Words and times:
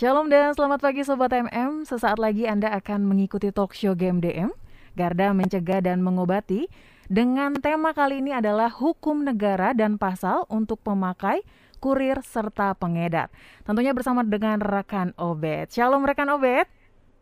Shalom 0.00 0.32
dan 0.32 0.56
selamat 0.56 0.80
pagi 0.80 1.04
Sobat 1.04 1.28
MM. 1.28 1.84
Sesaat 1.84 2.16
lagi 2.16 2.48
Anda 2.48 2.72
akan 2.72 3.04
mengikuti 3.04 3.52
talk 3.52 3.76
show 3.76 3.92
GMDM, 3.92 4.48
Garda 4.96 5.36
Mencegah 5.36 5.84
dan 5.84 6.00
Mengobati. 6.00 6.72
Dengan 7.04 7.52
tema 7.60 7.92
kali 7.92 8.24
ini 8.24 8.32
adalah 8.32 8.72
hukum 8.72 9.28
negara 9.28 9.76
dan 9.76 10.00
pasal 10.00 10.48
untuk 10.48 10.80
pemakai, 10.80 11.44
kurir, 11.84 12.24
serta 12.24 12.72
pengedar. 12.80 13.28
Tentunya 13.60 13.92
bersama 13.92 14.24
dengan 14.24 14.64
rekan 14.64 15.12
Obed. 15.20 15.68
Shalom 15.68 16.08
rekan 16.08 16.32
Obed. 16.32 16.64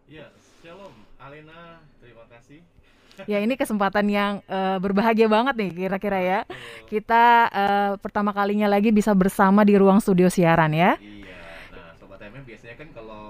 Ya, 0.06 0.30
shalom 0.62 0.94
Alena, 1.18 1.82
terima 1.98 2.30
kasih. 2.30 2.62
Ya 3.26 3.42
ini 3.42 3.58
kesempatan 3.58 4.06
yang 4.06 4.38
uh, 4.46 4.78
berbahagia 4.78 5.26
banget 5.26 5.58
nih 5.58 5.70
kira-kira 5.74 6.18
ya. 6.22 6.40
Kita 6.86 7.50
uh, 7.50 7.92
pertama 7.98 8.30
kalinya 8.30 8.70
lagi 8.70 8.94
bisa 8.94 9.10
bersama 9.18 9.66
di 9.66 9.74
ruang 9.74 9.98
studio 9.98 10.30
siaran 10.30 10.70
ya. 10.70 10.94
Iya 11.02 11.18
MM 12.38 12.46
biasanya 12.46 12.76
kan 12.78 12.88
kalau 12.94 13.24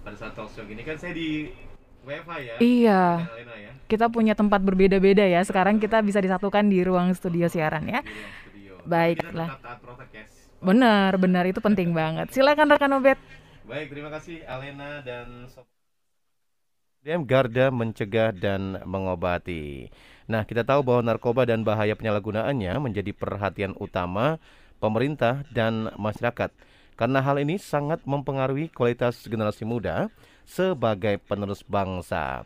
pada 0.00 0.16
saat 0.16 0.32
talk 0.32 0.48
show 0.48 0.64
gini 0.64 0.80
kan 0.80 0.96
saya 0.96 1.12
di 1.12 1.52
WFH 2.00 2.32
ya. 2.40 2.54
Iya. 2.64 3.02
ya. 3.36 3.70
Kita 3.84 4.08
punya 4.08 4.32
tempat 4.32 4.64
berbeda-beda 4.64 5.20
ya. 5.28 5.44
Sekarang 5.44 5.76
kita 5.76 6.00
bisa 6.00 6.24
disatukan 6.24 6.64
di 6.64 6.80
ruang 6.80 7.12
studio 7.12 7.44
siaran 7.52 7.84
ya. 7.84 8.00
Di 8.00 8.08
ruang 8.08 8.36
studio. 8.48 8.72
Baiklah. 8.88 9.48
Benar, 10.64 11.20
benar 11.20 11.44
itu 11.44 11.60
penting 11.60 11.92
banget. 11.92 12.32
Silakan 12.32 12.72
rekan 12.72 12.96
Obet. 12.96 13.20
Baik, 13.68 13.92
terima 13.92 14.08
kasih 14.08 14.40
Alena 14.48 15.04
dan 15.04 15.44
Dem 17.04 17.28
Garda 17.28 17.68
mencegah 17.68 18.32
dan 18.32 18.80
mengobati. 18.88 19.92
Nah, 20.24 20.48
kita 20.48 20.64
tahu 20.64 20.80
bahwa 20.84 21.04
narkoba 21.04 21.44
dan 21.44 21.64
bahaya 21.64 21.92
penyalahgunaannya 21.96 22.76
menjadi 22.80 23.12
perhatian 23.12 23.76
utama 23.76 24.40
pemerintah 24.80 25.44
dan 25.52 25.92
masyarakat 25.96 26.52
karena 27.00 27.24
hal 27.24 27.40
ini 27.40 27.56
sangat 27.56 28.04
mempengaruhi 28.04 28.68
kualitas 28.68 29.24
generasi 29.24 29.64
muda 29.64 30.12
sebagai 30.44 31.16
penerus 31.24 31.64
bangsa. 31.64 32.44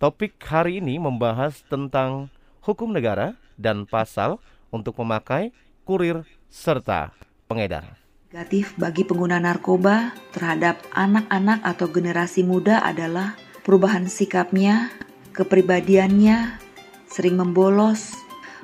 Topik 0.00 0.40
hari 0.40 0.80
ini 0.80 0.96
membahas 0.96 1.60
tentang 1.68 2.32
hukum 2.64 2.96
negara 2.96 3.36
dan 3.60 3.84
pasal 3.84 4.40
untuk 4.72 4.96
memakai, 5.04 5.52
kurir, 5.84 6.24
serta 6.48 7.12
pengedar. 7.44 8.00
Negatif 8.32 8.72
bagi 8.80 9.04
pengguna 9.04 9.36
narkoba 9.36 10.16
terhadap 10.32 10.80
anak-anak 10.96 11.60
atau 11.60 11.92
generasi 11.92 12.40
muda 12.40 12.80
adalah 12.80 13.36
perubahan 13.68 14.08
sikapnya, 14.08 14.88
kepribadiannya, 15.36 16.56
sering 17.04 17.36
membolos, 17.36 18.16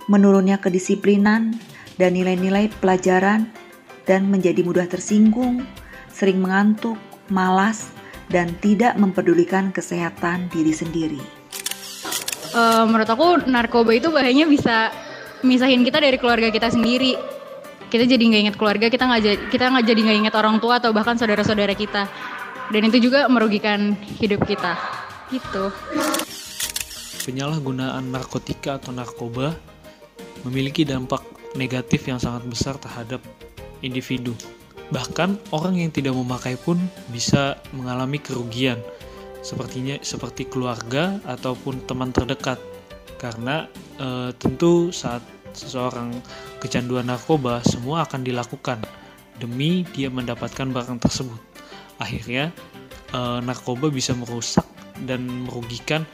menurunnya 0.08 0.64
kedisiplinan, 0.64 1.60
dan 2.00 2.16
nilai-nilai 2.16 2.72
pelajaran 2.80 3.52
dan 4.06 4.30
menjadi 4.30 4.62
mudah 4.62 4.86
tersinggung, 4.86 5.66
sering 6.08 6.40
mengantuk, 6.40 6.96
malas, 7.28 7.90
dan 8.30 8.54
tidak 8.62 8.94
mempedulikan 8.98 9.70
kesehatan 9.74 10.50
diri 10.50 10.72
sendiri. 10.72 11.22
Uh, 12.56 12.86
menurut 12.88 13.10
aku 13.10 13.44
narkoba 13.50 13.92
itu 13.92 14.08
bahayanya 14.08 14.48
bisa 14.48 14.88
misahin 15.44 15.84
kita 15.84 16.00
dari 16.00 16.16
keluarga 16.16 16.48
kita 16.48 16.72
sendiri. 16.72 17.18
Kita 17.86 18.02
jadi 18.02 18.18
nggak 18.18 18.42
ingat 18.50 18.56
keluarga, 18.58 18.86
kita 18.90 19.04
nggak 19.06 19.50
kita 19.52 19.64
nggak 19.70 19.86
jadi 19.86 20.00
nggak 20.02 20.18
ingat 20.26 20.34
orang 20.34 20.56
tua 20.58 20.82
atau 20.82 20.90
bahkan 20.90 21.14
saudara-saudara 21.14 21.74
kita. 21.76 22.08
Dan 22.72 22.82
itu 22.90 22.98
juga 22.98 23.30
merugikan 23.30 23.94
hidup 24.18 24.42
kita. 24.42 24.74
Gitu. 25.30 25.70
Penyalahgunaan 27.26 28.10
narkotika 28.10 28.78
atau 28.78 28.90
narkoba 28.90 29.54
memiliki 30.42 30.82
dampak 30.82 31.22
negatif 31.54 32.06
yang 32.10 32.18
sangat 32.18 32.42
besar 32.46 32.74
terhadap 32.78 33.22
individu. 33.82 34.32
Bahkan 34.94 35.50
orang 35.50 35.82
yang 35.82 35.90
tidak 35.90 36.14
memakai 36.14 36.54
pun 36.54 36.78
bisa 37.10 37.58
mengalami 37.74 38.22
kerugian, 38.22 38.78
sepertinya 39.42 39.98
seperti 39.98 40.46
keluarga 40.46 41.18
ataupun 41.26 41.82
teman 41.90 42.14
terdekat. 42.14 42.62
Karena 43.18 43.66
e, 43.98 44.30
tentu 44.38 44.94
saat 44.94 45.24
seseorang 45.56 46.14
kecanduan 46.62 47.08
narkoba, 47.08 47.64
semua 47.66 48.06
akan 48.06 48.22
dilakukan 48.22 48.78
demi 49.42 49.82
dia 49.90 50.06
mendapatkan 50.06 50.70
barang 50.70 51.02
tersebut. 51.02 51.40
Akhirnya 51.98 52.54
e, 53.10 53.20
narkoba 53.42 53.90
bisa 53.90 54.14
merusak 54.14 54.64
dan 55.02 55.26
merugikan. 55.26 56.06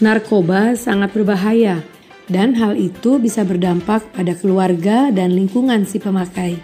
Narkoba 0.00 0.74
sangat 0.74 1.12
berbahaya 1.12 1.84
dan 2.28 2.56
hal 2.56 2.72
itu 2.76 3.20
bisa 3.20 3.44
berdampak 3.44 4.00
pada 4.16 4.32
keluarga 4.32 5.12
dan 5.12 5.36
lingkungan 5.36 5.84
si 5.84 6.00
pemakai. 6.00 6.56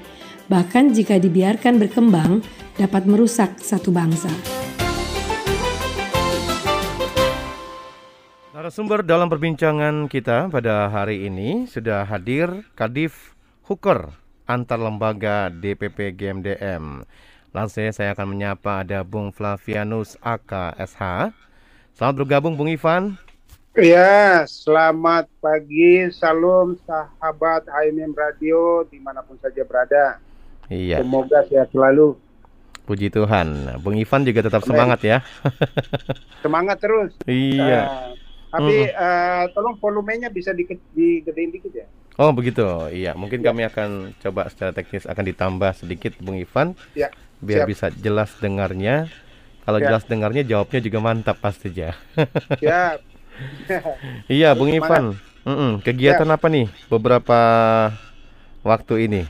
Bahkan 0.48 0.96
jika 0.96 1.20
dibiarkan 1.20 1.78
berkembang, 1.78 2.40
dapat 2.80 3.04
merusak 3.04 3.60
satu 3.60 3.92
bangsa. 3.92 4.32
Narasumber 8.56 9.04
dalam 9.04 9.28
perbincangan 9.28 10.08
kita 10.08 10.52
pada 10.52 10.88
hari 10.88 11.28
ini 11.28 11.64
sudah 11.68 12.04
hadir 12.04 12.66
Kadif 12.76 13.36
Hooker 13.68 14.16
antar 14.50 14.82
lembaga 14.82 15.46
DPP 15.48 16.18
GMDM. 16.18 17.06
Langsung 17.54 17.86
saya 17.94 18.14
akan 18.14 18.34
menyapa 18.34 18.82
ada 18.82 19.06
Bung 19.06 19.30
Flavianus 19.30 20.18
AKSH. 20.22 21.34
Selamat 21.94 22.14
bergabung 22.18 22.58
Bung 22.58 22.70
Ivan. 22.70 23.29
Ya, 23.78 24.42
selamat 24.50 25.30
pagi, 25.38 26.10
salam 26.10 26.74
sahabat 26.90 27.70
HMM 27.70 28.18
Radio 28.18 28.82
di 28.90 28.98
mana 28.98 29.22
pun 29.22 29.38
saja 29.38 29.62
berada. 29.62 30.18
Iya. 30.66 30.98
Semoga 31.06 31.46
sehat 31.46 31.70
selalu. 31.70 32.18
Puji 32.82 33.14
Tuhan. 33.14 33.78
Bung 33.78 33.94
Ivan 33.94 34.26
juga 34.26 34.42
tetap 34.42 34.66
semangat 34.66 35.06
ya. 35.06 35.22
semangat 36.42 36.82
terus. 36.82 37.14
Iya. 37.30 37.86
Uh, 37.86 38.10
tapi 38.50 38.90
mm. 38.90 38.98
uh, 38.98 39.44
tolong 39.54 39.78
volumenya 39.78 40.34
bisa 40.34 40.50
di, 40.50 40.66
digedein 40.90 41.54
dikit 41.54 41.70
ya. 41.70 41.86
Oh 42.18 42.34
begitu, 42.34 42.66
iya. 42.90 43.14
Mungkin 43.14 43.38
ya. 43.38 43.54
kami 43.54 43.70
akan 43.70 44.18
coba 44.18 44.50
secara 44.50 44.74
teknis 44.74 45.06
akan 45.06 45.22
ditambah 45.30 45.78
sedikit, 45.78 46.18
Bung 46.18 46.42
Ivan. 46.42 46.74
Ya. 46.98 47.14
Biar 47.38 47.62
Siap. 47.62 47.70
bisa 47.70 47.86
jelas 48.02 48.34
dengarnya. 48.42 49.06
Kalau 49.62 49.78
ya. 49.78 49.94
jelas 49.94 50.02
dengarnya, 50.10 50.42
jawabnya 50.42 50.82
juga 50.82 50.98
mantap 50.98 51.38
pasti 51.38 51.70
ya. 51.70 51.94
Siap 52.58 53.09
iya, 54.40 54.52
Bung 54.56 54.72
Ivan. 54.72 55.16
Mm 55.44 55.56
-mm. 55.56 55.72
Kegiatan 55.80 56.28
ya. 56.28 56.36
apa 56.36 56.46
nih 56.52 56.66
beberapa 56.92 57.40
waktu 58.60 59.08
ini? 59.08 59.22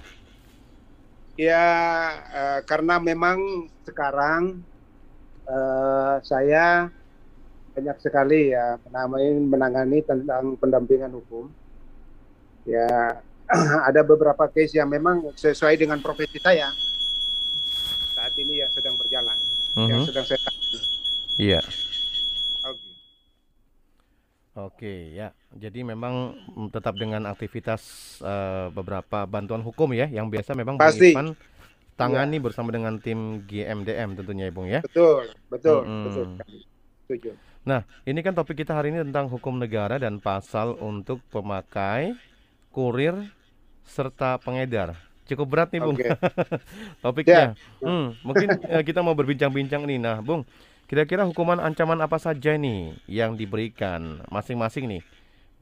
Ya, 1.38 1.66
uh, 2.34 2.60
karena 2.66 3.00
memang 3.00 3.70
sekarang 3.86 4.60
uh, 5.48 6.20
saya 6.20 6.90
banyak 7.72 7.96
sekali 8.02 8.52
ya 8.52 8.76
menangani, 8.84 9.28
menangani 9.46 9.98
tentang 10.02 10.58
pendampingan 10.58 11.14
hukum. 11.14 11.48
Ya, 12.68 13.22
ada 13.88 14.02
beberapa 14.02 14.50
case 14.50 14.76
yang 14.76 14.90
memang 14.90 15.32
sesuai 15.38 15.78
dengan 15.80 16.02
profesi 16.02 16.36
saya 16.42 16.68
saat 18.20 18.36
ini 18.36 18.60
yang 18.60 18.68
sedang 18.68 19.00
berjalan, 19.00 19.38
mm 19.72 19.80
-hmm. 19.80 19.88
yang 19.88 20.00
sedang 20.04 20.26
saya. 20.28 20.50
Iya. 21.40 21.60
Oke 24.68 25.16
ya, 25.16 25.32
jadi 25.56 25.80
memang 25.80 26.36
tetap 26.68 26.92
dengan 26.98 27.24
aktivitas 27.24 27.80
uh, 28.20 28.68
beberapa 28.74 29.24
bantuan 29.24 29.64
hukum 29.64 29.88
ya, 29.96 30.04
yang 30.10 30.28
biasa 30.28 30.52
memang 30.52 30.76
Pasti. 30.76 31.16
Bung 31.16 31.16
Ivan 31.16 31.28
tangani 31.96 32.36
ya. 32.40 32.44
bersama 32.44 32.68
dengan 32.72 32.96
tim 33.00 33.44
GMDM 33.44 34.16
tentunya 34.20 34.48
ya 34.48 34.52
Bung 34.52 34.68
ya. 34.68 34.80
Betul, 34.84 35.32
betul, 35.48 35.80
hmm. 35.84 36.04
betul. 36.04 36.26
Setuju. 37.04 37.30
Nah, 37.60 37.84
ini 38.08 38.20
kan 38.24 38.32
topik 38.32 38.56
kita 38.64 38.72
hari 38.72 38.88
ini 38.88 39.04
tentang 39.04 39.28
hukum 39.28 39.60
negara 39.60 40.00
dan 40.00 40.16
pasal 40.16 40.80
untuk 40.80 41.20
pemakai, 41.28 42.16
kurir, 42.72 43.16
serta 43.84 44.40
pengedar. 44.40 44.96
Cukup 45.28 45.46
berat 45.46 45.68
nih 45.70 45.80
Bung, 45.84 45.94
okay. 45.94 46.16
topiknya. 47.04 47.52
Ya. 47.52 47.84
Hmm, 47.84 48.16
mungkin 48.24 48.48
uh, 48.66 48.82
kita 48.82 49.04
mau 49.04 49.12
berbincang-bincang 49.12 49.84
nih. 49.84 50.00
Nah, 50.00 50.24
Bung, 50.24 50.42
Kira-kira 50.90 51.22
hukuman 51.22 51.62
ancaman 51.62 52.02
apa 52.02 52.18
saja 52.18 52.58
nih 52.58 52.98
yang 53.06 53.38
diberikan 53.38 54.26
masing-masing 54.26 54.90
nih? 54.90 55.02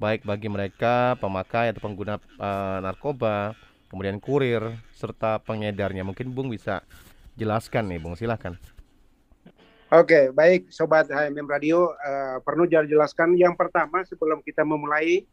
Baik 0.00 0.24
bagi 0.24 0.48
mereka 0.48 1.20
pemakai 1.20 1.68
atau 1.68 1.84
pengguna 1.84 2.16
uh, 2.40 2.80
narkoba, 2.80 3.52
kemudian 3.92 4.24
kurir 4.24 4.64
serta 4.96 5.36
pengedarnya. 5.44 6.00
Mungkin 6.00 6.32
Bung 6.32 6.48
bisa 6.48 6.80
jelaskan 7.36 7.92
nih, 7.92 8.00
Bung. 8.00 8.16
Silahkan. 8.16 8.56
Oke, 9.92 10.32
baik 10.32 10.72
Sobat 10.72 11.12
HMM 11.12 11.44
Radio, 11.44 11.92
uh, 11.92 12.40
perlu 12.40 12.64
jelaskan 12.64 13.36
yang 13.36 13.52
pertama 13.52 14.08
sebelum 14.08 14.40
kita 14.40 14.64
memulai, 14.64 15.28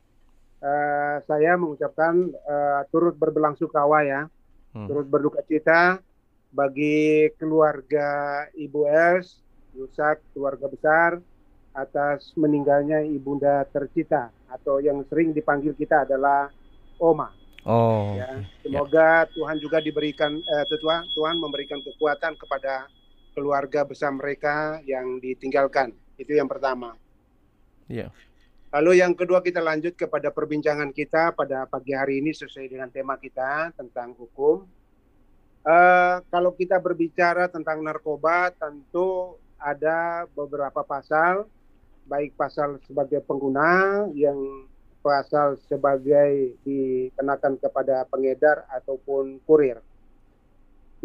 uh, 0.59 1.23
saya 1.23 1.55
mengucapkan 1.55 2.35
uh, 2.43 2.83
turut 2.91 3.15
berbelasungkawa 3.15 4.03
ya, 4.03 4.27
hmm. 4.75 4.91
turut 4.91 5.07
berduka 5.07 5.39
cita 5.47 6.03
bagi 6.51 7.31
keluarga 7.39 8.43
Ibu 8.59 8.91
S 8.91 9.44
rusak 9.75 10.23
keluarga 10.33 10.65
besar 10.71 11.19
atas 11.75 12.31
meninggalnya 12.39 13.03
ibunda 13.03 13.67
tercita 13.67 14.31
atau 14.47 14.79
yang 14.79 15.03
sering 15.11 15.35
dipanggil 15.35 15.75
kita 15.75 16.07
adalah 16.07 16.47
Oma. 16.95 17.27
Oh. 17.67 18.15
Ya, 18.15 18.45
semoga 18.63 19.27
ya. 19.27 19.31
Tuhan 19.35 19.57
juga 19.59 19.83
diberikan 19.83 20.31
eh, 20.39 20.65
Tuhan 20.79 21.03
Tuhan 21.11 21.35
memberikan 21.41 21.81
kekuatan 21.83 22.39
kepada 22.39 22.87
keluarga 23.35 23.83
besar 23.83 24.15
mereka 24.15 24.79
yang 24.87 25.19
ditinggalkan. 25.19 25.91
Itu 26.15 26.31
yang 26.31 26.47
pertama. 26.47 26.95
Iya. 27.91 28.07
Lalu 28.71 29.03
yang 29.03 29.11
kedua 29.11 29.43
kita 29.43 29.59
lanjut 29.59 29.95
kepada 29.95 30.31
perbincangan 30.31 30.91
kita 30.95 31.35
pada 31.35 31.67
pagi 31.67 31.91
hari 31.91 32.23
ini 32.23 32.31
sesuai 32.31 32.71
dengan 32.71 32.87
tema 32.91 33.19
kita 33.19 33.75
tentang 33.75 34.15
hukum. 34.15 34.63
Uh, 35.65 36.21
kalau 36.29 36.53
kita 36.53 36.77
berbicara 36.77 37.49
tentang 37.49 37.81
narkoba, 37.81 38.53
tentu 38.53 39.39
ada 39.59 40.29
beberapa 40.33 40.81
pasal, 40.85 41.47
baik 42.05 42.37
pasal 42.37 42.77
sebagai 42.85 43.21
pengguna 43.25 44.05
yang 44.13 44.67
pasal 45.05 45.57
sebagai 45.69 46.57
dikenakan 46.65 47.61
kepada 47.61 48.09
pengedar 48.09 48.65
ataupun 48.73 49.37
kurir. 49.45 49.77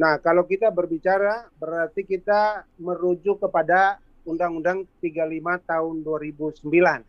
Nah, 0.01 0.17
kalau 0.17 0.49
kita 0.49 0.73
berbicara 0.73 1.53
berarti 1.61 2.09
kita 2.09 2.65
merujuk 2.81 3.37
kepada 3.45 4.01
Undang-Undang 4.25 4.89
35 5.05 5.61
tahun 5.69 5.95
2009. 6.05 7.05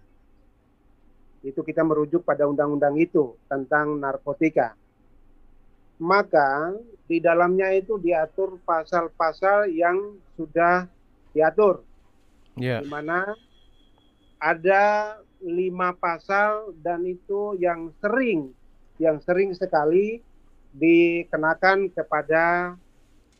Itu 1.41 1.65
kita 1.65 1.81
merujuk 1.81 2.21
pada 2.21 2.45
undang-undang 2.45 2.93
itu 3.01 3.33
tentang 3.49 3.97
narkotika. 3.97 4.77
Maka 5.97 6.77
di 7.09 7.17
dalamnya 7.21 7.73
itu 7.73 7.97
diatur 7.97 8.61
pasal-pasal 8.61 9.69
yang 9.73 10.17
sudah 10.37 10.85
diatur. 11.31 11.83
Yeah. 12.59 12.83
Di 12.83 12.87
mana 12.91 13.35
ada 14.41 15.17
lima 15.41 15.95
pasal 15.97 16.75
dan 16.85 17.03
itu 17.07 17.57
yang 17.57 17.89
sering, 18.03 18.53
yang 19.01 19.17
sering 19.23 19.55
sekali 19.57 20.21
dikenakan 20.71 21.91
kepada 21.91 22.75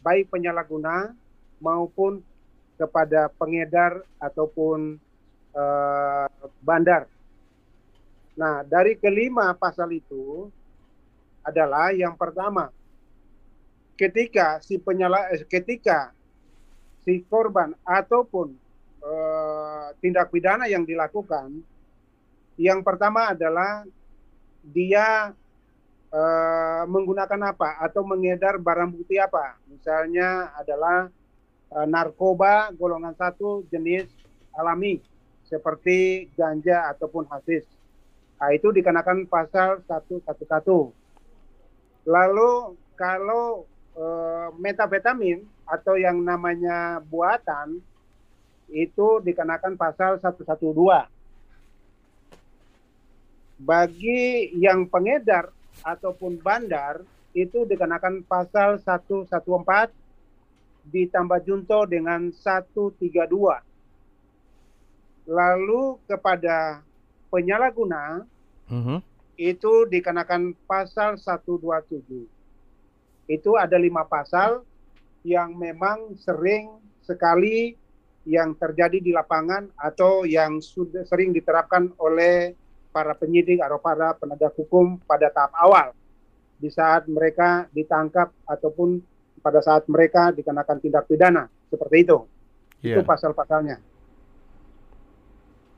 baik 0.02 0.34
penyalahguna 0.34 1.14
maupun 1.62 2.26
kepada 2.76 3.30
pengedar 3.38 4.02
ataupun 4.18 4.98
uh, 5.54 6.28
bandar. 6.66 7.06
Nah, 8.34 8.66
dari 8.66 8.98
kelima 8.98 9.54
pasal 9.54 9.94
itu 9.94 10.50
adalah 11.46 11.94
yang 11.94 12.18
pertama, 12.18 12.74
ketika 13.94 14.58
si 14.66 14.82
penyala, 14.82 15.30
eh, 15.30 15.46
ketika 15.46 16.10
si 17.02 17.26
korban 17.26 17.74
ataupun 17.84 18.54
uh, 19.02 19.88
tindak 20.02 20.30
pidana 20.30 20.70
yang 20.70 20.86
dilakukan, 20.86 21.62
yang 22.62 22.86
pertama 22.86 23.34
adalah 23.34 23.86
dia 24.62 25.34
uh, 26.14 26.84
menggunakan 26.86 27.56
apa 27.56 27.82
atau 27.82 28.06
mengedar 28.06 28.62
barang 28.62 28.94
bukti 28.94 29.18
apa. 29.18 29.58
Misalnya 29.66 30.54
adalah 30.54 31.10
uh, 31.74 31.88
narkoba 31.90 32.70
golongan 32.78 33.18
satu 33.18 33.66
jenis 33.74 34.06
alami 34.54 35.02
seperti 35.48 36.32
ganja 36.38 36.88
ataupun 36.96 37.28
hasis. 37.28 37.68
Nah, 38.40 38.50
itu 38.56 38.74
dikenakan 38.74 39.30
pasal 39.30 39.86
111. 39.86 40.26
Lalu 42.10 42.52
kalau 42.98 43.70
uh, 43.94 44.50
metafetamin 44.58 45.46
atau 45.72 45.96
yang 45.96 46.20
namanya 46.20 47.00
buatan 47.08 47.80
itu 48.68 49.24
dikenakan 49.24 49.80
pasal 49.80 50.20
112. 50.20 50.52
Bagi 53.62 54.52
yang 54.60 54.84
pengedar 54.92 55.48
ataupun 55.80 56.44
bandar 56.44 57.00
itu 57.32 57.64
dikenakan 57.64 58.28
pasal 58.28 58.84
114 58.84 59.32
ditambah 60.92 61.40
junto 61.48 61.88
dengan 61.88 62.36
132. 62.36 63.64
Lalu 65.32 65.84
kepada 66.04 66.84
penyalahguna 67.32 68.28
uh 68.68 68.74
mhm. 68.76 68.84
-huh. 68.84 69.00
itu 69.40 69.88
dikenakan 69.88 70.52
pasal 70.68 71.16
127. 71.16 72.28
Itu 73.32 73.56
ada 73.56 73.80
lima 73.80 74.04
pasal 74.04 74.68
yang 75.22 75.54
memang 75.58 76.18
sering 76.18 76.82
sekali 77.06 77.78
yang 78.26 78.54
terjadi 78.54 79.02
di 79.02 79.12
lapangan 79.14 79.74
atau 79.78 80.26
yang 80.30 80.62
sudah 80.62 81.06
sering 81.10 81.34
diterapkan 81.34 81.90
oleh 81.98 82.54
para 82.94 83.18
penyidik 83.18 83.64
atau 83.64 83.82
para 83.82 84.14
penegak 84.14 84.54
hukum 84.54 85.02
pada 85.10 85.34
tahap 85.34 85.54
awal 85.58 85.88
di 86.62 86.70
saat 86.70 87.10
mereka 87.10 87.66
ditangkap 87.74 88.30
ataupun 88.46 89.02
pada 89.42 89.58
saat 89.66 89.90
mereka 89.90 90.30
dikenakan 90.30 90.78
tindak 90.78 91.10
pidana 91.10 91.50
seperti 91.74 92.06
itu. 92.06 92.18
Yeah. 92.86 93.02
Itu 93.02 93.02
pasal-pasalnya. 93.10 93.82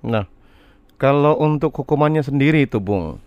Nah, 0.03 0.27
kalau 0.99 1.39
untuk 1.39 1.71
hukumannya 1.71 2.27
sendiri 2.27 2.67
itu, 2.67 2.83
Bung, 2.83 3.23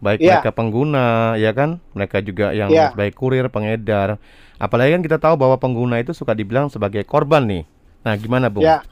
baik 0.00 0.20
yeah. 0.20 0.40
mereka 0.40 0.52
pengguna, 0.52 1.36
ya 1.36 1.52
kan, 1.52 1.78
mereka 1.92 2.24
juga 2.24 2.52
yang 2.56 2.72
yeah. 2.72 2.92
baik 2.96 3.14
kurir, 3.14 3.48
pengedar, 3.52 4.20
Apalagi 4.60 4.92
kan 4.92 5.00
kita 5.00 5.16
tahu 5.16 5.40
bahwa 5.40 5.56
pengguna 5.56 5.96
itu 6.04 6.12
suka 6.12 6.36
dibilang 6.36 6.68
sebagai 6.68 7.00
korban 7.08 7.48
nih. 7.48 7.64
Nah, 8.04 8.12
gimana, 8.20 8.52
Bu? 8.52 8.60
Ya. 8.60 8.84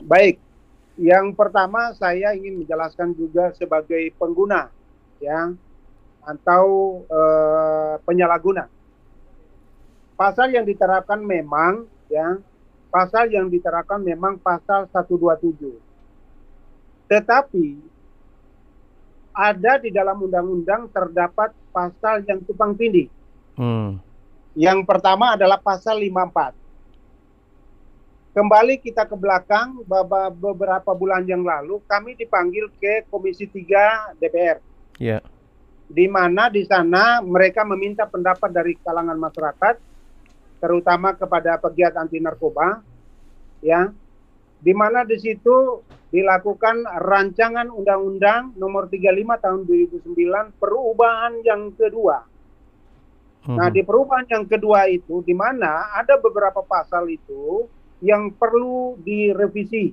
Baik. 0.00 0.40
Yang 0.96 1.36
pertama 1.36 1.92
saya 2.00 2.32
ingin 2.32 2.64
menjelaskan 2.64 3.12
juga 3.12 3.52
sebagai 3.52 4.12
pengguna 4.16 4.72
ya 5.20 5.52
atau 6.24 6.64
uh, 7.04 8.00
penyalahguna. 8.08 8.72
Pasal 10.16 10.56
yang 10.56 10.64
diterapkan 10.64 11.20
memang 11.20 11.84
ya, 12.08 12.40
pasal 12.88 13.28
yang 13.28 13.52
diterapkan 13.52 14.00
memang 14.00 14.40
pasal 14.40 14.88
127. 14.88 15.52
Tetapi 17.12 17.91
ada 19.32 19.80
di 19.80 19.88
dalam 19.88 20.20
undang-undang 20.20 20.92
terdapat 20.92 21.52
pasal 21.72 22.24
yang 22.28 22.40
tumpang 22.44 22.76
tindih. 22.76 23.08
Hmm 23.56 24.12
yang 24.52 24.84
pertama 24.84 25.32
adalah 25.32 25.56
pasal 25.56 25.96
54. 26.00 26.52
Kembali 28.32 28.80
kita 28.80 29.04
ke 29.04 29.16
belakang 29.16 29.84
beberapa 30.40 30.96
bulan 30.96 31.24
yang 31.28 31.44
lalu 31.44 31.84
kami 31.84 32.16
dipanggil 32.16 32.72
ke 32.80 33.04
Komisi 33.12 33.44
3 33.44 34.16
DPR. 34.16 34.58
Yeah. 34.96 35.20
Di 35.92 36.08
mana 36.08 36.48
di 36.48 36.64
sana 36.64 37.20
mereka 37.20 37.60
meminta 37.68 38.08
pendapat 38.08 38.48
dari 38.48 38.72
kalangan 38.80 39.20
masyarakat 39.20 39.76
terutama 40.64 41.12
kepada 41.12 41.60
pegiat 41.60 41.92
anti 42.00 42.20
narkoba 42.20 42.80
ya. 43.60 43.92
Di 44.62 44.72
mana 44.72 45.04
di 45.04 45.20
situ 45.20 45.84
dilakukan 46.12 46.84
rancangan 46.84 47.72
undang-undang 47.72 48.52
nomor 48.60 48.86
35 48.92 49.42
tahun 49.42 49.60
2009 49.64 50.60
perubahan 50.60 51.40
yang 51.40 51.72
kedua 51.72 52.28
Nah, 53.42 53.66
hmm. 53.66 53.74
di 53.74 53.82
perubahan 53.82 54.26
yang 54.30 54.46
kedua 54.46 54.86
itu, 54.86 55.18
di 55.26 55.34
mana 55.34 55.90
ada 55.98 56.14
beberapa 56.14 56.62
pasal 56.62 57.10
itu 57.10 57.66
yang 57.98 58.30
perlu 58.30 58.94
direvisi, 59.02 59.90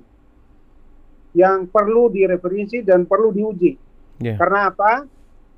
yang 1.34 1.66
perlu 1.66 2.14
direferensi 2.14 2.86
dan 2.86 3.10
perlu 3.10 3.34
diuji. 3.34 3.74
Yeah. 4.22 4.38
Karena 4.38 4.70
apa? 4.70 5.02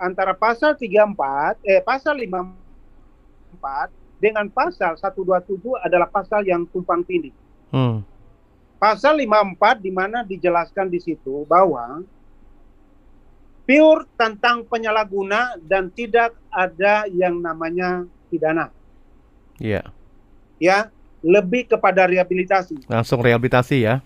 Antara 0.01 0.33
pasal 0.33 0.73
34, 0.81 1.61
eh 1.69 1.85
pasal 1.85 2.17
54 2.17 3.93
dengan 4.17 4.49
pasal 4.49 4.97
127 4.97 5.61
adalah 5.85 6.09
pasal 6.09 6.49
yang 6.49 6.65
tumpang 6.73 7.05
tindih. 7.05 7.37
Hmm. 7.77 8.01
Pasal 8.83 9.23
54 9.23 9.79
di 9.79 9.95
mana 9.95 10.27
dijelaskan 10.27 10.91
di 10.91 10.99
situ 10.99 11.47
bahwa 11.47 12.03
pure 13.63 14.11
tentang 14.19 14.67
penyalahguna 14.67 15.55
dan 15.63 15.87
tidak 15.87 16.35
ada 16.51 17.07
yang 17.07 17.39
namanya 17.39 18.03
pidana. 18.27 18.75
Iya. 19.63 19.87
Yeah. 19.87 19.87
Ya, 20.59 20.79
lebih 21.23 21.71
kepada 21.71 22.11
rehabilitasi. 22.11 22.91
Langsung 22.91 23.23
rehabilitasi 23.23 23.87
ya. 23.87 24.03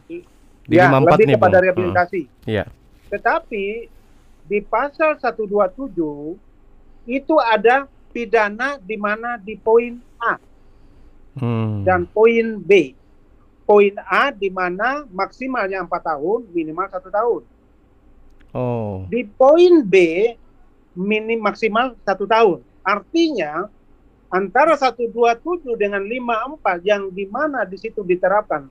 Di 0.69 0.77
ya, 0.77 0.93
54 0.93 1.09
lebih 1.09 1.25
nih, 1.25 1.35
kepada 1.41 1.57
Bung. 1.57 1.65
rehabilitasi. 1.65 2.21
Iya. 2.45 2.65
Tetapi 3.09 3.65
di 4.45 4.59
pasal 4.61 5.17
127 5.17 6.37
itu 7.09 7.35
ada 7.41 7.89
pidana 8.13 8.77
di 8.77 8.97
mana 9.01 9.41
di 9.41 9.57
poin 9.57 9.97
A 10.21 10.37
Hmm. 11.37 11.85
dan 11.85 12.09
poin 12.09 12.57
B. 12.61 12.96
Poin 13.67 13.95
A 14.07 14.31
di 14.31 14.47
mana 14.47 15.03
maksimalnya 15.11 15.83
4 15.83 15.91
tahun, 15.91 16.41
minimal 16.55 16.87
satu 16.87 17.11
tahun. 17.11 17.43
Oh. 18.57 19.05
Di 19.11 19.27
poin 19.27 19.85
B 19.85 19.95
minim 20.97 21.39
maksimal 21.45 21.93
satu 22.09 22.25
tahun. 22.25 22.65
Artinya 22.81 23.69
antara 24.33 24.75
127 24.81 25.13
dengan 25.77 26.01
54 26.01 26.81
yang 26.89 27.13
di 27.13 27.29
mana 27.29 27.69
di 27.69 27.77
situ 27.77 28.01
diterapkan 28.01 28.65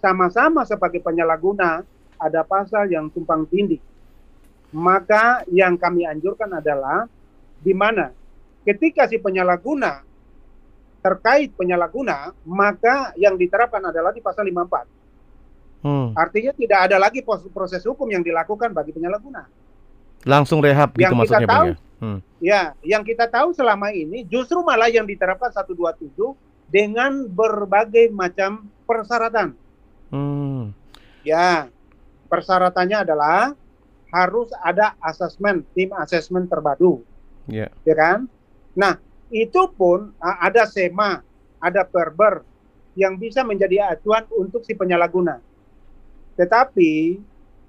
sama-sama 0.00 0.64
sebagai 0.64 1.04
penyalahguna 1.04 1.84
ada 2.16 2.40
pasal 2.48 2.88
yang 2.88 3.12
tumpang 3.12 3.44
tindih. 3.44 3.78
Maka 4.72 5.44
yang 5.52 5.76
kami 5.76 6.08
anjurkan 6.08 6.48
adalah 6.56 7.04
di 7.60 7.76
mana 7.76 8.10
ketika 8.64 9.04
si 9.06 9.20
penyalahguna 9.20 10.02
terkait 11.06 11.54
penyalahguna, 11.54 12.34
maka 12.42 13.14
yang 13.14 13.38
diterapkan 13.38 13.78
adalah 13.78 14.10
di 14.10 14.18
pasal 14.18 14.42
54. 14.42 15.86
Hmm. 15.86 16.10
Artinya 16.18 16.50
tidak 16.50 16.90
ada 16.90 16.98
lagi 16.98 17.22
proses 17.54 17.86
hukum 17.86 18.10
yang 18.10 18.26
dilakukan 18.26 18.74
bagi 18.74 18.90
penyalahguna. 18.90 19.46
Langsung 20.26 20.58
rehab 20.58 20.98
gitu 20.98 21.06
Yang 21.06 21.14
kita 21.14 21.22
maksudnya, 21.22 21.46
tahu, 21.46 21.66
ya. 21.70 21.76
Hmm. 22.02 22.18
Ya, 22.42 22.62
yang 22.82 23.06
kita 23.06 23.30
tahu 23.30 23.54
selama 23.54 23.94
ini 23.94 24.26
justru 24.26 24.58
malah 24.66 24.90
yang 24.90 25.06
diterapkan 25.06 25.54
127 25.54 26.10
dengan 26.66 27.30
berbagai 27.30 28.10
macam 28.10 28.66
persyaratan. 28.82 29.54
Hmm. 30.10 30.74
Ya, 31.22 31.70
persyaratannya 32.26 33.06
adalah 33.06 33.54
harus 34.10 34.50
ada 34.58 34.98
asesmen, 34.98 35.62
tim 35.70 35.94
asesmen 35.94 36.50
terpadu, 36.50 37.06
Ya. 37.46 37.70
ya 37.86 37.94
kan? 37.94 38.26
Nah, 38.74 38.98
itu 39.30 39.62
pun 39.74 40.14
ada 40.20 40.66
SEMA, 40.66 41.22
ada 41.58 41.82
perber 41.82 42.46
yang 42.96 43.18
bisa 43.18 43.42
menjadi 43.42 43.92
acuan 43.92 44.24
untuk 44.32 44.62
si 44.62 44.72
penyalahguna. 44.72 45.42
Tetapi 46.38 47.18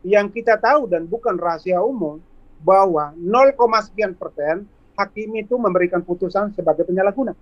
yang 0.06 0.32
kita 0.32 0.56
tahu 0.56 0.88
dan 0.88 1.04
bukan 1.10 1.36
rahasia 1.36 1.82
umum 1.82 2.22
bahwa 2.62 3.14
0, 3.18 3.54
sekian 3.84 4.14
persen 4.16 4.66
hakim 4.98 5.30
itu 5.38 5.54
memberikan 5.60 6.02
putusan 6.02 6.50
sebagai 6.58 6.88
penyalahguna 6.88 7.38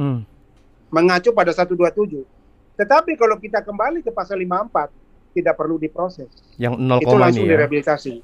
Hmm. 0.00 0.24
mengacu 0.88 1.28
pada 1.36 1.52
127. 1.52 2.24
Tetapi 2.80 3.12
kalau 3.20 3.36
kita 3.36 3.60
kembali 3.60 4.00
ke 4.00 4.08
pasal 4.08 4.40
54 4.40 4.88
tidak 5.36 5.54
perlu 5.60 5.76
diproses. 5.76 6.32
Yang 6.56 6.80
0, 6.80 7.04
itu 7.04 7.16
langsung 7.20 7.44
ini 7.44 7.50
ya. 7.52 7.52
direhabilitasi. 7.54 8.14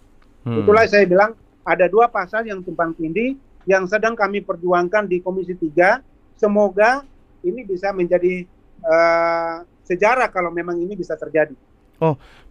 Hmm. 0.49 0.57
Itulah 0.65 0.89
saya 0.89 1.05
bilang 1.05 1.37
ada 1.67 1.85
dua 1.91 2.09
pasal 2.09 2.49
yang 2.49 2.65
tumpang 2.65 2.97
tindih 2.97 3.37
yang 3.67 3.85
sedang 3.91 4.15
kami 4.15 4.41
perjuangkan 4.41 5.11
di 5.11 5.19
Komisi 5.21 5.59
3. 5.59 6.01
Semoga 6.39 7.03
ini 7.43 7.67
bisa 7.67 7.91
menjadi 7.91 8.47
eh, 8.81 9.57
sejarah 9.85 10.31
kalau 10.31 10.51
memang 10.51 10.79
ini 10.79 10.95
bisa 10.95 11.15
terjadi. 11.15 11.55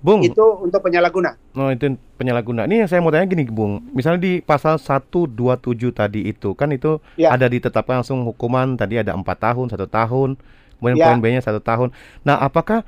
Bung, 0.01 0.21
Itu 0.25 0.57
untuk 0.61 0.81
penyalahguna. 0.81 1.37
Oh 1.53 1.69
itu 1.69 1.97
penyalahguna. 2.17 2.65
Ini 2.65 2.85
yang 2.85 2.89
saya 2.89 3.01
mau 3.01 3.13
tanya 3.13 3.29
gini, 3.29 3.45
Bung. 3.45 3.81
Misalnya 3.93 4.21
di 4.21 4.33
pasal 4.41 4.81
127 4.81 5.93
tadi 5.93 6.29
itu 6.29 6.53
kan 6.57 6.73
itu 6.73 6.97
Ya. 7.17 7.33
ada 7.33 7.45
ditetapkan 7.45 8.01
langsung 8.01 8.25
hukuman 8.25 8.73
tadi 8.73 8.97
ada 8.97 9.13
empat 9.13 9.37
tahun, 9.41 9.69
satu 9.69 9.85
tahun, 9.85 10.37
kemudian 10.77 10.97
Ya. 10.97 11.05
poin 11.09 11.19
B-nya 11.21 11.41
satu 11.45 11.61
tahun. 11.61 11.93
Nah, 12.25 12.41
apakah 12.41 12.81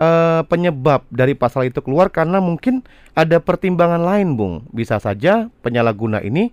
eh, 0.00 0.42
penyebab 0.50 1.06
dari 1.12 1.36
pasal 1.38 1.70
itu 1.70 1.78
keluar 1.78 2.10
karena 2.10 2.40
mungkin 2.42 2.82
ada 3.14 3.38
pertimbangan 3.38 4.02
lain, 4.02 4.34
Bung? 4.34 4.66
Bisa 4.74 4.98
saja 4.98 5.46
penyalahguna 5.62 6.22
ini 6.26 6.50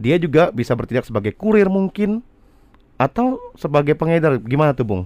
dia 0.00 0.16
juga 0.16 0.48
bisa 0.48 0.72
bertindak 0.72 1.04
sebagai 1.04 1.36
kurir 1.36 1.68
mungkin 1.68 2.24
atau 2.96 3.36
sebagai 3.52 3.92
pengedar. 3.92 4.40
Gimana 4.40 4.72
tuh, 4.72 4.88
Bung? 4.88 5.02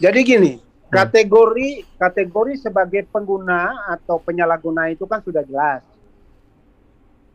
Jadi 0.00 0.20
gini, 0.24 0.52
Hmm. 0.56 1.04
kategori 1.04 1.84
kategori 2.00 2.52
sebagai 2.64 3.04
pengguna 3.12 3.92
atau 3.92 4.16
penyalahguna 4.16 4.88
itu 4.88 5.04
kan 5.04 5.20
sudah 5.20 5.44
jelas. 5.44 5.84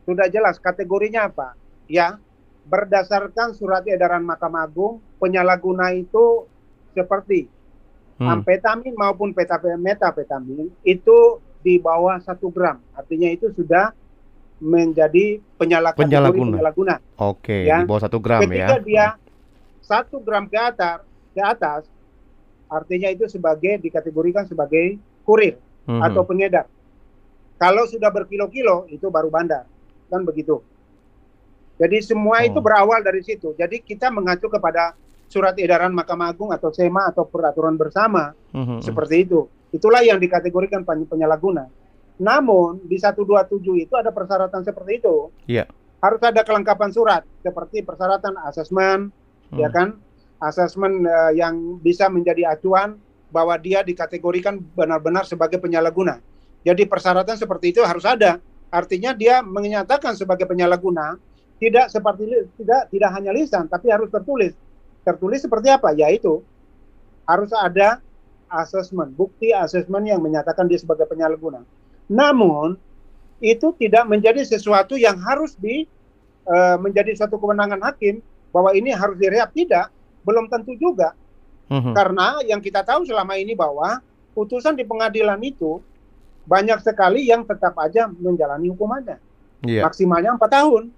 Sudah 0.09 0.25
jelas 0.25 0.57
kategorinya 0.57 1.29
apa? 1.29 1.53
Ya, 1.85 2.17
berdasarkan 2.65 3.53
surat 3.53 3.85
edaran 3.85 4.25
Mahkamah 4.25 4.65
Agung, 4.65 5.01
penyalahguna 5.21 5.93
itu 5.93 6.49
seperti 6.97 7.45
Hmm. 8.19 8.41
amfetamin 8.41 8.97
maupun 8.97 9.31
metapetamin 9.79 10.67
itu 10.83 11.17
di 11.63 11.79
bawah 11.79 12.19
satu 12.19 12.51
gram. 12.51 12.79
Artinya 12.91 13.31
itu 13.31 13.47
sudah 13.55 13.95
menjadi 14.59 15.39
penyalah 15.55 15.95
Penyalahguna. 15.95 16.59
penyalahguna. 16.59 16.95
Oke, 17.17 17.63
Ya. 17.63 17.79
di 17.79 17.87
bawah 17.87 18.03
satu 18.03 18.19
gram 18.19 18.43
Ketika 18.43 18.75
ya. 18.75 18.79
dia 18.79 19.05
satu 19.79 20.19
gram 20.19 20.45
ke 20.45 20.55
atas, 20.55 21.01
ke 21.31 21.41
atas, 21.41 21.87
artinya 22.67 23.07
itu 23.07 23.25
sebagai 23.25 23.79
dikategorikan 23.79 24.45
sebagai 24.45 24.99
kurir 25.23 25.57
Mhm. 25.87 26.01
atau 26.03 26.21
pengedar. 26.21 26.67
Kalau 27.55 27.83
sudah 27.83 28.07
berkilo-kilo 28.07 28.87
itu 28.87 29.07
baru 29.07 29.27
bandar, 29.27 29.63
kan 30.07 30.21
begitu. 30.21 30.59
Jadi 31.75 32.03
semua 32.03 32.43
itu 32.43 32.55
Oh. 32.55 32.63
berawal 32.63 32.99
dari 32.99 33.23
situ. 33.23 33.55
Jadi 33.55 33.79
kita 33.79 34.11
mengacu 34.11 34.47
kepada 34.47 34.91
surat 35.25 35.55
edaran 35.55 35.95
Mahkamah 35.95 36.35
Agung 36.35 36.51
atau 36.51 36.69
SEMA 36.69 37.07
atau 37.07 37.23
peraturan 37.23 37.79
bersama 37.79 38.35
Mhm. 38.51 38.83
seperti 38.83 39.23
itu. 39.23 39.47
Itulah 39.69 40.03
yang 40.03 40.19
dikategorikan 40.19 40.83
pen- 40.83 41.05
penyalahguna. 41.05 41.69
Namun 42.19 42.83
di 42.83 42.99
127 42.99 43.79
itu 43.79 43.93
ada 43.95 44.11
persyaratan 44.11 44.61
seperti 44.67 44.99
itu. 44.99 45.31
Iya. 45.47 45.65
Harus 45.99 46.21
ada 46.23 46.43
kelengkapan 46.43 46.91
surat 46.91 47.23
seperti 47.43 47.83
persyaratan 47.83 48.35
asesmen, 48.47 49.11
ya 49.55 49.67
Hmm. 49.71 49.75
kan? 49.75 49.87
Asesmen 50.39 51.03
eh, 51.03 51.31
yang 51.35 51.79
bisa 51.79 52.07
menjadi 52.07 52.55
acuan 52.55 52.95
bahwa 53.31 53.55
dia 53.59 53.83
dikategorikan 53.83 54.59
benar-benar 54.75 55.27
sebagai 55.27 55.59
penyalahguna. 55.59 56.19
Jadi 56.63 56.83
persyaratan 56.87 57.35
seperti 57.39 57.71
itu 57.75 57.81
harus 57.83 58.03
ada. 58.03 58.39
Artinya 58.69 59.15
dia 59.15 59.39
menyatakan 59.43 60.15
sebagai 60.15 60.45
penyalahguna 60.45 61.15
tidak 61.59 61.91
seperti 61.91 62.47
tidak 62.55 62.87
tidak 62.91 63.09
hanya 63.15 63.31
lisan 63.35 63.67
tapi 63.67 63.91
harus 63.91 64.07
tertulis. 64.11 64.55
Tertulis 65.03 65.39
seperti 65.43 65.67
apa? 65.71 65.91
Yaitu 65.95 66.43
harus 67.27 67.51
ada 67.55 67.99
asesmen, 68.49 69.13
bukti 69.13 69.53
asesmen 69.53 70.03
yang 70.09 70.19
menyatakan 70.19 70.65
dia 70.65 70.79
sebagai 70.81 71.05
penyalahguna. 71.05 71.61
Namun 72.09 72.75
itu 73.39 73.71
tidak 73.79 74.03
menjadi 74.09 74.43
sesuatu 74.43 74.99
yang 74.99 75.15
harus 75.21 75.55
di 75.55 75.87
eh, 76.49 76.77
menjadi 76.81 77.13
suatu 77.13 77.37
kewenangan 77.37 77.79
hakim 77.85 78.19
bahwa 78.49 78.73
ini 78.73 78.89
harus 78.89 79.15
direhab 79.21 79.53
tidak, 79.53 79.93
belum 80.25 80.49
tentu 80.49 80.73
juga. 80.75 81.13
Mhm. 81.69 81.93
Karena 81.93 82.41
yang 82.43 82.57
kita 82.57 82.81
tahu 82.81 83.05
selama 83.05 83.37
ini 83.37 83.53
bahwa 83.53 84.01
putusan 84.33 84.73
di 84.73 84.81
pengadilan 84.81 85.37
itu 85.45 85.77
banyak 86.49 86.81
sekali 86.81 87.29
yang 87.29 87.45
tetap 87.45 87.77
aja 87.77 88.09
menjalani 88.09 88.73
hukumannya. 88.73 89.21
Iya. 89.61 89.85
Maksimalnya 89.85 90.33
empat 90.33 90.49
tahun. 90.49 90.89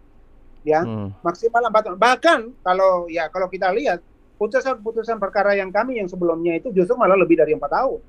Ya, 0.61 0.85
Hmm. 0.85 1.09
maksimal 1.25 1.67
empat 1.67 1.81
tahun. 1.89 1.97
Bahkan 1.97 2.39
kalau 2.63 3.09
ya 3.09 3.27
kalau 3.27 3.49
kita 3.49 3.73
lihat 3.73 3.99
putusan-putusan 4.37 5.17
perkara 5.17 5.57
yang 5.57 5.73
kami 5.73 5.97
yang 5.99 6.07
sebelumnya 6.07 6.55
itu 6.55 6.69
justru 6.71 6.93
malah 6.95 7.17
lebih 7.17 7.35
dari 7.35 7.57
empat 7.57 7.69
tahun, 7.75 7.99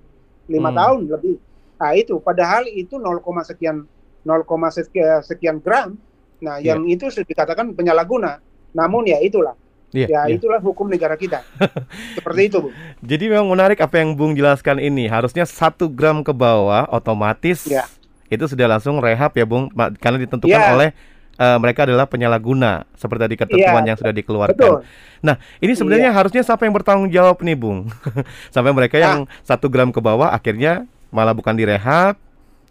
lima 0.52 0.70
Hmm. 0.70 0.78
tahun 0.78 1.00
lebih. 1.10 1.36
Nah 1.82 1.98
itu 1.98 2.14
padahal 2.22 2.70
itu 2.70 2.94
0, 2.94 3.18
sekian 3.42 3.82
0, 4.22 4.46
sekian, 4.70 5.18
sekian 5.26 5.58
gram. 5.58 5.98
Nah 6.38 6.62
Iya. 6.62 6.78
yang 6.78 6.86
itu 6.86 7.10
dikatakan 7.10 7.74
penyalahguna. 7.74 8.38
Namun 8.70 9.10
ya 9.10 9.18
itulah, 9.18 9.58
Iya, 9.90 10.06
ya 10.06 10.20
iya. 10.30 10.38
itulah 10.38 10.62
hukum 10.62 10.86
negara 10.86 11.18
kita. 11.18 11.42
Seperti 12.16 12.46
itu 12.48 12.62
bu. 12.62 12.68
Jadi 13.02 13.24
memang 13.28 13.50
menarik 13.50 13.82
apa 13.82 13.98
yang 13.98 14.14
Bung 14.14 14.38
jelaskan 14.38 14.78
ini. 14.78 15.10
Harusnya 15.10 15.42
satu 15.42 15.90
gram 15.90 16.22
ke 16.22 16.30
bawah 16.30 16.86
otomatis 16.88 17.66
Ya. 17.66 17.84
itu 18.30 18.46
sudah 18.46 18.70
langsung 18.70 19.02
rehab 19.02 19.34
ya 19.34 19.42
Bung, 19.42 19.68
karena 19.98 20.22
ditentukan 20.22 20.54
Ya. 20.54 20.70
oleh 20.72 20.90
eh, 21.32 21.58
mereka 21.58 21.88
adalah 21.88 22.06
penyalahguna 22.06 22.84
seperti 22.94 23.20
tadi 23.24 23.34
ketentuan 23.40 23.82
Ya. 23.82 23.88
yang 23.92 23.98
sudah 23.98 24.14
dikeluarkan. 24.14 24.52
Betul. 24.54 24.78
Nah, 25.24 25.40
ini 25.58 25.72
sebenarnya 25.74 26.12
Iya. 26.12 26.16
harusnya 26.16 26.42
siapa 26.44 26.62
yang 26.68 26.76
bertanggung 26.76 27.08
jawab 27.10 27.40
nih 27.42 27.56
Bung? 27.56 27.88
Sampai 28.54 28.70
mereka 28.70 29.00
yang 29.00 29.24
satu 29.42 29.66
gram 29.72 29.90
ke 29.90 29.98
bawah 29.98 30.28
akhirnya 30.30 30.84
malah 31.12 31.36
bukan 31.36 31.52
direhab, 31.52 32.16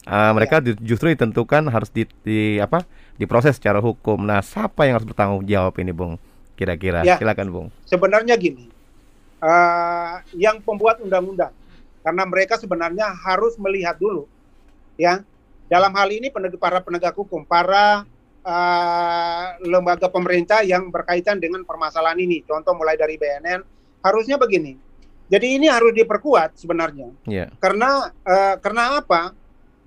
eh, 0.03 0.31
mereka 0.33 0.57
di- 0.59 0.75
justru 0.81 1.13
ditentukan 1.13 1.69
harus 1.69 1.87
di, 1.87 2.03
di 2.25 2.57
apa? 2.57 2.83
diproses 3.15 3.61
secara 3.61 3.77
hukum. 3.77 4.17
Nah, 4.25 4.41
siapa 4.41 4.89
yang 4.89 4.97
harus 4.97 5.05
bertanggung 5.05 5.45
jawab 5.45 5.77
ini 5.77 5.93
Bung? 5.93 6.17
Kira-kira, 6.57 7.05
Ya. 7.05 7.21
silakan 7.21 7.47
Bung. 7.53 7.67
sebenarnya 7.85 8.33
gini, 8.33 8.65
eh, 9.39 10.13
yang 10.33 10.57
pembuat 10.59 10.97
undang-undang, 10.99 11.53
karena 12.01 12.23
mereka 12.25 12.57
sebenarnya 12.57 13.13
harus 13.13 13.53
melihat 13.61 13.93
dulu, 13.95 14.25
ya, 14.97 15.21
dalam 15.69 15.93
hal 15.93 16.09
ini 16.09 16.27
penegak, 16.27 16.57
para 16.57 16.81
penegak 16.81 17.13
hukum, 17.13 17.45
para 17.45 18.03
eh, 18.41 19.45
lembaga 19.69 20.09
pemerintah 20.09 20.65
yang 20.65 20.89
berkaitan 20.89 21.37
dengan 21.37 21.61
permasalahan 21.61 22.17
ini, 22.17 22.41
contoh 22.41 22.73
mulai 22.73 22.97
dari 22.97 23.13
BNN, 23.13 23.61
harusnya 24.01 24.41
begini, 24.41 24.81
Jadi 25.31 25.47
ini 25.55 25.71
harus 25.71 25.95
diperkuat 25.95 26.59
sebenarnya. 26.59 27.15
Yeah. 27.23 27.55
Karena 27.57 28.11
uh, 28.21 28.55
karena 28.59 28.99
apa? 28.99 29.31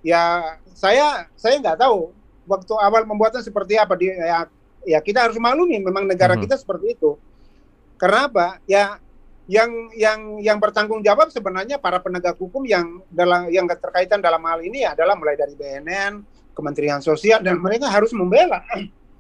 Ya 0.01 0.57
saya 0.73 1.29
saya 1.37 1.61
nggak 1.61 1.85
tahu 1.85 2.17
waktu 2.49 2.73
awal 2.81 3.05
membuatnya 3.05 3.45
seperti 3.45 3.77
apa. 3.77 3.93
Di, 3.93 4.09
ya, 4.09 4.49
ya 4.89 4.99
kita 5.05 5.29
harus 5.29 5.37
maklumi 5.37 5.85
memang 5.85 6.09
negara 6.09 6.33
Mhm. 6.33 6.49
kita 6.49 6.57
seperti 6.57 6.97
itu. 6.97 7.21
Karena 8.01 8.25
apa? 8.25 8.57
Ya 8.65 8.97
yang 9.45 9.69
yang 9.93 10.41
yang 10.41 10.57
bertanggung 10.57 11.05
jawab 11.05 11.29
sebenarnya 11.29 11.77
para 11.77 12.01
penegak 12.01 12.41
hukum 12.41 12.65
yang 12.65 13.05
dalam 13.13 13.53
yang 13.53 13.69
keterkaitan 13.69 14.25
dalam 14.25 14.41
hal 14.41 14.65
ini 14.65 14.89
adalah 14.89 15.13
mulai 15.13 15.37
dari 15.37 15.53
BNN, 15.53 16.25
Kementerian 16.57 17.05
Sosial 17.05 17.45
dan 17.45 17.61
mereka 17.61 17.93
harus 17.93 18.17
membela 18.17 18.65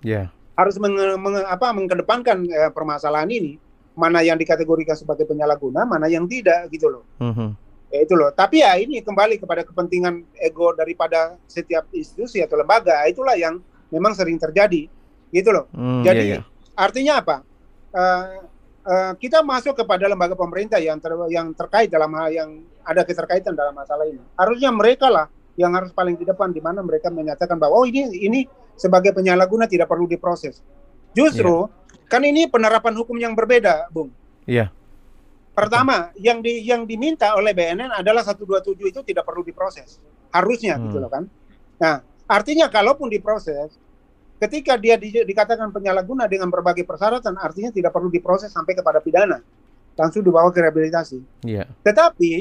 Ya. 0.00 0.33
harus 0.57 0.81
menge, 0.81 1.21
menge- 1.21 1.45
apa, 1.45 1.76
mengedepankan 1.76 2.40
eh, 2.47 2.73
permasalahan 2.73 3.28
ini 3.28 3.61
mana 3.94 4.20
yang 4.26 4.34
dikategorikan 4.34 4.98
sebagai 4.98 5.24
penyalahguna 5.24 5.86
mana 5.86 6.10
yang 6.10 6.26
tidak 6.26 6.70
gitu 6.70 6.90
loh. 6.90 7.04
Mhm. 7.22 7.50
ya 7.94 8.02
itu 8.02 8.14
loh. 8.18 8.34
Tapi 8.34 8.58
ya 8.58 8.74
ini 8.74 8.98
kembali 9.06 9.38
kepada 9.38 9.62
kepentingan 9.62 10.26
ego 10.42 10.74
daripada 10.74 11.38
setiap 11.46 11.86
institusi 11.94 12.42
atau 12.42 12.58
lembaga. 12.58 13.06
Itulah 13.06 13.38
yang 13.38 13.62
memang 13.94 14.18
sering 14.18 14.34
terjadi 14.34 14.90
gitu 15.30 15.50
loh. 15.54 15.70
Hmm, 15.70 16.02
jadi 16.02 16.22
iya, 16.26 16.38
iya. 16.38 16.74
artinya 16.74 17.22
apa? 17.22 17.36
Eh, 17.94 18.26
eh, 18.82 19.12
kita 19.22 19.46
masuk 19.46 19.78
kepada 19.78 20.10
lembaga 20.10 20.34
pemerintah 20.34 20.82
yang 20.82 20.98
ter, 20.98 21.14
yang 21.30 21.54
terkait 21.54 21.86
dalam 21.86 22.10
hal 22.18 22.34
yang 22.34 22.50
ada 22.82 23.06
keterkaitan 23.06 23.54
dalam 23.54 23.78
masalah 23.78 24.10
ini. 24.10 24.18
Harusnya 24.34 24.74
mereka 24.74 25.06
lah 25.06 25.30
yang 25.54 25.70
harus 25.78 25.94
paling 25.94 26.18
di 26.18 26.26
depan 26.26 26.50
di 26.50 26.58
mana 26.58 26.82
mereka 26.82 27.14
menyatakan 27.14 27.54
bahwa 27.62 27.78
oh 27.78 27.86
ini 27.86 28.10
ini 28.26 28.42
sebagai 28.74 29.14
penyalahguna 29.14 29.70
tidak 29.70 29.86
perlu 29.86 30.10
diproses. 30.10 30.58
Justru 31.14 31.70
kan 32.14 32.23
ini 32.23 32.47
penerapan 32.47 32.94
hukum 32.94 33.18
yang 33.18 33.35
berbeda 33.35 33.90
bung 33.90 34.14
Iya. 34.44 34.71
Pertama, 35.54 36.11
yang 36.18 36.42
di 36.42 36.66
yang 36.66 36.83
diminta 36.83 37.33
oleh 37.33 37.54
BNN 37.54 37.94
adalah 37.94 38.21
127 38.21 38.90
itu 38.90 39.00
tidak 39.06 39.23
perlu 39.23 39.40
diproses. 39.40 40.02
Harusnya 40.28 40.75
Hmm. 40.75 40.90
gitu 40.90 40.99
loh 40.99 41.06
kan. 41.06 41.30
Nah, 41.78 42.02
artinya 42.26 42.66
kalaupun 42.66 43.06
diproses 43.06 43.78
ketika 44.37 44.75
dia 44.75 44.99
di- 44.99 45.23
dikatakan 45.25 45.71
penyalahguna 45.71 46.26
dengan 46.26 46.50
berbagai 46.50 46.83
persyaratan 46.83 47.38
artinya 47.38 47.71
tidak 47.71 47.94
perlu 47.94 48.11
diproses 48.11 48.50
sampai 48.50 48.75
kepada 48.75 48.99
pidana. 48.99 49.38
Langsung 49.94 50.26
dibawa 50.26 50.50
ke 50.50 50.59
rehabilitasi. 50.59 51.23
Iya. 51.47 51.71
Tetapi 51.87 52.33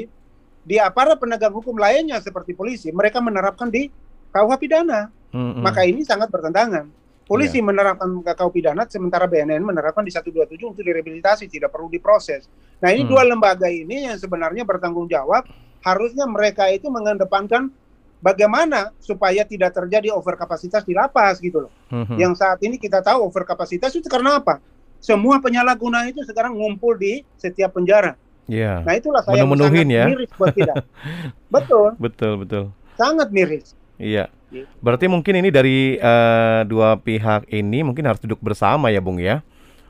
di 0.66 0.76
aparat 0.82 1.22
penegak 1.22 1.54
hukum 1.54 1.78
lainnya 1.78 2.18
seperti 2.18 2.58
polisi, 2.58 2.90
mereka 2.90 3.22
menerapkan 3.22 3.70
di 3.70 3.94
KUH 4.34 4.58
pidana. 4.58 5.14
Mhm. 5.30 5.62
Maka 5.62 5.86
ini 5.86 6.02
sangat 6.02 6.34
bertentangan. 6.34 6.90
Polisi 7.24 7.64
menerapkan 7.64 8.10
KUH 8.20 8.52
pidana 8.52 8.84
sementara 8.86 9.24
BNN 9.26 9.64
menerapkan 9.64 10.04
di 10.04 10.12
127 10.12 10.60
untuk 10.76 10.84
direhabilitasi, 10.84 11.48
tidak 11.48 11.72
perlu 11.72 11.88
diproses. 11.88 12.52
Nah, 12.84 12.92
ini 12.92 13.08
Hmm. 13.08 13.12
dua 13.16 13.24
lembaga 13.24 13.72
ini 13.72 14.12
yang 14.12 14.20
sebenarnya 14.20 14.68
bertanggung 14.68 15.08
jawab, 15.08 15.48
harusnya 15.80 16.28
mereka 16.28 16.68
itu 16.68 16.92
mengedepankan 16.92 17.72
bagaimana 18.20 18.92
supaya 19.00 19.44
tidak 19.44 19.72
terjadi 19.72 20.12
overkapasitas 20.12 20.84
di 20.84 20.92
lapas 20.92 21.40
gitu 21.40 21.68
loh. 21.68 21.72
Mhm. 21.92 22.16
Yang 22.20 22.34
saat 22.40 22.60
ini 22.60 22.76
kita 22.76 23.00
tahu 23.00 23.24
overkapasitas 23.32 23.96
itu 23.96 24.08
karena 24.12 24.44
apa? 24.44 24.60
Semua 25.00 25.40
penyalahguna 25.40 26.08
itu 26.08 26.24
sekarang 26.24 26.56
ngumpul 26.56 26.96
di 26.96 27.24
setiap 27.36 27.76
penjara. 27.76 28.16
Iya. 28.48 28.84
Nah, 28.84 28.96
itulah 28.96 29.24
saya 29.24 29.44
Menu-menuhin 29.44 29.88
sangat 29.88 29.96
ya. 29.96 30.04
miris 30.12 30.32
buat 30.36 30.52
kita. 30.52 30.74
Betul, 31.56 31.90
Betul, 31.96 32.34
betul. 32.44 32.64
sangat 33.00 33.32
miris. 33.32 33.72
Iya. 33.96 34.28
Berarti 34.80 35.06
mungkin 35.08 35.34
ini 35.36 35.50
dari 35.50 35.78
eh, 35.96 36.62
dua 36.64 36.96
pihak 36.96 37.50
ini 37.50 37.82
mungkin 37.82 38.06
harus 38.06 38.20
duduk 38.20 38.38
bersama 38.40 38.88
ya, 38.88 39.00
Bung 39.00 39.18
ya. 39.18 39.42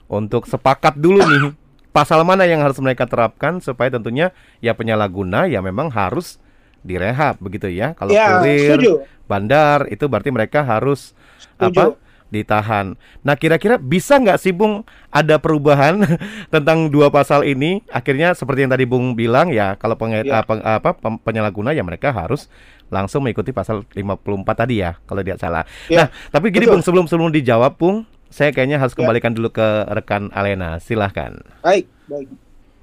Untuk 0.08 0.46
sepakat 0.46 0.96
dulu 0.96 1.20
nih 1.20 1.42
pasal 1.90 2.22
mana 2.22 2.44
yang 2.44 2.60
harus 2.60 2.78
mereka 2.78 3.06
terapkan 3.06 3.58
supaya 3.60 3.90
tentunya 3.90 4.34
ya 4.60 4.74
penyalahguna 4.74 5.46
ya 5.46 5.60
memang 5.60 5.90
harus 5.90 6.38
direhab 6.82 7.40
begitu 7.40 7.68
ya. 7.68 7.94
Kalau 7.94 8.12
Ya, 8.12 8.40
kurir, 8.40 8.76
setuju. 8.76 8.92
bandar 9.24 9.88
itu 9.88 10.06
berarti 10.06 10.30
mereka 10.30 10.62
harus 10.62 11.14
apa? 11.56 11.96
ditahan. 12.30 12.98
Nah, 13.22 13.38
kira-kira 13.38 13.78
bisa 13.78 14.18
nggak 14.18 14.42
sih 14.42 14.50
Bung 14.50 14.82
ada 15.10 15.38
perubahan 15.38 16.02
tentang 16.54 16.90
dua 16.90 17.14
pasal 17.14 17.46
ini? 17.46 17.86
Akhirnya 17.88 18.34
seperti 18.34 18.66
yang 18.66 18.74
tadi 18.74 18.90
Bung 18.90 19.14
bilang 19.14 19.54
ya, 19.54 19.78
kalau 19.78 19.94
penge- 19.94 20.26
Ya. 20.26 20.42
apa, 20.42 20.58
apa 20.60 20.90
penyalahguna 21.22 21.72
ya 21.72 21.86
mereka 21.86 22.10
harus 22.10 22.50
langsung 22.94 23.26
mengikuti 23.26 23.50
pasal 23.50 23.82
54 23.90 24.14
tadi 24.54 24.80
ya, 24.80 24.94
kalau 25.04 25.26
tidak 25.26 25.42
salah. 25.42 25.66
Ya, 25.90 26.06
Nah, 26.06 26.08
tapi 26.30 26.54
gini 26.54 26.70
betul. 26.70 26.78
Bung, 26.78 26.84
sebelum 26.86 27.06
sebelum 27.10 27.30
dijawab 27.34 27.74
Bung, 27.76 28.06
saya 28.30 28.54
kayaknya 28.54 28.78
harus 28.78 28.94
Ya. 28.94 29.02
kembalikan 29.02 29.34
dulu 29.34 29.50
ke 29.50 29.66
rekan 29.90 30.30
Alena. 30.32 30.78
Silahkan. 30.78 31.42
Baik, 31.60 31.90
baik. 32.06 32.30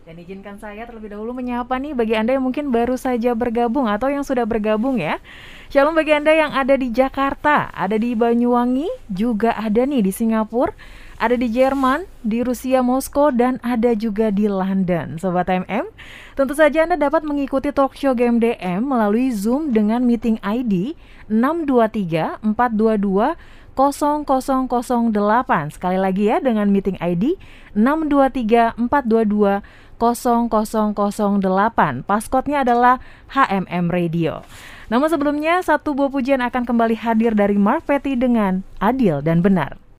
Dan 0.03 0.19
izinkan 0.19 0.59
saya 0.59 0.91
terlebih 0.91 1.15
dahulu 1.15 1.31
menyapa 1.31 1.79
nih 1.79 1.95
bagi 1.95 2.19
Anda 2.19 2.35
yang 2.35 2.43
mungkin 2.43 2.75
baru 2.75 2.99
saja 2.99 3.31
bergabung 3.39 3.87
atau 3.87 4.11
yang 4.11 4.27
sudah 4.27 4.43
bergabung 4.43 4.99
ya. 4.99 5.23
Shalom 5.71 5.95
bagi 5.95 6.11
Anda 6.11 6.35
yang 6.35 6.51
ada 6.51 6.75
di 6.75 6.91
Jakarta, 6.91 7.71
ada 7.71 7.95
di 7.95 8.19
Banyuwangi, 8.19 8.91
juga 9.07 9.55
ada 9.55 9.87
nih 9.87 10.03
di 10.03 10.11
Singapura, 10.11 10.75
ada 11.21 11.37
di 11.37 11.53
Jerman, 11.53 12.09
di 12.25 12.41
Rusia, 12.41 12.81
Moskow, 12.81 13.29
dan 13.29 13.61
ada 13.61 13.93
juga 13.93 14.33
di 14.33 14.49
London. 14.49 15.21
Sobat 15.21 15.53
MM, 15.53 15.85
tentu 16.33 16.57
saja 16.57 16.89
Anda 16.89 16.97
dapat 16.97 17.29
mengikuti 17.29 17.69
talk 17.77 17.93
show 17.93 18.17
GMDM 18.17 18.81
melalui 18.81 19.29
Zoom 19.29 19.77
dengan 19.77 20.01
meeting 20.09 20.41
ID 20.41 20.97
623 21.29 22.41
422 22.57 23.37
0008. 23.77 25.77
Sekali 25.77 25.99
lagi 26.01 26.33
ya 26.33 26.41
dengan 26.41 26.73
meeting 26.73 26.97
ID 26.97 27.37
623 27.77 28.81
422 28.81 29.61
0008. 30.01 32.09
Paskotnya 32.09 32.65
adalah 32.65 33.05
HMM 33.37 33.93
Radio. 33.93 34.41
Namun 34.89 35.13
sebelumnya 35.13 35.61
satu 35.61 35.93
buah 35.93 36.09
pujian 36.09 36.41
akan 36.41 36.65
kembali 36.65 36.97
hadir 36.97 37.37
dari 37.37 37.61
Mark 37.61 37.85
Petty 37.85 38.17
dengan 38.17 38.65
Adil 38.81 39.21
dan 39.21 39.45
Benar. 39.45 39.90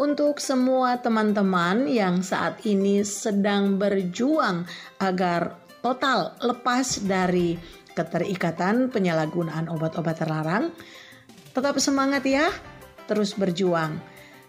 Untuk 0.00 0.40
semua 0.40 0.96
teman-teman 0.96 1.84
yang 1.84 2.24
saat 2.24 2.64
ini 2.64 3.04
sedang 3.04 3.76
berjuang 3.76 4.64
agar 4.96 5.60
total 5.84 6.32
lepas 6.40 7.04
dari 7.04 7.60
keterikatan 7.92 8.88
penyalahgunaan 8.88 9.68
obat-obat 9.68 10.24
terlarang, 10.24 10.72
tetap 11.52 11.76
semangat 11.84 12.24
ya, 12.24 12.48
terus 13.12 13.36
berjuang. 13.36 14.00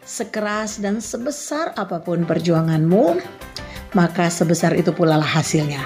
Sekeras 0.07 0.79
dan 0.79 1.03
sebesar 1.03 1.75
apa 1.75 1.99
pun 1.99 2.23
perjuanganmu, 2.23 3.19
maka 3.91 4.31
sebesar 4.31 4.71
itu 4.79 4.95
pula 4.95 5.19
lah 5.19 5.35
hasilnya. 5.35 5.83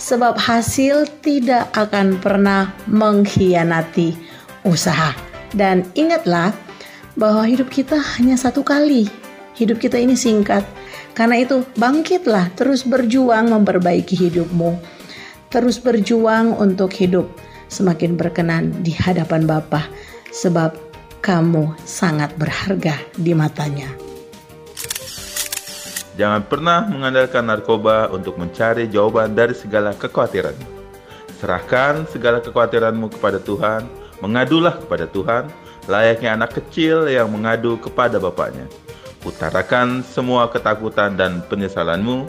Sebab 0.00 0.40
hasil 0.40 1.20
tidak 1.20 1.68
akan 1.76 2.16
pernah 2.16 2.72
mengkhianati 2.88 4.16
usaha. 4.64 5.12
Dan 5.52 5.84
ingatlah 6.00 6.71
bahwa 7.16 7.44
hidup 7.44 7.68
kita 7.68 7.98
hanya 8.18 8.36
satu 8.38 8.64
kali. 8.64 9.08
Hidup 9.52 9.78
kita 9.78 10.00
ini 10.00 10.16
singkat. 10.16 10.64
Karena 11.12 11.44
itu 11.44 11.64
bangkitlah, 11.76 12.56
terus 12.56 12.88
berjuang 12.88 13.52
memperbaiki 13.52 14.16
hidupmu. 14.16 14.80
Terus 15.52 15.76
berjuang 15.76 16.56
untuk 16.56 16.96
hidup 16.96 17.28
semakin 17.68 18.16
berkenan 18.16 18.72
di 18.80 18.96
hadapan 18.96 19.44
Bapa 19.44 19.84
sebab 20.32 20.72
kamu 21.20 21.76
sangat 21.84 22.32
berharga 22.40 22.96
di 23.16 23.36
matanya. 23.36 23.92
Jangan 26.16 26.44
pernah 26.44 26.84
mengandalkan 26.88 27.48
narkoba 27.48 28.12
untuk 28.12 28.36
mencari 28.36 28.88
jawaban 28.88 29.32
dari 29.32 29.56
segala 29.56 29.96
kekhawatiran. 29.96 30.52
Serahkan 31.40 32.04
segala 32.08 32.44
kekhawatiranmu 32.44 33.16
kepada 33.16 33.40
Tuhan, 33.40 33.88
mengadulah 34.20 34.76
kepada 34.76 35.08
Tuhan, 35.08 35.48
layaknya 35.90 36.34
anak 36.36 36.58
kecil 36.58 37.06
yang 37.10 37.30
mengadu 37.30 37.78
kepada 37.78 38.18
bapaknya. 38.18 38.66
Utarakan 39.22 40.02
semua 40.02 40.50
ketakutan 40.50 41.14
dan 41.14 41.42
penyesalanmu, 41.46 42.26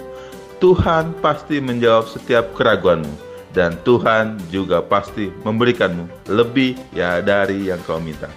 Tuhan 0.61 1.17
pasti 1.19 1.57
menjawab 1.57 2.05
setiap 2.05 2.53
keraguanmu, 2.53 3.09
dan 3.51 3.75
Tuhan 3.81 4.37
juga 4.53 4.79
pasti 4.85 5.33
memberikanmu 5.43 6.29
lebih 6.29 6.77
ya 6.93 7.19
dari 7.19 7.67
yang 7.67 7.81
kau 7.83 7.97
minta. 7.97 8.29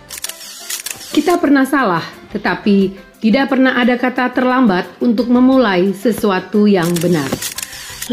Kita 1.12 1.36
pernah 1.40 1.64
salah, 1.68 2.04
tetapi 2.32 2.96
tidak 3.20 3.52
pernah 3.52 3.76
ada 3.76 3.96
kata 3.96 4.32
terlambat 4.36 4.84
untuk 5.00 5.32
memulai 5.32 5.92
sesuatu 5.96 6.68
yang 6.68 6.88
benar. 7.00 7.28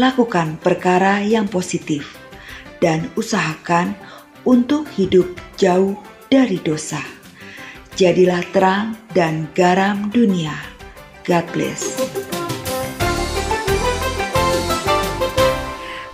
Lakukan 0.00 0.56
perkara 0.60 1.20
yang 1.20 1.44
positif 1.46 2.16
dan 2.80 3.08
usahakan 3.16 3.96
untuk 4.44 4.88
hidup 4.96 5.28
jauh 5.56 5.96
dari 6.34 6.58
dosa. 6.58 6.98
Jadilah 7.94 8.42
terang 8.50 8.98
dan 9.14 9.46
garam 9.54 10.10
dunia. 10.10 10.50
God 11.22 11.46
bless. 11.54 11.94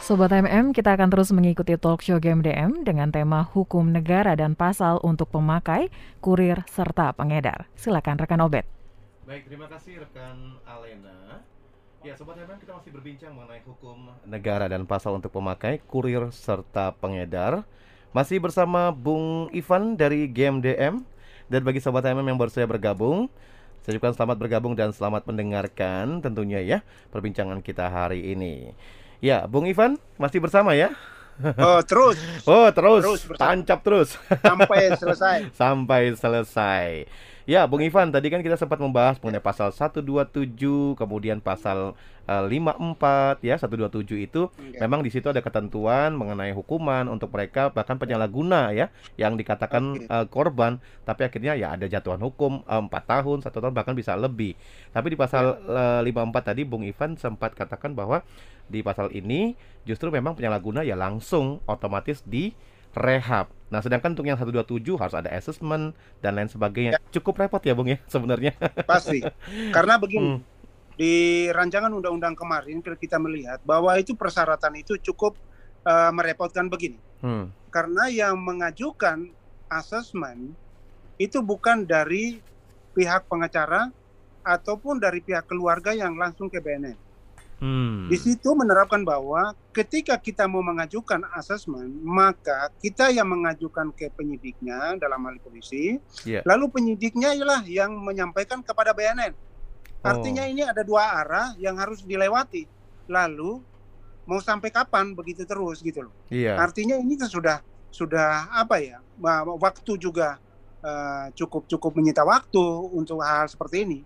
Sobat 0.04 0.28
MM, 0.36 0.76
kita 0.76 0.92
akan 0.92 1.08
terus 1.08 1.32
mengikuti 1.32 1.72
talk 1.80 2.04
show 2.04 2.20
GMDM 2.20 2.84
dengan 2.84 3.08
tema 3.08 3.48
hukum 3.48 3.88
negara 3.88 4.36
dan 4.36 4.52
pasal 4.52 5.00
untuk 5.00 5.32
pemakai, 5.32 5.88
kurir, 6.20 6.68
serta 6.68 7.16
pengedar. 7.16 7.72
Silakan 7.72 8.20
rekan 8.20 8.44
Obet. 8.44 8.68
Baik, 9.24 9.48
terima 9.48 9.72
kasih 9.72 10.04
rekan 10.04 10.60
Alena. 10.68 11.40
Ya, 12.04 12.12
sobat 12.12 12.36
MM 12.36 12.60
kita 12.60 12.76
masih 12.76 12.92
berbincang 12.92 13.32
mengenai 13.32 13.64
hukum 13.64 14.12
negara 14.28 14.68
dan 14.68 14.84
pasal 14.84 15.16
untuk 15.16 15.32
pemakai, 15.32 15.80
kurir 15.88 16.28
serta 16.28 16.92
pengedar. 17.00 17.64
Masih 18.10 18.42
bersama 18.42 18.90
Bung 18.90 19.46
Ivan 19.54 19.94
dari 19.94 20.26
GMDM 20.26 21.06
dan 21.46 21.60
bagi 21.62 21.78
sobat 21.78 22.02
MM 22.10 22.34
yang 22.34 22.38
baru 22.42 22.50
saya 22.50 22.66
bergabung, 22.66 23.30
saya 23.86 23.94
ucapkan 23.94 24.18
selamat 24.18 24.36
bergabung 24.42 24.74
dan 24.74 24.90
selamat 24.90 25.30
mendengarkan 25.30 26.18
tentunya 26.18 26.58
ya 26.58 26.78
perbincangan 27.14 27.62
kita 27.62 27.86
hari 27.86 28.34
ini. 28.34 28.74
Ya, 29.22 29.46
Bung 29.46 29.70
Ivan 29.70 29.94
masih 30.18 30.42
bersama 30.42 30.74
ya? 30.74 30.90
Oh, 31.54 31.78
terus. 31.86 32.18
oh, 32.50 32.66
terus. 32.74 33.02
Terus 33.06 33.22
bersama. 33.30 33.46
Tancap 33.46 33.80
terus. 33.86 34.18
Sampai 34.42 34.80
selesai. 34.98 35.38
Sampai 35.62 36.02
selesai. 36.18 37.06
Ya, 37.50 37.66
Bung 37.66 37.82
Ivan, 37.82 38.14
tadi 38.14 38.30
kan 38.30 38.46
kita 38.46 38.54
sempat 38.54 38.78
membahas 38.78 39.18
mengenai 39.18 39.42
pasal 39.42 39.74
127, 39.74 40.54
kemudian 40.94 41.42
pasal 41.42 41.98
uh, 42.30 42.46
54 42.46 43.42
ya, 43.42 43.58
127 43.58 44.22
itu 44.22 44.46
Oke. 44.46 44.78
memang 44.78 45.02
di 45.02 45.10
situ 45.10 45.26
ada 45.26 45.42
ketentuan 45.42 46.14
mengenai 46.14 46.54
hukuman 46.54 47.10
untuk 47.10 47.34
mereka 47.34 47.74
bahkan 47.74 47.98
penyalahguna 47.98 48.70
ya 48.70 48.94
yang 49.18 49.34
dikatakan 49.34 49.82
Oke. 49.98 50.06
uh, 50.06 50.26
korban, 50.30 50.78
tapi 51.02 51.26
akhirnya 51.26 51.58
ya 51.58 51.74
ada 51.74 51.90
jatuhan 51.90 52.22
hukum 52.22 52.62
uh, 52.70 52.86
4 52.86 52.86
tahun, 52.86 53.42
satu 53.42 53.58
tahun 53.58 53.74
bahkan 53.74 53.98
bisa 53.98 54.14
lebih. 54.14 54.54
Tapi 54.94 55.10
di 55.10 55.18
pasal 55.18 55.58
uh, 55.66 56.06
54 56.06 56.54
tadi 56.54 56.62
Bung 56.62 56.86
Ivan 56.86 57.18
sempat 57.18 57.58
katakan 57.58 57.98
bahwa 57.98 58.22
di 58.70 58.78
pasal 58.86 59.10
ini 59.10 59.58
justru 59.82 60.14
memang 60.14 60.38
penyalahguna 60.38 60.86
ya 60.86 60.94
langsung 60.94 61.58
otomatis 61.66 62.22
di 62.22 62.54
rehab. 62.94 63.50
Nah, 63.70 63.78
sedangkan 63.78 64.18
untuk 64.18 64.26
yang 64.26 64.34
127 64.34 64.98
harus 64.98 65.14
ada 65.14 65.30
assessment 65.30 65.94
dan 66.18 66.34
lain 66.34 66.50
sebagainya. 66.50 66.98
Cukup 67.14 67.38
repot 67.38 67.62
ya, 67.62 67.74
Bung 67.74 67.86
ya 67.86 68.02
sebenarnya. 68.10 68.58
Pasti. 68.82 69.22
Karena 69.76 69.94
begini, 69.94 70.36
Hmm. 70.36 70.38
di 70.98 71.46
rancangan 71.48 71.88
undang-undang 71.94 72.34
kemarin 72.34 72.82
kita 72.82 73.16
melihat 73.16 73.62
bahwa 73.62 73.94
itu 73.96 74.12
persyaratan 74.18 74.74
itu 74.82 74.98
cukup 75.00 75.38
eh, 75.86 76.10
merepotkan 76.12 76.66
begini. 76.66 76.98
Hmm. 77.22 77.54
Karena 77.70 78.10
yang 78.10 78.36
mengajukan 78.36 79.30
asesmen 79.70 80.52
itu 81.16 81.38
bukan 81.40 81.86
dari 81.86 82.42
pihak 82.92 83.30
pengacara 83.30 83.94
ataupun 84.42 84.98
dari 84.98 85.22
pihak 85.22 85.46
keluarga 85.46 85.94
yang 85.94 86.18
langsung 86.18 86.50
ke 86.50 86.58
BNN. 86.58 87.09
Hmm. 87.60 88.08
Di 88.08 88.16
situ 88.16 88.48
menerapkan 88.50 89.04
bahwa 89.04 89.52
ketika 89.70 90.16
kita 90.16 90.48
mau 90.48 90.60
mengajukan 90.60 91.20
asesmen, 91.30 91.92
maka 92.00 92.72
kita 92.80 93.12
yang 93.12 93.28
mengajukan 93.28 93.92
ke 93.92 94.08
penyidiknya 94.08 94.96
dalam 94.96 95.20
hal 95.22 95.36
polisi, 95.38 96.00
Iya. 96.24 96.40
lalu 96.42 96.72
penyidiknya 96.72 97.36
ialah 97.36 97.60
yang 97.62 97.92
menyampaikan 97.94 98.64
kepada 98.64 98.90
BNN. 98.90 99.36
Artinya 100.00 100.42
Oh. 100.42 100.50
ini 100.50 100.64
ada 100.64 100.80
dua 100.80 101.04
arah 101.14 101.52
yang 101.54 101.76
harus 101.76 102.00
dilewati. 102.00 102.64
Lalu 103.06 103.60
mau 104.24 104.40
sampai 104.40 104.72
kapan 104.72 105.12
begitu 105.12 105.44
terus 105.44 105.84
gitu 105.84 106.08
loh. 106.08 106.14
Iya. 106.32 106.56
Artinya 106.56 106.96
ini 106.96 107.20
sudah 107.20 107.60
sudah 107.92 108.48
apa 108.50 108.80
ya? 108.80 109.04
wa- 109.16 109.60
Waktu 109.60 110.00
juga 110.00 110.40
eh, 110.80 111.26
cukup 111.36 111.68
cukup 111.68 111.92
menyita 111.92 112.24
waktu 112.24 112.64
untuk 112.90 113.20
hal 113.20 113.44
seperti 113.44 113.84
ini. 113.84 114.00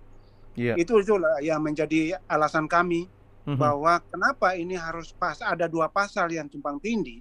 Iya. 0.59 0.75
Itu 0.75 0.99
itulah 0.99 1.39
yang 1.39 1.63
menjadi 1.63 2.19
alasan 2.27 2.67
kami 2.67 3.07
Mhm. 3.45 3.61
bahwa 3.61 4.01
kenapa 4.09 4.57
ini 4.57 4.73
harus 4.75 5.13
pas 5.13 5.37
ada 5.39 5.69
dua 5.69 5.89
pasal 5.89 6.33
yang 6.33 6.49
tumpang 6.49 6.81
tindih. 6.81 7.21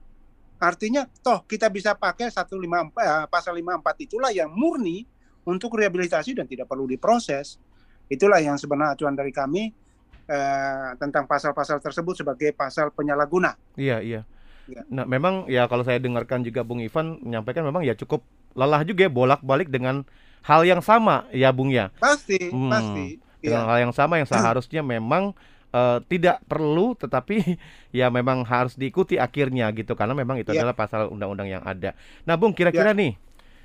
Artinya 0.56 1.04
toh 1.20 1.44
kita 1.44 1.68
bisa 1.68 1.92
pakai 1.94 2.32
154 2.32 3.04
eh, 3.04 3.28
pasal 3.28 3.60
54 3.60 4.00
itulah 4.00 4.32
yang 4.32 4.48
murni 4.48 5.04
untuk 5.44 5.76
rehabilitasi 5.76 6.40
dan 6.40 6.48
tidak 6.48 6.72
perlu 6.72 6.88
diproses. 6.88 7.60
Itulah 8.08 8.40
yang 8.40 8.56
sebenarnya 8.56 8.96
acuan 8.96 9.16
dari 9.16 9.36
kami 9.36 9.76
eh, 10.24 10.90
tentang 10.96 11.28
pasal-pasal 11.28 11.84
tersebut 11.84 12.24
sebagai 12.24 12.56
pasal 12.56 12.96
penyalahguna. 12.96 13.60
Iya, 13.76 14.00
iya. 14.00 14.22
Iya. 14.64 14.88
Nah, 14.88 15.04
memang 15.04 15.44
ya 15.52 15.68
kalau 15.68 15.84
saya 15.84 16.00
dengarkan 16.00 16.48
juga 16.48 16.64
Bung 16.64 16.80
Ivan 16.80 17.20
menyampaikan 17.20 17.68
memang 17.68 17.84
ya 17.84 17.92
cukup 18.00 18.24
lelah 18.56 18.88
juga 18.88 19.04
ya 19.04 19.12
bolak-balik 19.12 19.68
dengan 19.68 20.08
hal 20.40 20.64
yang 20.64 20.80
sama 20.80 21.28
ya 21.36 21.52
Bung 21.52 21.68
ya. 21.68 21.92
Pasti, 22.00 22.40
Hmm. 22.48 22.72
pasti. 22.72 23.20
Dengan 23.44 23.68
Iya. 23.68 23.68
hal 23.68 23.78
yang 23.84 23.92
sama 23.92 24.24
yang 24.24 24.30
seharusnya 24.32 24.80
memang 24.80 25.36
eh, 25.74 26.00
tidak 26.12 26.42
perlu 26.48 26.94
tetapi 26.98 27.58
ya 28.00 28.08
memang 28.14 28.46
harus 28.48 28.74
diikuti 28.80 29.18
akhirnya 29.20 29.70
gitu. 29.76 29.94
Karena 30.00 30.14
memang 30.18 30.38
itu 30.42 30.52
Iya. 30.52 30.58
adalah 30.58 30.74
pasal 30.78 31.10
undang-undang 31.12 31.50
yang 31.52 31.64
ada. 31.66 31.94
Nah, 32.28 32.36
Bung 32.40 32.54
kira-kira 32.56 32.94
nih 32.96 33.18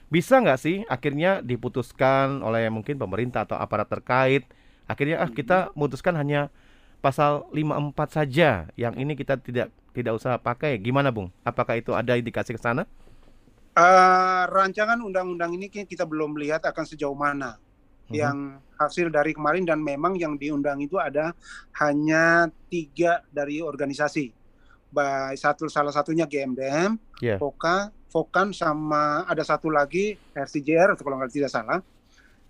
bisa 0.09 0.40
nggak 0.40 0.59
sih 0.61 0.77
akhirnya 0.88 1.40
diputuskan 1.44 2.40
oleh 2.44 2.68
mungkin 2.73 2.97
pemerintah 3.01 3.44
atau 3.49 3.57
aparat 3.61 3.88
terkait? 3.92 4.44
Akhirnya 4.88 5.21
ah 5.25 5.31
kita 5.33 5.73
memutuskan 5.77 6.16
hanya 6.16 6.49
pasal 7.05 7.47
54 7.55 8.09
saja 8.11 8.68
yang 8.79 8.94
ini 8.99 9.14
kita 9.18 9.38
tidak 9.40 9.68
tidak 9.97 10.14
usah 10.18 10.38
pakai. 10.40 10.79
Gimana 10.81 11.11
Bung? 11.14 11.31
Apakah 11.44 11.77
itu 11.81 11.92
ada 11.97 12.14
indikasi 12.18 12.55
ke 12.57 12.61
sana? 12.62 12.87
Eh, 13.79 14.42
rancangan 14.51 14.99
undang-undang 15.09 15.55
ini 15.55 15.71
kita 15.71 16.03
belum 16.03 16.35
lihat 16.42 16.66
akan 16.66 16.85
sejauh 16.90 17.14
mana 17.14 17.51
Mhm. 18.09 18.16
yang 18.16 18.37
hasil 18.79 19.12
dari 19.12 19.37
kemarin 19.37 19.68
dan 19.68 19.83
memang 19.83 20.16
yang 20.16 20.38
diundang 20.38 20.81
itu 20.81 20.97
ada 20.97 21.35
hanya 21.79 22.49
tiga 22.71 23.21
dari 23.29 23.61
organisasi. 23.61 24.33
Ba- 24.88 25.37
Satu 25.37 25.68
salah 25.68 25.92
satunya 25.92 26.25
GMDM, 26.25 26.97
Iya. 27.21 27.37
Foka, 27.37 27.92
Fokan 28.09 28.57
sama 28.57 29.29
ada 29.29 29.44
satu 29.44 29.68
lagi 29.68 30.16
RCJR 30.33 30.97
kalau 30.97 31.21
nggak 31.21 31.29
tidak 31.29 31.53
salah. 31.53 31.85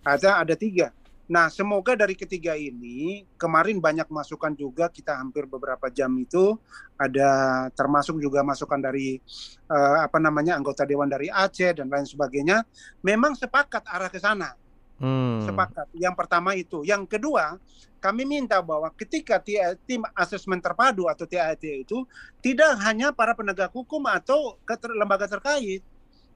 Ada 0.06 0.46
ada 0.46 0.54
tiga. 0.54 0.94
Nah, 1.28 1.50
semoga 1.52 1.92
dari 1.92 2.14
ketiga 2.16 2.56
ini 2.56 3.26
kemarin 3.36 3.76
banyak 3.82 4.06
masukan 4.08 4.54
juga 4.56 4.88
kita 4.88 5.18
hampir 5.18 5.44
beberapa 5.44 5.90
jam 5.92 6.08
itu 6.16 6.56
ada 6.96 7.28
termasuk 7.76 8.16
juga 8.16 8.40
masukan 8.40 8.80
dari 8.80 9.18
eh, 9.68 9.96
apa 9.98 10.16
namanya 10.22 10.54
anggota 10.56 10.86
dewan 10.88 11.10
dari 11.10 11.28
Aceh 11.28 11.74
dan 11.74 11.90
lain 11.90 12.06
sebagainya. 12.06 12.62
Memang 13.02 13.34
sepakat 13.34 13.82
arah 13.90 14.08
ke 14.08 14.16
sana 14.22 14.54
Hmm. 14.98 15.46
sepakat. 15.46 15.86
Yang 15.94 16.14
pertama 16.18 16.58
itu. 16.58 16.82
Yang 16.82 17.06
kedua, 17.06 17.54
kami 18.02 18.26
minta 18.26 18.58
bahwa 18.58 18.90
ketika 18.94 19.38
ti- 19.38 19.58
tim 19.86 20.02
asesmen 20.14 20.58
terpadu 20.58 21.06
atau 21.06 21.22
TAT 21.26 21.62
itu 21.62 22.02
tidak 22.42 22.78
hanya 22.82 23.14
para 23.14 23.34
penegak 23.34 23.70
hukum 23.70 24.02
atau 24.10 24.58
lembaga 24.94 25.30
terkait. 25.30 25.82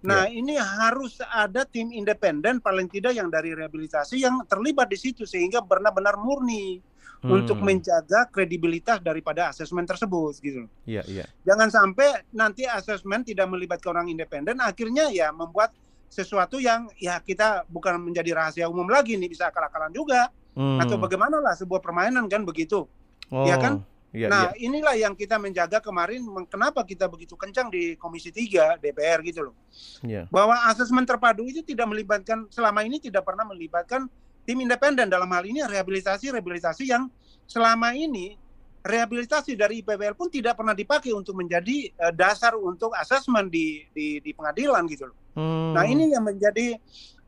Nah, 0.03 0.27
ini 0.27 0.59
harus 0.59 1.23
ada 1.31 1.63
tim 1.63 1.95
independen 1.95 2.59
paling 2.59 2.91
tidak 2.91 3.15
yang 3.15 3.31
dari 3.31 3.55
rehabilitasi 3.55 4.19
yang 4.19 4.43
terlibat 4.51 4.91
di 4.91 4.99
situ 4.99 5.23
sehingga 5.23 5.63
benar-benar 5.63 6.19
murni 6.19 6.83
untuk 7.23 7.63
Hmm. 7.63 7.71
menjaga 7.71 8.27
kredibilitas 8.27 8.99
daripada 8.99 9.55
asesmen 9.55 9.87
tersebut 9.87 10.35
gitu. 10.43 10.67
Iya, 10.83 11.07
iya. 11.07 11.27
Jangan 11.47 11.71
sampai 11.71 12.27
nanti 12.35 12.67
asesmen 12.67 13.23
tidak 13.23 13.47
melibatkan 13.47 13.95
orang 13.95 14.11
independen 14.11 14.59
akhirnya 14.59 15.07
ya 15.15 15.31
membuat 15.31 15.71
sesuatu 16.13 16.61
yang 16.61 16.93
ya 17.01 17.17
kita 17.25 17.65
bukan 17.73 17.97
menjadi 17.97 18.37
rahasia 18.37 18.69
umum 18.69 18.85
lagi 18.85 19.17
nih 19.17 19.33
bisa 19.33 19.49
akal-akalan 19.49 19.89
juga 19.89 20.29
Hmm. 20.53 20.77
atau 20.85 21.01
bagaimana 21.01 21.41
lah 21.41 21.57
sebuah 21.57 21.81
permainan 21.81 22.29
kan 22.29 22.45
begitu. 22.45 22.85
ya 23.33 23.57
kan? 23.57 23.81
Iya, 24.13 24.29
nah, 24.29 24.53
iya. 24.53 24.69
inilah 24.69 24.93
yang 24.93 25.17
kita 25.17 25.41
menjaga 25.41 25.81
kemarin 25.81 26.21
kenapa 26.45 26.85
kita 26.85 27.09
begitu 27.09 27.33
kencang 27.33 27.73
di 27.73 27.97
Komisi 27.97 28.29
3 28.29 28.77
DPR 28.77 29.25
gitu 29.25 29.49
loh. 29.49 29.57
Iya. 30.05 30.29
Bahwa 30.29 30.69
asesmen 30.69 31.09
terpadu 31.09 31.49
itu 31.49 31.65
tidak 31.65 31.89
melibatkan 31.89 32.45
selama 32.53 32.85
ini 32.85 33.01
tidak 33.01 33.25
pernah 33.25 33.49
melibatkan 33.49 34.05
tim 34.45 34.61
independen 34.61 35.09
dalam 35.09 35.33
hal 35.33 35.49
ini 35.49 35.65
rehabilitasi-rehabilitasi 35.65 36.93
yang 36.93 37.09
selama 37.49 37.97
ini 37.97 38.37
rehabilitasi 38.83 39.55
dari 39.55 39.81
IPWL 39.81 40.19
pun 40.19 40.27
tidak 40.27 40.59
pernah 40.59 40.75
dipakai 40.75 41.15
untuk 41.15 41.39
menjadi 41.39 41.89
eh, 41.89 42.13
dasar 42.13 42.59
untuk 42.59 42.91
asesmen 42.93 43.47
di, 43.47 43.87
di 43.95 44.19
di 44.19 44.31
pengadilan 44.35 44.83
gitu 44.91 45.07
loh. 45.09 45.17
Hmm. 45.39 45.73
Nah, 45.73 45.87
ini 45.87 46.11
yang 46.11 46.27
menjadi 46.27 46.77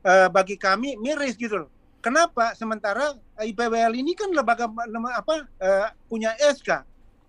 eh, 0.03 0.27
bagi 0.29 0.59
kami 0.59 0.99
miris 0.99 1.33
gitu 1.33 1.65
loh. 1.65 1.69
Kenapa? 2.03 2.53
Sementara 2.53 3.09
IPWL 3.39 3.97
ini 3.97 4.13
kan 4.13 4.29
lembaga 4.29 4.67
lem- 4.67 5.09
apa 5.09 5.47
eh, 5.57 5.87
punya 6.05 6.35
SK 6.37 6.83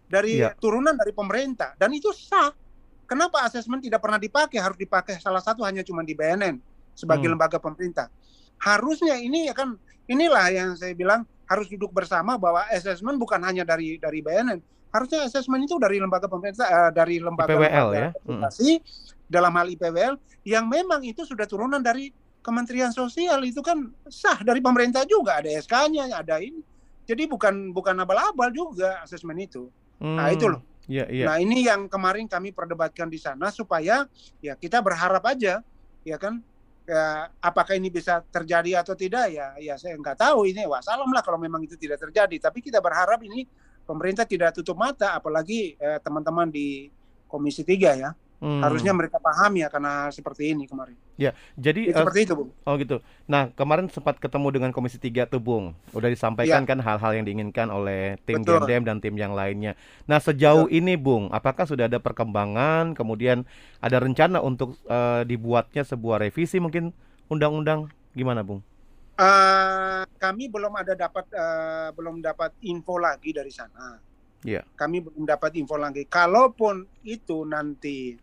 dari 0.07 0.43
Iya. 0.43 0.53
turunan 0.59 0.95
dari 0.95 1.11
pemerintah 1.11 1.73
dan 1.79 1.95
itu 1.95 2.11
sah. 2.13 2.51
Kenapa 3.07 3.47
asesmen 3.47 3.79
tidak 3.79 4.03
pernah 4.03 4.19
dipakai? 4.19 4.59
Harus 4.59 4.75
dipakai 4.75 5.23
salah 5.23 5.39
satu 5.39 5.63
hanya 5.63 5.87
cuma 5.87 6.03
di 6.03 6.11
BNN 6.13 6.59
sebagai 6.91 7.31
Hmm. 7.31 7.39
lembaga 7.39 7.63
pemerintah. 7.63 8.11
Harusnya 8.59 9.15
ini 9.15 9.47
ya 9.47 9.55
kan 9.55 9.79
inilah 10.07 10.51
yang 10.51 10.75
saya 10.75 10.91
bilang 10.91 11.23
harus 11.47 11.67
duduk 11.67 11.91
bersama 11.91 12.35
bahwa 12.37 12.67
asesmen 12.69 13.17
bukan 13.17 13.39
hanya 13.43 13.63
dari 13.63 13.97
dari 13.97 14.21
BNN. 14.21 14.59
Harusnya 14.91 15.27
asesmen 15.27 15.63
itu 15.63 15.77
dari 15.79 15.99
lembaga 15.99 16.27
pemerintah 16.27 16.67
eh, 16.67 16.91
dari 16.91 17.19
lembaga 17.19 17.53
IPWL 17.53 17.89
ya. 17.93 18.09
aplikasi 18.13 18.81
dalam 19.27 19.53
hal 19.55 19.67
IPWL 19.69 20.15
yang 20.47 20.67
memang 20.67 21.03
itu 21.03 21.27
sudah 21.27 21.45
turunan 21.45 21.83
dari 21.83 22.11
Kementerian 22.41 22.95
Sosial 22.95 23.43
itu 23.43 23.59
kan 23.59 23.91
sah 24.07 24.39
dari 24.39 24.63
pemerintah 24.63 25.03
juga 25.03 25.43
ada 25.43 25.51
SK-nya 25.51 26.15
ada 26.15 26.39
ini 26.39 26.63
jadi 27.03 27.27
bukan 27.27 27.75
bukan 27.75 27.99
abal-abal 27.99 28.55
juga 28.55 29.03
asesmen 29.03 29.35
itu 29.43 29.67
nah 29.99 30.31
Hmm. 30.31 30.37
itu 30.39 30.47
loh 30.47 30.63
Iya, 30.87 31.11
iya. 31.11 31.25
nah 31.27 31.43
ini 31.43 31.67
yang 31.67 31.91
kemarin 31.91 32.31
kami 32.31 32.55
perdebatkan 32.55 33.11
di 33.11 33.19
sana 33.19 33.51
supaya 33.51 34.07
ya 34.39 34.55
kita 34.55 34.79
berharap 34.79 35.27
aja 35.27 35.59
ya 36.07 36.17
kan 36.23 36.39
ya, 36.87 37.29
apakah 37.43 37.75
ini 37.77 37.91
bisa 37.91 38.23
terjadi 38.31 38.81
atau 38.81 38.95
tidak? 38.95 39.29
Ya 39.35 39.53
ya 39.59 39.75
saya 39.77 39.99
nggak 39.99 40.23
tahu. 40.23 40.47
Ini 40.49 40.65
wassalam 40.65 41.11
lah 41.11 41.21
kalau 41.21 41.37
memang 41.37 41.61
itu 41.67 41.75
tidak 41.75 42.01
terjadi. 42.01 42.49
Tapi 42.49 42.63
kita 42.63 42.79
berharap 42.79 43.21
ini 43.27 43.45
pemerintah 43.87 44.27
tidak 44.27 44.55
tutup 44.55 44.79
mata 44.79 45.15
apalagi 45.15 45.75
eh, 45.77 45.99
teman-teman 46.03 46.51
di 46.51 46.91
Komisi 47.27 47.67
3 47.67 48.03
ya 48.03 48.11
Hmm. 48.37 48.61
Harusnya 48.61 48.93
mereka 48.93 49.17
paham 49.17 49.57
ya 49.57 49.73
karena 49.73 50.13
seperti 50.13 50.53
ini 50.53 50.69
kemarin. 50.69 50.93
Ya, 51.17 51.33
jadi 51.57 51.89
uh, 51.89 52.05
seperti 52.05 52.29
itu, 52.29 52.35
Bung. 52.37 52.51
Oh 52.69 52.77
gitu. 52.77 53.01
Nah, 53.25 53.49
kemarin 53.57 53.89
sempat 53.89 54.21
ketemu 54.21 54.53
dengan 54.53 54.71
Komisi 54.77 55.01
3 55.01 55.25
tuh, 55.33 55.41
Bung. 55.41 55.73
Udah 55.97 56.13
disampaikan 56.13 56.63
ya. 56.65 56.69
kan 56.69 56.79
hal-hal 56.85 57.17
yang 57.17 57.25
diinginkan 57.25 57.73
oleh 57.73 58.21
tim 58.29 58.45
GMDM 58.45 58.85
dan 58.85 59.01
tim 59.01 59.17
yang 59.17 59.33
lainnya. 59.33 59.73
Nah, 60.05 60.21
sejauh 60.21 60.69
Betul. 60.69 60.77
ini, 60.77 60.95
Bung, 61.01 61.33
apakah 61.33 61.65
sudah 61.65 61.89
ada 61.89 61.97
perkembangan, 61.97 62.93
kemudian 62.93 63.49
ada 63.81 63.97
rencana 63.97 64.45
untuk 64.45 64.77
uh, 64.85 65.25
dibuatnya 65.25 65.89
sebuah 65.89 66.21
revisi 66.29 66.61
mungkin 66.61 66.93
undang-undang 67.33 67.89
gimana, 68.13 68.45
Bung? 68.45 68.61
Uh, 69.17 70.05
kami 70.21 70.53
belum 70.53 70.77
ada 70.77 70.93
dapat 70.93 71.25
uh, 71.33 71.89
belum 71.97 72.21
dapat 72.21 72.53
info 72.69 73.01
lagi 73.01 73.33
dari 73.33 73.49
sana. 73.49 73.97
Yeah. 74.47 74.63
Kami 74.79 75.03
belum 75.03 75.27
dapat 75.27 75.59
info 75.59 75.75
lagi. 75.75 76.07
Kalaupun 76.07 76.87
itu 77.03 77.43
nanti 77.43 78.15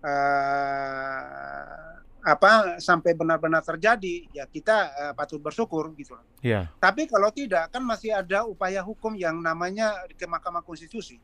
uh, 0.00 1.76
apa 2.20 2.80
sampai 2.80 3.12
benar-benar 3.12 3.60
terjadi, 3.60 4.24
ya 4.32 4.48
kita 4.48 4.76
uh, 4.92 5.12
patut 5.12 5.36
bersyukur 5.36 5.92
gitu. 6.00 6.16
Yeah. 6.40 6.72
Tapi 6.80 7.04
kalau 7.04 7.28
tidak, 7.28 7.68
kan 7.68 7.84
masih 7.84 8.16
ada 8.16 8.48
upaya 8.48 8.80
hukum 8.80 9.12
yang 9.20 9.36
namanya 9.44 9.92
ke 10.16 10.24
Mahkamah 10.24 10.64
Konstitusi. 10.64 11.20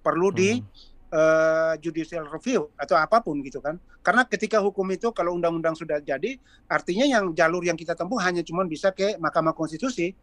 Perlu 0.00 0.32
hmm. 0.32 0.36
di 0.36 0.50
uh, 1.12 1.76
judicial 1.80 2.24
review 2.28 2.72
atau 2.80 2.96
apa 2.96 3.20
pun 3.20 3.40
gitu 3.44 3.60
kan. 3.60 3.76
Karena 4.00 4.24
ketika 4.24 4.60
hukum 4.64 4.84
itu 4.92 5.12
kalau 5.12 5.36
undang-undang 5.36 5.76
sudah 5.76 6.00
jadi, 6.00 6.40
artinya 6.68 7.04
yang 7.04 7.36
jalur 7.36 7.64
yang 7.64 7.76
kita 7.76 7.92
tempuh 7.92 8.20
hanya 8.20 8.40
cuma 8.40 8.64
bisa 8.64 8.92
ke 8.92 9.20
Mahkamah 9.20 9.52
Konstitusi. 9.52 10.16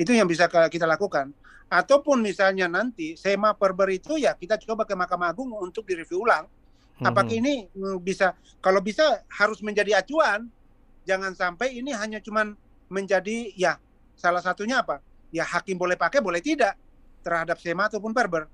Itu 0.00 0.16
yang 0.16 0.26
bisa 0.26 0.48
kita 0.48 0.88
lakukan 0.88 1.32
ataupun 1.72 2.20
misalnya 2.20 2.68
nanti 2.68 3.16
SEMA 3.16 3.56
Perber 3.56 3.88
itu 3.96 4.20
ya 4.20 4.36
kita 4.36 4.60
coba 4.60 4.84
ke 4.84 4.92
Mahkamah 4.92 5.32
Agung 5.32 5.56
untuk 5.56 5.88
direview 5.88 6.28
ulang. 6.28 6.44
Apakah 7.00 7.32
ini 7.32 7.66
mm, 7.72 7.98
bisa 8.04 8.36
kalau 8.60 8.84
bisa 8.84 9.24
harus 9.32 9.64
menjadi 9.64 10.04
acuan, 10.04 10.52
jangan 11.08 11.32
sampai 11.32 11.80
ini 11.80 11.96
hanya 11.96 12.20
cuman 12.20 12.52
menjadi 12.92 13.56
ya 13.56 13.80
salah 14.12 14.44
satunya 14.44 14.84
apa? 14.84 15.00
Ya 15.32 15.48
hakim 15.48 15.80
boleh 15.80 15.96
pakai 15.96 16.20
boleh 16.20 16.44
tidak 16.44 16.76
terhadap 17.24 17.56
SEMA 17.56 17.88
ataupun 17.88 18.12
Perber. 18.12 18.46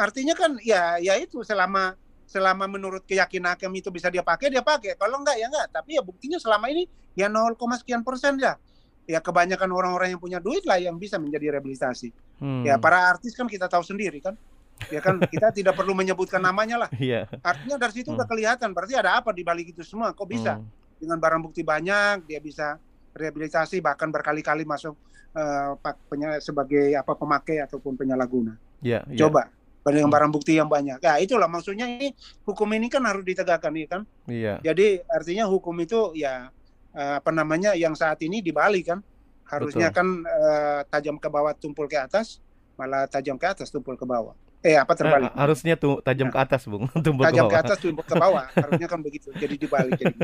Artinya 0.00 0.32
kan 0.32 0.56
ya 0.64 0.96
ya 0.96 1.20
itu 1.20 1.44
selama 1.44 1.92
selama 2.24 2.64
menurut 2.64 3.04
keyakinan 3.04 3.52
hakim 3.52 3.68
itu 3.76 3.92
bisa 3.92 4.08
dia 4.08 4.24
pakai 4.24 4.48
dia 4.48 4.64
pakai. 4.64 4.96
Kalau 4.96 5.20
enggak 5.20 5.36
ya 5.36 5.46
enggak. 5.52 5.68
Tapi 5.68 6.00
ya 6.00 6.02
buktinya 6.02 6.40
selama 6.40 6.72
ini 6.72 6.88
ya 7.12 7.28
0, 7.28 7.54
sekian 7.84 8.00
persen 8.00 8.40
ya 8.40 8.56
ya 9.06 9.18
kebanyakan 9.18 9.70
orang-orang 9.70 10.14
yang 10.14 10.22
punya 10.22 10.38
duit 10.38 10.62
lah 10.62 10.78
yang 10.78 10.96
bisa 10.96 11.18
menjadi 11.18 11.58
rehabilitasi. 11.58 12.14
Hmm. 12.38 12.62
Ya 12.62 12.78
para 12.78 13.10
artis 13.10 13.34
kan 13.34 13.50
kita 13.50 13.66
tahu 13.66 13.82
sendiri 13.82 14.22
kan. 14.22 14.38
Ya 14.90 15.02
kan 15.02 15.18
kita 15.32 15.50
tidak 15.50 15.74
perlu 15.74 15.94
menyebutkan 15.94 16.42
namanya 16.42 16.86
lah. 16.86 16.90
Yeah. 16.96 17.26
Artinya 17.42 17.78
dari 17.78 17.92
situ 18.02 18.10
hmm. 18.14 18.18
udah 18.18 18.26
kelihatan 18.26 18.70
berarti 18.74 18.94
ada 18.94 19.18
apa 19.18 19.34
di 19.34 19.42
balik 19.42 19.74
itu 19.74 19.82
semua. 19.82 20.14
Kok 20.14 20.28
bisa 20.28 20.58
hmm. 20.58 20.98
dengan 21.02 21.18
barang 21.18 21.42
bukti 21.42 21.66
banyak 21.66 22.30
dia 22.30 22.38
bisa 22.38 22.78
rehabilitasi 23.12 23.84
bahkan 23.84 24.08
berkali-kali 24.08 24.64
masuk 24.64 24.96
uh, 25.36 25.76
sebagai 26.40 26.96
apa 26.96 27.12
pemakai 27.18 27.60
ataupun 27.60 27.98
penyalahguna. 27.98 28.56
Yeah, 28.82 29.02
yeah. 29.10 29.26
Coba 29.26 29.50
dengan 29.90 30.06
hmm. 30.06 30.14
barang 30.14 30.30
bukti 30.30 30.54
yang 30.54 30.70
banyak. 30.70 31.02
Ya 31.02 31.18
itulah 31.18 31.50
maksudnya 31.50 31.90
ini 31.90 32.14
hukum 32.46 32.70
ini 32.70 32.86
kan 32.86 33.02
harus 33.02 33.26
ditegakkan 33.26 33.74
ya 33.74 33.86
kan. 33.90 34.02
Iya. 34.30 34.54
Jadi 34.62 35.02
artinya 35.10 35.50
hukum 35.50 35.74
itu 35.82 36.14
ya 36.14 36.54
uh, 36.96 37.18
apa 37.20 37.30
namanya 37.32 37.76
yang 37.76 37.96
saat 37.96 38.20
ini 38.24 38.40
dibalik 38.40 38.92
kan? 38.92 39.00
Harusnya 39.48 39.92
Betul. 39.92 39.98
kan 39.98 40.08
uh, 40.24 40.80
tajam 40.88 41.16
ke 41.20 41.28
bawah 41.28 41.52
tumpul 41.52 41.84
ke 41.84 42.00
atas 42.00 42.40
malah 42.76 43.04
tajam 43.04 43.36
ke 43.36 43.46
atas 43.46 43.68
tumpul 43.68 43.94
ke 43.96 44.06
bawah. 44.08 44.32
Eh 44.62 44.78
apa 44.78 44.94
terbalik? 44.94 45.26
eh, 45.26 45.34
harusnya 45.34 45.74
tuh 45.74 45.98
tajam 46.06 46.30
nah, 46.30 46.34
ke 46.38 46.38
atas 46.38 46.62
bung. 46.70 46.86
Tumpul 47.04 47.26
tajam 47.26 47.50
ke, 47.50 47.52
ke 47.52 47.58
atas 47.66 47.78
tumpul 47.82 48.06
ke 48.06 48.14
bawah. 48.14 48.46
Harusnya 48.54 48.86
kan 48.86 49.02
begitu 49.02 49.34
jadi 49.34 49.54
dibalik 49.58 49.98
jadi 49.98 50.14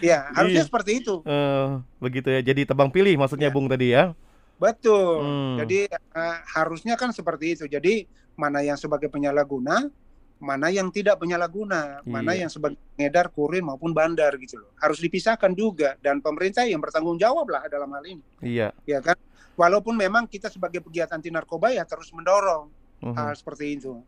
ya 0.00 0.18
harusnya 0.36 0.64
iya. 0.64 0.68
seperti 0.68 1.04
itu. 1.04 1.20
Uh, 1.28 1.84
begitu 2.00 2.32
ya 2.32 2.40
jadi 2.40 2.64
tebang 2.64 2.88
pilih 2.88 3.20
maksudnya 3.20 3.52
ya. 3.52 3.54
bung 3.54 3.68
tadi 3.68 3.92
ya? 3.92 4.16
Betul. 4.56 5.20
Hmm. 5.20 5.56
jadi 5.60 5.92
uh, 5.92 6.36
harusnya 6.56 6.96
kan 6.96 7.12
seperti 7.12 7.52
itu. 7.52 7.64
Jadi 7.68 8.08
mana 8.32 8.64
yang 8.64 8.80
sebagai 8.80 9.12
penyalahguna 9.12 9.92
mana 10.36 10.68
yang 10.68 10.92
tidak 10.92 11.16
penyalahguna, 11.16 12.04
iya. 12.04 12.12
mana 12.12 12.32
yang 12.36 12.52
sebagai 12.52 12.76
pengedar, 12.92 13.32
kurir 13.32 13.64
maupun 13.64 13.96
bandar 13.96 14.36
gitu 14.36 14.60
loh. 14.60 14.70
Harus 14.76 15.00
dipisahkan 15.00 15.52
juga 15.56 15.96
dan 16.04 16.20
pemerintah 16.20 16.68
yang 16.68 16.80
bertanggung 16.80 17.16
jawab 17.16 17.48
lah 17.48 17.64
dalam 17.72 17.88
hal 17.96 18.04
ini. 18.04 18.24
Iya. 18.44 18.76
Ya 18.84 19.00
kan? 19.00 19.16
Walaupun 19.56 19.96
memang 19.96 20.28
kita 20.28 20.52
sebagai 20.52 20.84
pegiat 20.84 21.08
anti 21.16 21.32
narkoba 21.32 21.72
ya 21.72 21.88
terus 21.88 22.12
mendorong 22.12 22.68
uh-huh. 23.00 23.16
hal 23.16 23.32
seperti 23.32 23.80
itu. 23.80 24.04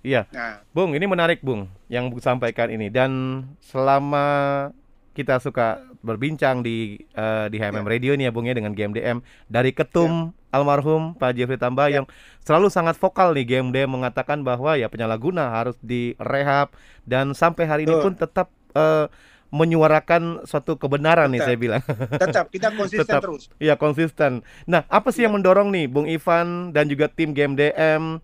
Iya. 0.00 0.24
Nah. 0.32 0.64
Bung, 0.72 0.96
ini 0.96 1.04
menarik 1.04 1.44
Bung 1.44 1.68
yang 1.92 2.08
Bung 2.08 2.22
sampaikan 2.24 2.72
ini 2.72 2.88
dan 2.88 3.44
selama 3.60 4.70
kita 5.12 5.42
suka 5.42 5.82
berbincang 6.08 6.64
di 6.64 6.96
uh, 7.12 7.52
di 7.52 7.60
HMM 7.60 7.84
ya. 7.84 7.90
Radio 7.92 8.10
ini 8.16 8.24
ya 8.24 8.32
Bung 8.32 8.48
ya 8.48 8.56
dengan 8.56 8.72
GMDM 8.72 9.20
dari 9.52 9.76
ketum 9.76 10.32
ya. 10.32 10.56
almarhum 10.56 11.12
Pak 11.20 11.36
Jeffrey 11.36 11.60
Tambayong 11.60 12.08
ya. 12.08 12.14
selalu 12.40 12.72
sangat 12.72 12.96
vokal 12.96 13.36
nih 13.36 13.44
GMDM 13.44 14.00
mengatakan 14.00 14.40
bahwa 14.40 14.80
ya 14.80 14.88
penyalahguna 14.88 15.52
harus 15.52 15.76
direhab 15.84 16.72
dan 17.04 17.36
sampai 17.36 17.68
hari 17.68 17.82
Tuh. 17.84 17.92
ini 17.92 17.96
pun 18.00 18.12
tetap 18.16 18.48
uh, 18.72 19.12
menyuarakan 19.48 20.44
suatu 20.44 20.76
kebenaran 20.76 21.32
tetap, 21.32 21.32
nih 21.32 21.40
saya 21.40 21.56
bilang. 21.56 21.82
Tetap 22.20 22.52
kita 22.52 22.68
konsisten 22.68 23.08
tetap, 23.08 23.22
terus. 23.24 23.48
Iya 23.56 23.80
konsisten. 23.80 24.44
Nah 24.68 24.84
apa 24.92 25.08
sih 25.08 25.24
ya. 25.24 25.28
yang 25.28 25.40
mendorong 25.40 25.72
nih 25.72 25.88
Bung 25.88 26.04
Ivan 26.04 26.76
dan 26.76 26.84
juga 26.92 27.08
tim 27.08 27.32
GMDM 27.32 28.20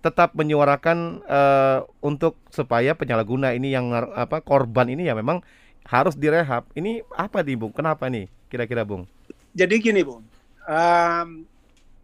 tetap 0.00 0.32
menyuarakan 0.32 1.20
uh, 1.28 1.84
untuk 2.00 2.40
supaya 2.48 2.96
penyalahguna 2.96 3.52
ini 3.52 3.76
yang 3.76 3.92
apa 3.92 4.40
korban 4.40 4.88
ini 4.88 5.04
ya 5.04 5.12
memang 5.12 5.44
harus 5.90 6.14
direhab. 6.14 6.70
Ini 6.78 7.02
apa 7.10 7.42
nih 7.42 7.58
Bung? 7.58 7.74
Kenapa 7.74 8.06
nih 8.06 8.30
kira-kira 8.46 8.86
Bung? 8.86 9.10
Jadi 9.50 9.74
gini 9.82 10.06
Bung, 10.06 10.22
um, 10.70 11.28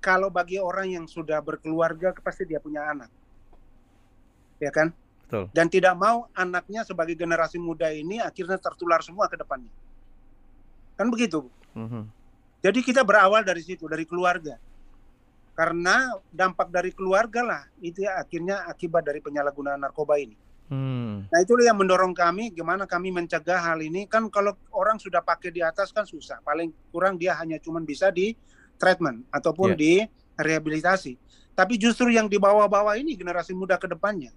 kalau 0.03 0.27
bagi 0.27 0.59
orang 0.59 0.90
yang 0.90 1.07
sudah 1.07 1.38
berkeluarga 1.38 2.11
pasti 2.18 2.42
dia 2.42 2.59
punya 2.59 2.83
anak, 2.90 3.11
ya 4.59 4.75
kan? 4.75 4.90
Betul. 5.27 5.46
Dan 5.55 5.70
tidak 5.70 5.94
mau 5.94 6.27
anaknya 6.35 6.83
sebagai 6.83 7.14
generasi 7.14 7.62
muda 7.62 7.94
ini 7.94 8.18
akhirnya 8.18 8.59
tertular 8.59 8.99
semua 9.07 9.31
ke 9.31 9.38
depannya, 9.38 9.70
kan 10.99 11.07
begitu? 11.07 11.46
Mm 11.79 11.87
-hmm. 11.87 12.03
Jadi 12.66 12.83
kita 12.83 13.07
berawal 13.07 13.46
dari 13.46 13.62
situ, 13.62 13.87
dari 13.87 14.03
keluarga 14.03 14.59
karena 15.57 16.12
dampak 16.29 16.68
dari 16.68 16.92
keluarga 16.92 17.40
lah 17.40 17.62
itu 17.81 18.05
ya 18.05 18.20
akhirnya 18.20 18.68
akibat 18.68 19.09
dari 19.09 19.25
penyalahgunaan 19.25 19.81
narkoba 19.81 20.20
ini. 20.20 20.37
Hmm. 20.67 21.31
Nah 21.31 21.39
itu 21.39 21.55
yang 21.63 21.79
mendorong 21.79 22.11
kami 22.11 22.51
gimana 22.51 22.91
kami 22.91 23.15
mencegah 23.15 23.63
hal 23.63 23.79
ini. 23.79 24.11
Kan 24.11 24.27
kalau 24.35 24.55
orang 24.75 24.99
sudah 24.99 25.23
pakai 25.23 25.55
di 25.55 25.63
atas 25.63 25.95
kan 25.95 26.03
susah. 26.03 26.43
Paling 26.43 26.75
kurang 26.91 27.15
dia 27.15 27.39
hanya 27.39 27.63
cuma 27.63 27.79
bisa 27.79 28.11
di 28.11 28.35
treatment 28.77 29.23
ataupun 29.31 29.75
yeah. 29.75 29.79
di 29.79 29.93
rehabilitasi. 30.37 31.15
Tapi 31.57 31.81
justru 31.81 32.13
yang 32.13 32.29
di 32.29 32.37
bawah-bawah 32.37 32.99
ini 32.99 33.17
generasi 33.17 33.55
muda 33.55 33.79
ke 33.79 33.87
depannya. 33.87 34.35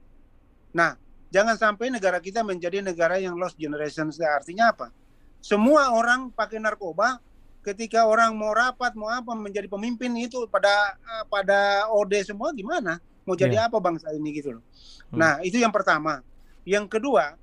Nah 0.72 0.96
jangan 1.34 1.58
sampai 1.58 1.89
negara 1.89 2.22
kita 2.22 2.46
menjadi 2.46 2.86
negara 2.86 3.18
yang 3.18 3.34
lost 3.36 3.58
generation 3.58 4.13
artinya 4.22 4.72
apa? 4.72 4.94
Semua 5.42 5.92
orang 5.98 6.30
pakai 6.30 6.62
narkoba 6.62 7.18
ketika 7.65 8.08
orang 8.08 8.32
mau 8.38 8.56
rapat 8.56 8.96
mau 8.96 9.12
apa 9.12 9.36
menjadi 9.36 9.68
pemimpin 9.68 10.15
itu 10.15 10.48
pada 10.48 10.96
eh, 10.96 11.26
pada 11.28 11.92
OD 11.92 12.13
semua 12.24 12.56
gimana 12.56 13.04
mau 13.27 13.36
jadi 13.36 13.55
yeah. 13.62 13.67
apa 13.67 13.77
bangsa 13.79 14.12
ini 14.15 14.29
gitu 14.36 14.60
loh. 14.60 14.63
Hmm. 15.12 15.19
Nah, 15.19 15.34
itu 15.43 15.60
yang 15.60 15.73
pertama. 15.73 16.21
Yang 16.67 16.99
kedua, 16.99 17.39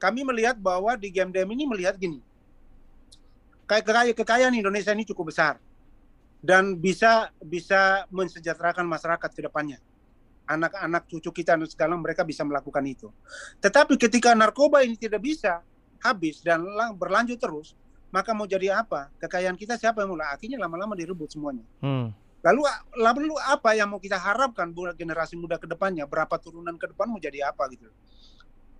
kami 0.00 0.24
melihat 0.24 0.56
bahwa 0.56 0.96
di 0.96 1.12
game 1.12 1.32
game 1.32 1.50
ini 1.52 1.64
melihat 1.68 1.96
gini. 1.96 2.20
Kayak 3.68 3.84
kekayaan, 3.86 4.16
kekayaan 4.16 4.54
Indonesia 4.56 4.90
ini 4.90 5.06
cukup 5.06 5.30
besar 5.30 5.60
dan 6.40 6.74
bisa 6.80 7.28
bisa 7.38 8.08
mensejahterakan 8.08 8.88
masyarakat 8.88 9.30
ke 9.30 9.40
depannya. 9.44 9.78
Anak-anak 10.50 11.06
cucu 11.06 11.30
kita 11.30 11.54
dan 11.54 11.68
segala 11.70 11.94
mereka 11.94 12.26
bisa 12.26 12.42
melakukan 12.42 12.82
itu. 12.82 13.06
Tetapi 13.62 13.94
ketika 13.94 14.34
narkoba 14.34 14.82
ini 14.82 14.98
tidak 14.98 15.22
bisa 15.22 15.62
habis 16.02 16.42
dan 16.42 16.66
berlanjut 16.98 17.38
terus, 17.38 17.78
maka 18.10 18.34
mau 18.34 18.50
jadi 18.50 18.74
apa? 18.82 19.14
Kekayaan 19.22 19.54
kita 19.54 19.78
siapa 19.78 20.02
yang 20.02 20.18
mulai? 20.18 20.26
Akhirnya 20.34 20.58
lama-lama 20.58 20.98
direbut 20.98 21.30
semuanya. 21.30 21.62
Hmm. 21.78 22.10
Lalu 22.40 22.64
lalu 22.96 23.36
apa 23.44 23.76
yang 23.76 23.92
mau 23.92 24.00
kita 24.00 24.16
harapkan 24.16 24.72
buat 24.72 24.96
generasi 24.96 25.36
muda 25.36 25.60
ke 25.60 25.68
depannya? 25.68 26.08
Berapa 26.08 26.40
turunan 26.40 26.72
ke 26.80 26.88
depan 26.88 27.12
mau 27.12 27.20
jadi 27.20 27.52
apa 27.52 27.68
gitu? 27.68 27.88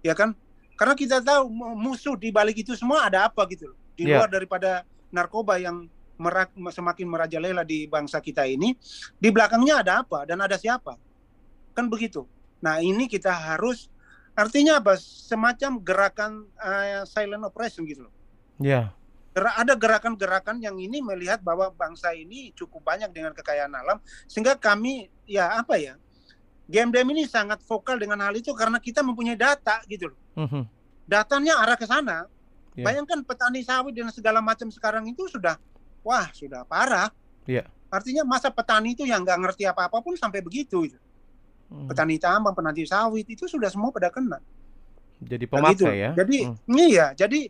Ya 0.00 0.16
kan? 0.16 0.32
Karena 0.80 0.96
kita 0.96 1.20
tahu 1.20 1.52
musuh 1.76 2.16
di 2.16 2.32
balik 2.32 2.64
itu 2.64 2.72
semua 2.72 3.04
ada 3.04 3.28
apa 3.28 3.44
gitu 3.52 3.76
Di 3.92 4.08
yeah. 4.08 4.16
luar 4.16 4.32
daripada 4.32 4.88
narkoba 5.12 5.60
yang 5.60 5.92
merak, 6.16 6.52
semakin 6.72 7.04
merajalela 7.04 7.64
di 7.64 7.84
bangsa 7.84 8.20
kita 8.20 8.48
ini, 8.48 8.76
di 9.16 9.28
belakangnya 9.28 9.84
ada 9.84 9.92
apa 10.04 10.24
dan 10.24 10.40
ada 10.40 10.56
siapa? 10.56 10.96
Kan 11.76 11.92
begitu. 11.92 12.24
Nah, 12.60 12.80
ini 12.84 13.08
kita 13.08 13.32
harus 13.32 13.88
artinya 14.36 14.80
apa? 14.80 15.00
Semacam 15.00 15.80
gerakan 15.80 16.48
uh, 16.60 17.04
silent 17.08 17.44
operation 17.44 17.88
gitu 17.88 18.08
loh. 18.08 18.14
Ya. 18.60 18.92
Ada 19.30 19.78
gerakan-gerakan 19.78 20.58
yang 20.58 20.74
ini 20.82 20.98
melihat 20.98 21.38
bahwa 21.38 21.70
bangsa 21.70 22.10
ini 22.10 22.50
cukup 22.58 22.82
banyak 22.82 23.14
dengan 23.14 23.30
kekayaan 23.30 23.70
alam, 23.70 24.02
sehingga 24.26 24.58
kami 24.58 25.06
ya 25.22 25.62
apa 25.62 25.78
ya, 25.78 25.94
GMDM 26.66 27.14
ini 27.14 27.22
sangat 27.30 27.62
vokal 27.62 27.98
dengan 27.98 28.18
hal 28.26 28.34
itu 28.34 28.50
karena 28.58 28.82
kita 28.82 29.06
mempunyai 29.06 29.38
data 29.38 29.78
gitu 29.86 30.10
loh. 30.10 30.18
Mhm. 30.34 30.62
Datanya 31.06 31.62
arah 31.62 31.78
ke 31.78 31.86
sana. 31.86 32.26
Ya. 32.78 32.86
Bayangkan 32.86 33.22
petani 33.26 33.62
sawit 33.66 33.94
dan 33.98 34.10
segala 34.14 34.38
macam 34.38 34.70
sekarang 34.70 35.06
itu 35.10 35.26
sudah, 35.26 35.58
wah 36.06 36.30
sudah 36.30 36.62
parah. 36.66 37.10
Iya. 37.46 37.66
Artinya 37.90 38.22
masa 38.22 38.50
petani 38.50 38.94
itu 38.94 39.02
yang 39.02 39.26
nggak 39.26 39.38
ngerti 39.42 39.66
apa-apa 39.66 39.98
pun 39.98 40.14
sampai 40.14 40.38
begitu. 40.38 40.86
Gitu. 40.86 40.98
Hmm. 41.70 41.86
Petani 41.90 42.18
tambang, 42.18 42.54
petani 42.54 42.86
sawit 42.86 43.26
itu 43.26 43.46
sudah 43.50 43.66
semua 43.70 43.90
pada 43.90 44.10
kena. 44.10 44.38
Jadi 45.18 45.50
Nah, 45.50 45.74
gitu. 45.74 45.86
pemakai 45.86 45.94
ya. 45.98 46.10
Jadi 46.14 46.38
Hmm. 46.46 46.56
iya, 46.78 47.06
jadi 47.14 47.40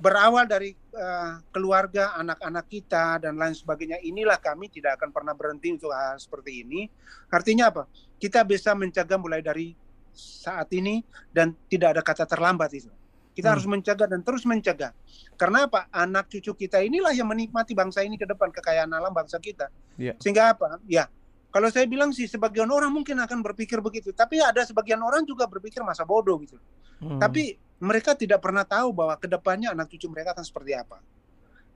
berawal 0.00 0.48
dari 0.48 0.72
eh, 0.72 1.32
keluarga, 1.52 2.16
anak-anak 2.16 2.66
kita 2.66 3.20
dan 3.20 3.36
lain 3.36 3.52
sebagainya. 3.52 4.00
Inilah 4.00 4.40
kami 4.40 4.72
tidak 4.72 4.96
akan 4.96 5.12
pernah 5.12 5.36
berhenti 5.36 5.76
untuk 5.76 5.92
hal 5.92 6.16
seperti 6.16 6.64
ini. 6.64 6.88
Artinya 7.28 7.68
apa? 7.68 7.84
Kita 8.16 8.42
bisa 8.42 8.72
mencegah 8.72 9.20
mulai 9.20 9.44
dari 9.44 9.76
saat 10.10 10.72
ini 10.72 11.04
dan 11.30 11.54
tidak 11.68 11.94
ada 11.94 12.02
kata 12.02 12.24
terlambat 12.26 12.72
itu. 12.74 12.90
Kita 13.30 13.46
Hmm. 13.46 13.54
harus 13.54 13.66
mencegah 13.68 14.08
dan 14.10 14.20
terus 14.26 14.42
mencegah. 14.42 14.90
Karena 15.38 15.70
apa? 15.70 15.86
Anak 15.94 16.26
cucu 16.32 16.66
kita 16.66 16.82
inilah 16.82 17.14
yang 17.14 17.30
menikmati 17.30 17.76
bangsa 17.76 18.02
ini 18.02 18.18
ke 18.18 18.26
depan 18.26 18.50
kekayaan 18.50 18.90
alam 18.90 19.14
bangsa 19.14 19.38
kita. 19.38 19.70
Iya. 19.94 20.18
Sehingga 20.18 20.56
apa? 20.56 20.82
Ya, 20.90 21.06
kalau 21.50 21.66
saya 21.66 21.86
bilang 21.90 22.14
sih 22.14 22.30
sebagian 22.30 22.70
orang 22.70 22.94
mungkin 22.94 23.18
akan 23.18 23.42
berpikir 23.42 23.82
begitu, 23.82 24.14
tapi 24.14 24.38
ada 24.38 24.62
sebagian 24.62 25.02
orang 25.02 25.26
juga 25.26 25.50
berpikir 25.50 25.82
masa 25.82 26.06
bodoh 26.06 26.38
gitu. 26.46 26.54
Hmm. 27.02 27.18
Tapi 27.18 27.58
mereka 27.82 28.14
tidak 28.14 28.38
pernah 28.38 28.62
tahu 28.62 28.94
bahwa 28.94 29.18
ke 29.18 29.26
depannya 29.26 29.74
anak 29.74 29.90
cucu 29.90 30.06
mereka 30.06 30.30
akan 30.38 30.46
seperti 30.46 30.78
apa. 30.78 31.02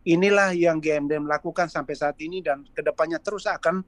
Inilah 0.06 0.54
yang 0.54 0.78
GMDM 0.78 1.26
lakukan 1.26 1.66
sampai 1.66 1.96
saat 1.98 2.14
ini 2.22 2.44
dan 2.44 2.62
ke 2.70 2.84
depannya 2.84 3.18
terus 3.18 3.50
akan 3.50 3.82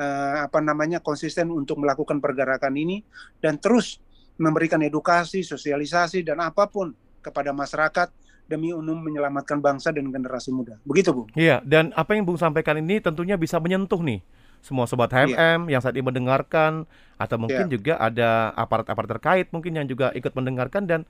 eh, 0.00 0.36
apa 0.42 0.58
namanya 0.58 0.98
konsisten 0.98 1.54
untuk 1.54 1.78
melakukan 1.78 2.18
pergerakan 2.18 2.74
ini 2.74 3.04
dan 3.38 3.60
terus 3.62 4.02
memberikan 4.40 4.82
edukasi, 4.82 5.46
sosialisasi 5.46 6.26
dan 6.26 6.42
apa 6.42 6.66
pun 6.66 6.90
kepada 7.22 7.54
masyarakat 7.54 8.10
demi 8.48 8.72
umum 8.72 8.96
menyelamatkan 8.96 9.60
bangsa 9.60 9.92
dan 9.92 10.08
generasi 10.08 10.48
muda. 10.50 10.80
Begitu, 10.88 11.12
Bu. 11.12 11.22
Iya, 11.36 11.60
dan 11.62 11.92
apa 11.92 12.16
yang 12.16 12.24
Bung 12.24 12.40
sampaikan 12.40 12.80
ini 12.80 12.98
tentunya 12.98 13.36
bisa 13.36 13.60
menyentuh 13.60 14.00
nih 14.00 14.24
semua 14.60 14.84
sobat 14.84 15.08
HMM 15.08 15.66
yang 15.66 15.78
saat 15.78 15.94
ini 15.94 16.04
mendengarkan 16.04 16.84
atau 17.16 17.36
mungkin 17.36 17.66
Iya. 17.66 17.72
juga 17.72 17.94
ada 17.96 18.50
aparat-aparat 18.54 19.10
terkait 19.18 19.46
mungkin 19.50 19.74
yang 19.74 19.86
juga 19.86 20.10
ikut 20.12 20.32
mendengarkan 20.32 20.84
dan 20.84 21.00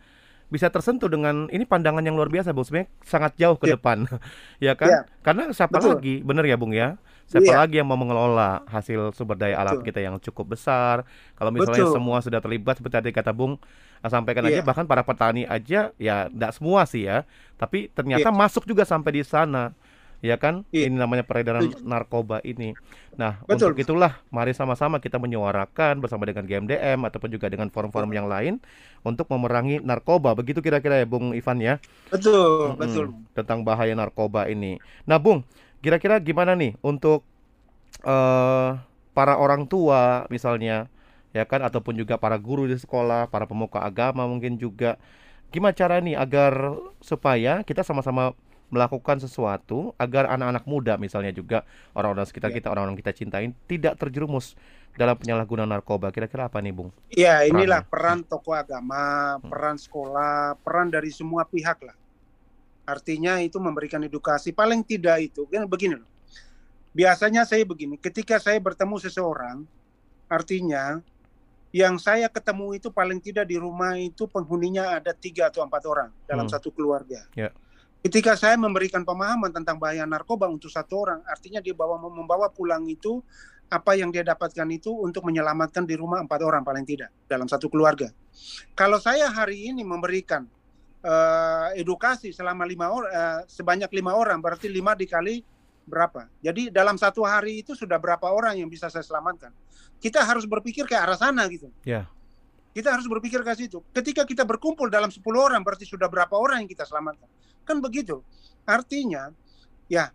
bisa 0.48 0.72
tersentuh 0.72 1.12
dengan 1.12 1.44
ini 1.48 1.68
pandangan 1.68 2.00
yang 2.00 2.16
luar 2.16 2.32
biasa 2.32 2.56
Bung 2.56 2.64
sebenarnya 2.64 2.88
sangat 3.04 3.36
jauh 3.36 3.60
ke 3.60 3.68
Iya. 3.68 3.76
depan 3.76 4.08
ya 4.64 4.72
kan 4.72 4.88
Iya. 4.88 5.00
karena 5.20 5.42
siapa 5.52 5.76
Betul. 5.76 6.00
lagi 6.00 6.14
bener 6.24 6.44
ya 6.44 6.56
Bung 6.56 6.72
ya 6.72 6.96
siapa 7.28 7.44
Iya. 7.44 7.58
lagi 7.60 7.74
yang 7.76 7.88
mau 7.88 8.00
mengelola 8.00 8.64
hasil 8.64 9.12
sumber 9.12 9.36
daya 9.36 9.60
alam 9.60 9.76
Betul. 9.76 9.92
kita 9.92 10.00
yang 10.00 10.16
cukup 10.16 10.56
besar 10.56 11.04
kalau 11.36 11.52
misalnya 11.52 11.84
Betul. 11.84 11.94
semua 12.00 12.24
sudah 12.24 12.40
terlibat 12.40 12.80
seperti 12.80 12.94
tadi 12.96 13.10
kata 13.12 13.36
Bung 13.36 13.60
eh, 14.00 14.08
sampaikan 14.08 14.48
aja 14.48 14.60
Iya. 14.60 14.64
bahkan 14.64 14.88
para 14.88 15.04
petani 15.04 15.44
aja 15.44 15.92
ya 16.00 16.32
tidak 16.32 16.50
semua 16.56 16.88
sih 16.88 17.04
ya 17.04 17.28
tapi 17.60 17.84
Iya. 17.84 17.92
ternyata 17.92 18.28
masuk 18.32 18.64
juga 18.64 18.88
sampai 18.88 19.20
di 19.20 19.22
sana 19.28 19.76
ya 20.18 20.34
kan 20.36 20.66
Iya. 20.74 20.90
ini 20.90 20.98
namanya 20.98 21.22
peredaran 21.22 21.70
narkoba 21.86 22.42
ini 22.42 22.74
nah 23.14 23.38
Betul. 23.46 23.74
untuk 23.74 23.82
itulah 23.82 24.18
mari 24.30 24.50
sama-sama 24.54 24.98
kita 24.98 25.18
menyuarakan 25.18 26.02
bersama 26.02 26.26
dengan 26.26 26.46
GMDM 26.46 26.98
ataupun 27.06 27.30
juga 27.30 27.46
dengan 27.46 27.70
forum-forum 27.70 28.10
yang 28.10 28.26
lain 28.26 28.58
untuk 29.06 29.30
memerangi 29.30 29.78
narkoba 29.82 30.34
begitu 30.34 30.58
kira-kira 30.58 30.98
ya 31.02 31.06
Bung 31.06 31.34
Ivan 31.34 31.58
ya 31.62 31.74
Betul, 32.10 32.74
Mm-mm. 32.74 32.78
betul. 32.82 33.06
tentang 33.34 33.62
bahaya 33.62 33.94
narkoba 33.94 34.46
ini 34.50 34.82
nah 35.06 35.18
Bung 35.22 35.46
kira-kira 35.78 36.18
gimana 36.18 36.58
nih 36.58 36.74
untuk 36.82 37.22
eh 38.02 38.70
para 39.14 39.34
orang 39.34 39.66
tua 39.66 40.26
misalnya 40.30 40.86
ya 41.34 41.42
kan 41.44 41.60
ataupun 41.66 41.98
juga 41.98 42.14
para 42.16 42.38
guru 42.38 42.70
di 42.70 42.78
sekolah 42.78 43.26
para 43.30 43.44
pemuka 43.50 43.82
agama 43.82 44.22
mungkin 44.30 44.54
juga 44.56 44.94
gimana 45.50 45.74
cara 45.74 45.98
nih 45.98 46.14
agar 46.14 46.76
supaya 47.02 47.64
kita 47.66 47.82
sama-sama 47.82 48.36
melakukan 48.68 49.16
sesuatu 49.16 49.96
agar 49.96 50.28
anak-anak 50.28 50.64
muda 50.64 50.94
misalnya 50.96 51.32
juga 51.32 51.64
orang-orang 51.92 52.28
sekitar 52.28 52.52
Ya. 52.52 52.60
kita 52.60 52.68
orang-orang 52.68 52.96
kita 52.96 53.12
cintain 53.12 53.56
tidak 53.64 53.96
terjerumus 53.96 54.52
dalam 54.92 55.16
penyalahgunaan 55.16 55.68
narkoba 55.68 56.12
kira-kira 56.12 56.46
apa 56.46 56.60
nih 56.60 56.74
Bung 56.74 56.90
Ya, 57.08 57.44
inilah 57.44 57.80
peran 57.82 58.20
tokoh 58.22 58.52
agama, 58.52 59.38
peran 59.40 59.78
sekolah, 59.78 60.58
peran 60.60 60.90
dari 60.90 61.08
semua 61.08 61.46
pihak 61.46 61.80
lah. 61.80 61.96
Artinya 62.84 63.36
itu 63.38 63.60
memberikan 63.60 64.00
edukasi. 64.00 64.48
Paling 64.50 64.80
tidak 64.80 65.20
itu, 65.20 65.44
kan 65.44 65.68
begini 65.68 66.00
loh. 66.00 66.08
Biasanya 66.96 67.44
saya 67.44 67.62
begini, 67.62 68.00
ketika 68.00 68.40
saya 68.40 68.56
bertemu 68.58 68.96
seseorang, 68.98 69.62
artinya 70.26 70.98
yang 71.68 72.00
saya 72.00 72.32
ketemu 72.32 72.80
itu 72.80 72.88
paling 72.88 73.20
tidak 73.20 73.44
di 73.44 73.60
rumah 73.60 73.92
itu 73.94 74.24
penghuninya 74.24 74.96
ada 74.96 75.12
tiga 75.12 75.52
atau 75.52 75.60
empat 75.60 75.84
orang 75.84 76.08
dalam 76.24 76.48
Hmm. 76.48 76.52
satu 76.56 76.72
keluarga. 76.72 77.28
Ya. 77.36 77.52
Ketika 77.98 78.38
saya 78.38 78.54
memberikan 78.54 79.02
pemahaman 79.02 79.50
tentang 79.50 79.74
bahaya 79.74 80.06
narkoba 80.06 80.46
untuk 80.46 80.70
satu 80.70 81.02
orang, 81.02 81.20
artinya 81.26 81.58
dia 81.58 81.74
bawa 81.74 81.98
membawa 81.98 82.46
pulang 82.46 82.86
itu 82.86 83.18
apa 83.68 83.98
yang 83.98 84.08
dia 84.08 84.24
dapatkan 84.24 84.64
itu 84.70 84.88
untuk 84.88 85.28
menyelamatkan 85.28 85.84
di 85.84 85.98
rumah 85.98 86.24
empat 86.24 86.40
orang 86.40 86.64
paling 86.64 86.86
tidak 86.88 87.12
dalam 87.28 87.44
satu 87.50 87.68
keluarga. 87.68 88.08
Kalau 88.72 88.96
saya 88.96 89.28
hari 89.28 89.68
ini 89.68 89.84
memberikan 89.84 90.46
eh, 91.04 91.68
edukasi 91.76 92.32
selama 92.32 92.64
lima 92.64 92.86
orang, 92.88 93.12
sebanyak 93.50 93.90
lima 93.92 94.16
orang, 94.16 94.38
berarti 94.40 94.70
lima 94.70 94.94
dikali 94.96 95.42
berapa? 95.84 96.28
Jadi 96.40 96.70
dalam 96.72 96.96
satu 96.96 97.26
hari 97.26 97.66
itu 97.66 97.76
sudah 97.76 97.96
berapa 98.00 98.24
orang 98.30 98.56
yang 98.56 98.70
bisa 98.70 98.86
saya 98.88 99.02
selamatkan? 99.04 99.50
Kita 99.98 100.22
harus 100.22 100.46
berpikir 100.46 100.86
ke 100.86 100.94
arah 100.94 101.18
sana 101.18 101.44
gitu. 101.50 101.68
Ya. 101.82 102.06
Kita 102.72 102.94
harus 102.94 103.10
berpikir 103.10 103.42
ke 103.42 103.52
situ. 103.58 103.82
Ketika 103.90 104.22
kita 104.22 104.46
berkumpul 104.46 104.86
dalam 104.86 105.10
10 105.10 105.18
orang, 105.34 105.66
berarti 105.66 105.82
sudah 105.82 106.06
berapa 106.06 106.30
orang 106.38 106.62
yang 106.62 106.70
kita 106.70 106.86
selamatkan? 106.86 107.26
Kan 107.68 107.84
begitu. 107.84 108.24
Artinya, 108.64 109.28
ya 109.92 110.08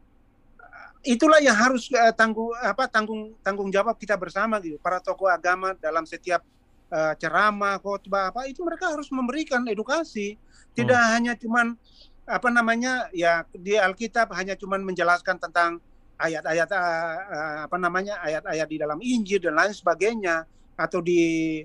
itulah 1.06 1.38
yang 1.44 1.54
harus 1.54 1.92
eh, 1.92 2.16
tanggung 2.16 2.50
apa 2.58 2.88
tanggung 2.88 3.36
tanggung 3.46 3.70
jawab 3.70 3.94
kita 4.02 4.18
bersama 4.18 4.58
gitu. 4.64 4.82
Para 4.82 4.98
tokoh 4.98 5.30
agama 5.30 5.78
dalam 5.78 6.10
setiap 6.10 6.42
eh, 6.90 7.14
ceramah, 7.22 7.78
khotbah 7.78 8.34
apa 8.34 8.50
itu 8.50 8.66
mereka 8.66 8.90
harus 8.90 9.14
memberikan 9.14 9.62
edukasi. 9.70 10.40
Tidak 10.74 10.98
hanya 11.14 11.38
cuman 11.38 11.78
apa 12.26 12.50
namanya 12.50 13.12
ya 13.12 13.44
di 13.52 13.78
Alkitab 13.78 14.32
hanya 14.34 14.56
cuman 14.58 14.82
menjelaskan 14.82 15.38
tentang 15.38 15.78
ayat-ayat 16.18 16.70
eh, 16.72 17.58
apa 17.70 17.78
namanya 17.78 18.18
ayat-ayat 18.24 18.68
di 18.72 18.78
dalam 18.80 18.98
Injil 19.04 19.44
dan 19.44 19.60
lain 19.60 19.76
sebagainya 19.76 20.48
atau 20.74 21.04
di 21.04 21.62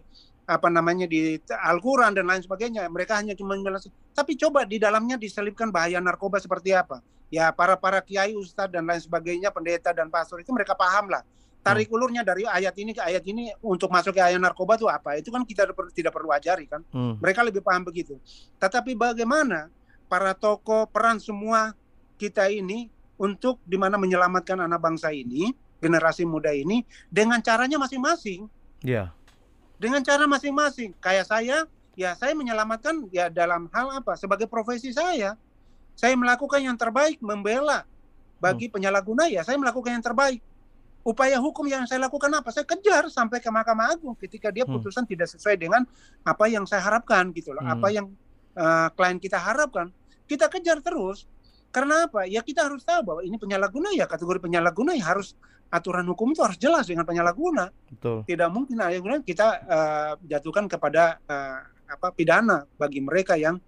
apa 0.48 0.72
namanya 0.72 1.04
di 1.04 1.36
Al-Quran 1.44 2.16
dan 2.16 2.24
lain 2.24 2.40
sebagainya. 2.40 2.88
Mereka 2.88 3.20
hanya 3.20 3.36
cuma 3.36 3.52
menjelaskan. 3.52 3.92
Tapi 4.16 4.32
coba 4.40 4.64
di 4.64 4.80
dalamnya 4.80 5.20
diselipkan 5.20 5.68
bahaya 5.68 6.00
narkoba 6.00 6.40
seperti 6.40 6.72
apa. 6.72 7.04
Ya 7.28 7.52
para 7.52 7.76
para 7.76 8.00
kiai, 8.00 8.32
ustadz 8.32 8.72
dan 8.72 8.88
lain 8.88 9.04
sebagainya, 9.04 9.52
pendeta 9.52 9.92
dan 9.92 10.08
pastor 10.08 10.40
itu 10.40 10.48
mereka 10.56 10.72
paham 10.72 11.12
lah. 11.12 11.20
Tarik 11.60 11.92
ulurnya 11.92 12.24
dari 12.24 12.48
ayat 12.48 12.72
ini 12.80 12.96
ke 12.96 13.02
ayat 13.04 13.20
ini 13.28 13.52
untuk 13.60 13.92
masuk 13.92 14.16
ke 14.16 14.24
ayat 14.24 14.40
narkoba 14.40 14.80
itu 14.80 14.88
apa? 14.88 15.20
Itu 15.20 15.28
kan 15.28 15.44
kita 15.44 15.68
tidak 15.92 16.16
perlu 16.16 16.32
ajari 16.32 16.64
kan. 16.64 16.80
Hmm. 16.88 17.20
Mereka 17.20 17.44
lebih 17.44 17.60
paham 17.60 17.84
begitu. 17.84 18.16
Tetapi 18.56 18.96
bagaimana 18.96 19.68
para 20.08 20.32
tokoh 20.32 20.88
peran 20.88 21.20
semua 21.20 21.76
kita 22.16 22.48
ini 22.48 22.88
untuk 23.20 23.60
di 23.68 23.76
mana 23.76 24.00
menyelamatkan 24.00 24.64
anak 24.64 24.80
bangsa 24.80 25.12
ini, 25.12 25.52
generasi 25.76 26.24
muda 26.24 26.56
ini 26.56 26.80
dengan 27.12 27.44
caranya 27.44 27.76
masing-masing 27.76 28.48
Ya. 28.86 29.10
Dengan 29.78 30.02
cara 30.02 30.26
masing-masing. 30.26 30.92
Kayak 30.98 31.26
saya, 31.30 31.64
ya 31.94 32.12
saya 32.18 32.34
menyelamatkan 32.34 33.06
ya 33.14 33.30
dalam 33.30 33.70
hal 33.72 34.02
apa? 34.02 34.18
Sebagai 34.18 34.50
profesi 34.50 34.90
saya, 34.90 35.38
saya 35.98 36.14
melakukan 36.14 36.62
yang 36.62 36.78
terbaik 36.78 37.18
membela 37.18 37.82
bagi 38.38 38.70
penyalahguna 38.70 39.26
ya 39.26 39.42
saya 39.42 39.58
melakukan 39.58 39.98
yang 39.98 40.04
terbaik. 40.04 40.38
Upaya 41.02 41.40
hukum 41.40 41.64
yang 41.66 41.88
saya 41.88 42.04
lakukan 42.04 42.28
apa? 42.36 42.52
Saya 42.52 42.68
kejar 42.68 43.08
sampai 43.08 43.40
ke 43.40 43.48
Mahkamah 43.48 43.96
Agung 43.96 44.12
ketika 44.18 44.52
dia 44.52 44.62
Hmm. 44.66 44.76
putusan 44.76 45.08
tidak 45.08 45.30
sesuai 45.30 45.56
dengan 45.56 45.86
apa 46.22 46.44
yang 46.50 46.68
saya 46.68 46.84
harapkan 46.84 47.32
gitu 47.32 47.54
loh. 47.54 47.64
Hmm. 47.64 47.78
Apa 47.78 47.88
yang 47.90 48.06
eh, 48.58 48.88
klien 48.98 49.22
kita 49.22 49.38
harapkan, 49.38 49.94
kita 50.26 50.50
kejar 50.50 50.82
terus. 50.82 51.30
Karena 51.68 52.08
apa? 52.08 52.24
Ya 52.24 52.40
kita 52.40 52.64
harus 52.64 52.82
tahu 52.82 53.00
bahwa 53.04 53.20
ini 53.20 53.36
penyalahguna 53.36 53.92
ya 53.92 54.08
kategori 54.08 54.40
penyalahguna 54.40 54.96
ya 54.96 55.12
harus 55.12 55.36
aturan 55.68 56.08
hukum 56.08 56.32
itu 56.32 56.40
harus 56.40 56.56
jelas 56.56 56.88
dengan 56.88 57.04
penyalahguna 57.04 57.68
Betul. 57.92 58.24
tidak 58.24 58.48
mungkin 58.48 58.80
akhirnya 58.80 59.20
kita 59.20 59.46
eh, 59.68 60.12
jatuhkan 60.24 60.64
kepada 60.64 61.20
eh, 61.28 61.60
apa 61.92 62.08
pidana 62.16 62.64
bagi 62.80 63.04
mereka 63.04 63.36
yang 63.36 63.60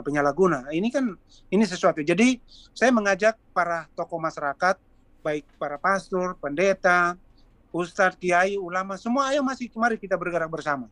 penyalahguna. 0.00 0.72
Ini 0.72 0.88
kan 0.88 1.12
ini 1.52 1.64
sesuatu. 1.68 2.00
Jadi 2.00 2.40
saya 2.72 2.88
mengajak 2.88 3.36
para 3.52 3.84
tokoh 3.92 4.16
masyarakat, 4.16 4.80
baik 5.20 5.44
para 5.60 5.76
pastor, 5.76 6.40
pendeta, 6.40 7.20
ustadz, 7.68 8.16
kiai, 8.16 8.56
ulama, 8.56 8.96
semua 8.96 9.28
ayo 9.28 9.44
masih 9.44 9.68
mari 9.76 10.00
kita 10.00 10.16
bergerak 10.16 10.48
bersama. 10.48 10.88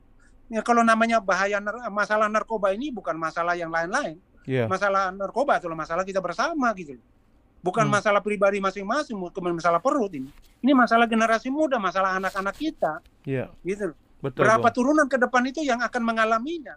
Ya 0.53 0.61
kalau 0.61 0.85
namanya 0.85 1.23
bahaya 1.23 1.63
nar- 1.63 1.89
masalah 1.89 2.29
narkoba 2.29 2.77
ini 2.77 2.93
bukan 2.93 3.17
masalah 3.17 3.57
yang 3.57 3.73
lain-lain. 3.73 4.21
Iya. 4.49 4.65
masalah 4.67 5.13
narkoba 5.13 5.61
adalah 5.61 5.77
masalah 5.77 6.03
kita 6.05 6.19
bersama 6.25 6.73
gitu 6.75 6.97
loh. 6.97 7.07
Bukan 7.61 7.85
Hmm. 7.85 7.93
masalah 8.01 8.25
pribadi 8.25 8.57
masing-masing, 8.57 9.21
bukan 9.21 9.53
masalah 9.53 9.85
perut 9.85 10.09
ini. 10.17 10.33
Ini 10.65 10.73
masalah 10.73 11.05
generasi 11.05 11.53
muda, 11.53 11.77
masalah 11.77 12.17
anak-anak 12.17 12.57
kita, 12.57 13.05
Iya. 13.29 13.53
gitu. 13.61 13.93
loh. 13.93 13.97
Betul. 14.21 14.45
Berapa 14.49 14.69
Bung. 14.69 14.77
turunan 14.77 15.07
ke 15.09 15.17
depan 15.17 15.43
itu 15.45 15.61
yang 15.65 15.81
akan 15.81 16.03
mengalaminya. 16.05 16.77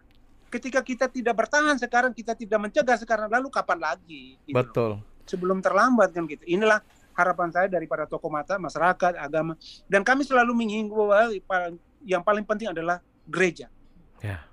Ketika 0.51 0.83
kita 0.83 1.07
tidak 1.07 1.35
bertahan 1.39 1.75
sekarang, 1.79 2.11
kita 2.11 2.35
tidak 2.35 2.59
mencegah 2.59 2.95
sekarang, 2.99 3.27
lalu 3.31 3.47
kapan 3.47 3.79
lagi? 3.79 4.35
Gitu 4.43 4.55
loh. 4.55 4.59
Betul. 4.59 4.91
Sebelum 5.23 5.63
terlambat 5.63 6.11
kan 6.11 6.27
gitu. 6.27 6.43
Inilah 6.45 6.83
harapan 7.15 7.47
saya 7.51 7.67
daripada 7.71 8.03
tokoh 8.03 8.27
mata, 8.27 8.59
masyarakat, 8.59 9.15
agama. 9.17 9.55
Dan 9.87 10.03
kami 10.03 10.27
selalu 10.27 10.51
menghimbau 10.51 11.11
yang 12.03 12.23
paling 12.23 12.43
penting 12.43 12.71
adalah 12.75 12.99
gereja. 13.23 13.71
Ya. 14.19 14.43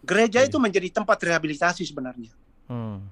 Gereja 0.00 0.40
itu 0.44 0.56
menjadi 0.56 0.88
tempat 0.88 1.20
rehabilitasi 1.20 1.84
sebenarnya. 1.84 2.32
Hmm. 2.66 3.04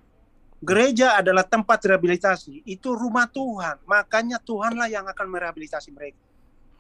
Gereja 0.58 1.14
adalah 1.14 1.46
tempat 1.46 1.78
rehabilitasi, 1.86 2.66
itu 2.66 2.88
rumah 2.90 3.30
Tuhan. 3.30 3.78
Makanya 3.86 4.42
Tuhanlah 4.42 4.90
yang 4.90 5.06
akan 5.06 5.26
merehabilitasi 5.30 5.94
mereka. 5.94 6.18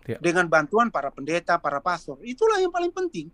Ya. 0.08 0.18
Dengan 0.18 0.48
bantuan 0.50 0.90
para 0.90 1.12
pendeta, 1.12 1.60
para 1.60 1.78
pastor. 1.78 2.18
Itulah 2.24 2.58
yang 2.58 2.72
paling 2.72 2.90
penting. 2.90 3.30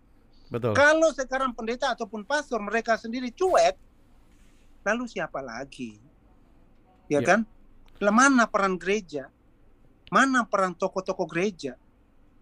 Betul. 0.51 0.77
Kalau 0.77 1.09
sekarang 1.15 1.55
pendeta 1.55 1.89
ataupun 1.95 2.21
pastor 2.21 2.61
mereka 2.61 2.93
sendiri 2.99 3.33
cuek, 3.33 3.73
lalu 4.85 5.09
siapa 5.09 5.41
lagi? 5.41 5.97
Ya, 7.09 7.23
Ya. 7.23 7.25
kan? 7.25 7.39
Mana 7.97 8.45
peran 8.45 8.77
gereja? 8.77 9.31
Mana 10.13 10.45
peran 10.45 10.77
tokoh-tokoh 10.77 11.25
gereja? 11.25 11.79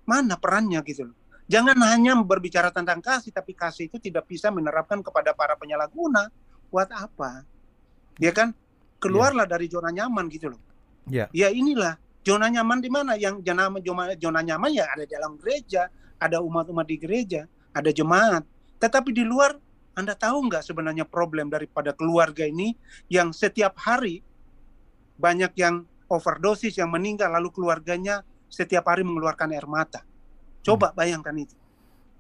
Mana 0.04 0.36
perannya 0.36 0.84
gitu 0.84 1.14
loh. 1.14 1.18
Jangan 1.54 1.78
hanya 1.86 2.18
berbicara 2.18 2.74
tentang 2.74 2.98
kasih, 2.98 3.30
tapi 3.30 3.54
kasih 3.54 3.86
itu 3.86 4.02
tidak 4.02 4.26
bisa 4.26 4.50
menerapkan 4.50 5.06
kepada 5.06 5.38
para 5.38 5.54
penyalahguna. 5.54 6.34
Buat 6.74 6.90
apa? 6.90 7.46
Ya 8.18 8.34
kan? 8.34 8.58
Keluarlah 8.98 9.46
dari 9.46 9.70
zona 9.70 9.94
nyaman 9.94 10.34
gitu 10.34 10.50
loh. 10.50 10.62
Ya. 11.06 11.30
Ya 11.30 11.54
inilah 11.54 12.02
zona 12.26 12.50
nyaman 12.50 12.82
di 12.82 12.90
mana? 12.90 13.14
Yang 13.14 13.46
zona, 13.46 13.70
zona, 13.70 14.04
zona 14.18 14.42
nyaman 14.42 14.74
ya 14.74 14.90
ada 14.90 15.06
di 15.06 15.14
dalam 15.14 15.38
gereja, 15.38 15.94
ada 16.18 16.42
umat-umat 16.42 16.90
di 16.90 16.98
gereja, 16.98 17.46
ada 17.70 17.94
jemaat. 17.94 18.42
Tetapi 18.82 19.14
di 19.14 19.22
luar, 19.22 19.54
Anda 19.94 20.18
tahu 20.18 20.50
nggak 20.50 20.66
sebenarnya 20.66 21.06
problem 21.06 21.54
daripada 21.54 21.94
keluarga 21.94 22.50
ini 22.50 22.74
yang 23.14 23.30
setiap 23.30 23.78
hari 23.78 24.26
banyak 25.22 25.54
yang 25.54 25.86
overdosis, 26.10 26.82
yang 26.82 26.90
meninggal, 26.90 27.30
lalu 27.30 27.54
keluarganya 27.54 28.26
setiap 28.50 28.90
hari 28.90 29.06
mengeluarkan 29.06 29.54
air 29.54 29.70
mata. 29.70 30.02
Coba 30.64 30.96
bayangkan 30.96 31.36
itu. 31.36 31.56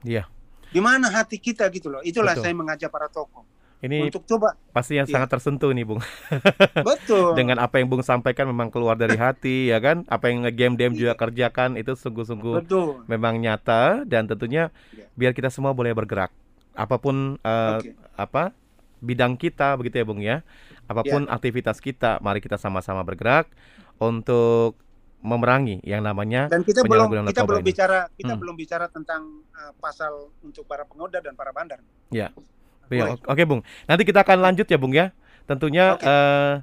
Iya. 0.03 0.27
Di 0.69 0.83
mana 0.83 1.07
hati 1.07 1.39
kita 1.39 1.69
gitu 1.71 1.87
loh. 1.87 2.01
Itulah 2.03 2.35
Betul. 2.35 2.43
saya 2.43 2.53
mengajak 2.53 2.89
para 2.91 3.07
tokoh. 3.07 3.47
Ini 3.83 4.07
Untuk 4.07 4.23
coba, 4.23 4.55
pasti 4.71 4.95
yang 4.95 5.03
Iya. 5.03 5.19
sangat 5.19 5.35
tersentuh 5.35 5.67
nih, 5.75 5.83
Bung. 5.83 5.99
betul. 6.87 7.35
Dengan 7.35 7.59
apa 7.59 7.83
yang 7.83 7.91
Bung 7.91 7.99
sampaikan 7.99 8.47
memang 8.47 8.71
keluar 8.71 8.95
dari 8.95 9.19
hati, 9.19 9.67
ya 9.75 9.83
kan? 9.83 10.07
Apa 10.07 10.31
yang 10.31 10.47
game 10.55 10.79
DM 10.79 10.95
juga 10.95 11.19
kerjakan 11.19 11.75
itu 11.75 11.91
sungguh-sungguh 11.91 12.63
memang 13.11 13.43
nyata 13.43 14.07
dan 14.07 14.23
tentunya 14.23 14.71
Iya. 14.95 15.11
biar 15.19 15.31
kita 15.35 15.51
semua 15.51 15.75
boleh 15.75 15.91
bergerak. 15.91 16.31
Apa 16.71 16.95
pun 16.95 17.35
eh, 17.43 17.75
Oke. 17.83 17.91
apa 18.15 18.55
bidang 19.03 19.35
kita 19.35 19.75
begitu 19.75 19.99
ya, 19.99 20.05
Bung 20.07 20.23
ya. 20.23 20.47
Apa 20.87 21.03
pun 21.03 21.27
aktivitas 21.27 21.83
kita, 21.83 22.23
mari 22.23 22.39
kita 22.39 22.55
sama-sama 22.55 23.03
bergerak 23.03 23.51
untuk 23.99 24.79
memerangi 25.23 25.79
yang 25.87 26.03
namanya 26.03 26.51
Dan 26.51 26.67
kita 26.67 26.83
belum 26.83 27.23
kita 27.23 27.47
belum 27.47 27.63
ini. 27.63 27.67
bicara 27.71 27.99
kita 28.11 28.35
Hmm. 28.35 28.41
belum 28.43 28.55
bicara 28.59 28.85
tentang 28.91 29.21
uh, 29.55 29.71
pasal 29.79 30.35
untuk 30.43 30.67
para 30.67 30.83
pengoda 30.83 31.23
dan 31.23 31.33
para 31.33 31.55
bandar. 31.55 31.79
Ya. 32.11 32.29
Oke, 33.25 33.43
Bung. 33.47 33.63
Nanti 33.87 34.03
kita 34.03 34.21
akan 34.21 34.43
lanjut 34.43 34.67
ya, 34.67 34.77
Bung 34.77 34.93
ya. 34.93 35.15
Tentunya 35.47 35.95
Oke. 35.95 36.05
eh, 36.05 36.53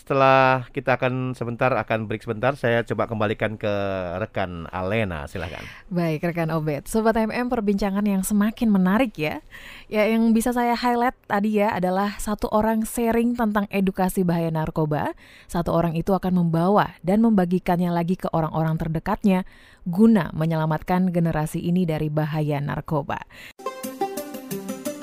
setelah 0.00 0.64
kita 0.72 0.96
akan 0.96 1.36
sebentar 1.36 1.68
akan 1.76 2.08
break 2.08 2.24
sebentar, 2.24 2.56
saya 2.56 2.80
coba 2.88 3.04
kembalikan 3.04 3.60
ke 3.60 3.68
rekan 4.16 4.64
Alena, 4.72 5.28
silahkan. 5.28 5.60
Baik, 5.92 6.24
rekan 6.24 6.48
Obet. 6.56 6.88
Sobat 6.88 7.20
MM, 7.20 7.52
perbincangan 7.52 8.00
yang 8.08 8.24
semakin 8.24 8.72
menarik 8.72 9.12
ya. 9.20 9.44
Ya, 9.92 10.08
yang 10.08 10.32
bisa 10.32 10.56
saya 10.56 10.72
highlight 10.72 11.20
tadi 11.28 11.60
ya 11.60 11.76
adalah 11.76 12.16
satu 12.16 12.48
orang 12.48 12.88
sharing 12.88 13.36
tentang 13.36 13.68
edukasi 13.68 14.24
bahaya 14.24 14.48
narkoba. 14.48 15.12
Satu 15.52 15.76
orang 15.76 15.92
itu 15.92 16.16
akan 16.16 16.48
membawa 16.48 16.96
dan 17.04 17.20
membagikannya 17.20 17.92
lagi 17.92 18.16
ke 18.16 18.32
orang-orang 18.32 18.80
terdekatnya 18.80 19.44
guna 19.84 20.32
menyelamatkan 20.32 21.12
generasi 21.12 21.60
ini 21.60 21.84
dari 21.84 22.08
bahaya 22.08 22.56
narkoba. 22.56 23.20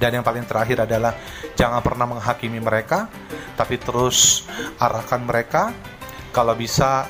Dan 0.00 0.16
yang 0.16 0.24
paling 0.24 0.48
terakhir 0.48 0.88
adalah 0.88 1.12
jangan 1.52 1.84
pernah 1.84 2.08
menghakimi 2.08 2.56
mereka, 2.56 3.12
tapi 3.52 3.76
terus 3.76 4.48
arahkan 4.80 5.20
mereka. 5.20 5.76
Kalau 6.32 6.56
bisa 6.56 7.04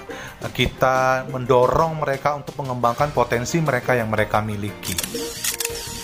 kita 0.50 1.28
mendorong 1.30 2.02
mereka 2.02 2.34
untuk 2.34 2.58
mengembangkan 2.58 3.14
potensi 3.14 3.62
mereka 3.62 3.94
yang 3.94 4.10
mereka 4.10 4.42
miliki. 4.42 4.96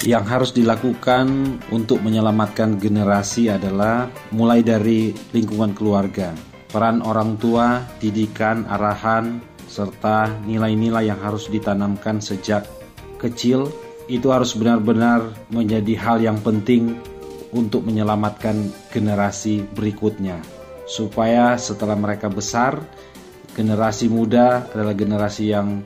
Yang 0.06 0.24
harus 0.28 0.50
dilakukan 0.52 1.58
untuk 1.74 2.04
menyelamatkan 2.04 2.78
generasi 2.78 3.50
adalah 3.50 4.06
mulai 4.30 4.60
dari 4.60 5.10
lingkungan 5.32 5.72
keluarga, 5.72 6.30
peran 6.70 7.00
orang 7.02 7.40
tua, 7.40 7.82
didikan, 7.98 8.68
arahan, 8.68 9.40
serta 9.66 10.30
nilai-nilai 10.44 11.10
yang 11.10 11.18
harus 11.18 11.48
ditanamkan 11.50 12.22
sejak 12.22 12.68
kecil 13.16 13.72
itu 14.06 14.30
harus 14.30 14.54
benar-benar 14.54 15.34
menjadi 15.50 15.94
hal 15.98 16.18
yang 16.22 16.38
penting 16.38 16.94
untuk 17.50 17.82
menyelamatkan 17.82 18.70
generasi 18.90 19.66
berikutnya. 19.74 20.38
Supaya 20.86 21.58
setelah 21.58 21.98
mereka 21.98 22.30
besar 22.30 22.78
generasi 23.50 24.06
muda 24.06 24.70
adalah 24.70 24.94
generasi 24.94 25.50
yang 25.50 25.82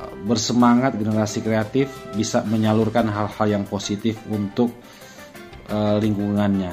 uh, 0.00 0.14
bersemangat 0.24 0.96
generasi 0.96 1.44
kreatif 1.44 1.92
bisa 2.16 2.40
menyalurkan 2.48 3.04
hal-hal 3.12 3.46
yang 3.60 3.64
positif 3.68 4.16
untuk 4.32 4.72
uh, 5.68 6.00
lingkungannya. 6.00 6.72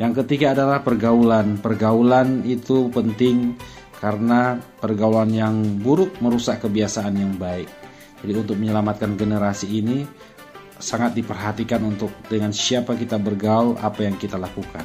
Yang 0.00 0.24
ketiga 0.24 0.56
adalah 0.56 0.80
pergaulan. 0.80 1.60
Pergaulan 1.60 2.48
itu 2.48 2.88
penting 2.88 3.60
karena 4.00 4.56
pergaulan 4.80 5.28
yang 5.28 5.54
buruk 5.84 6.16
merusak 6.24 6.64
kebiasaan 6.64 7.12
yang 7.12 7.36
baik 7.36 7.81
jadi 8.22 8.38
untuk 8.38 8.56
menyelamatkan 8.56 9.18
generasi 9.18 9.66
ini 9.68 10.06
sangat 10.78 11.14
diperhatikan 11.14 11.82
untuk 11.82 12.10
dengan 12.26 12.50
siapa 12.50 12.94
kita 12.98 13.18
bergaul, 13.18 13.78
apa 13.78 14.02
yang 14.02 14.18
kita 14.18 14.38
lakukan. 14.38 14.82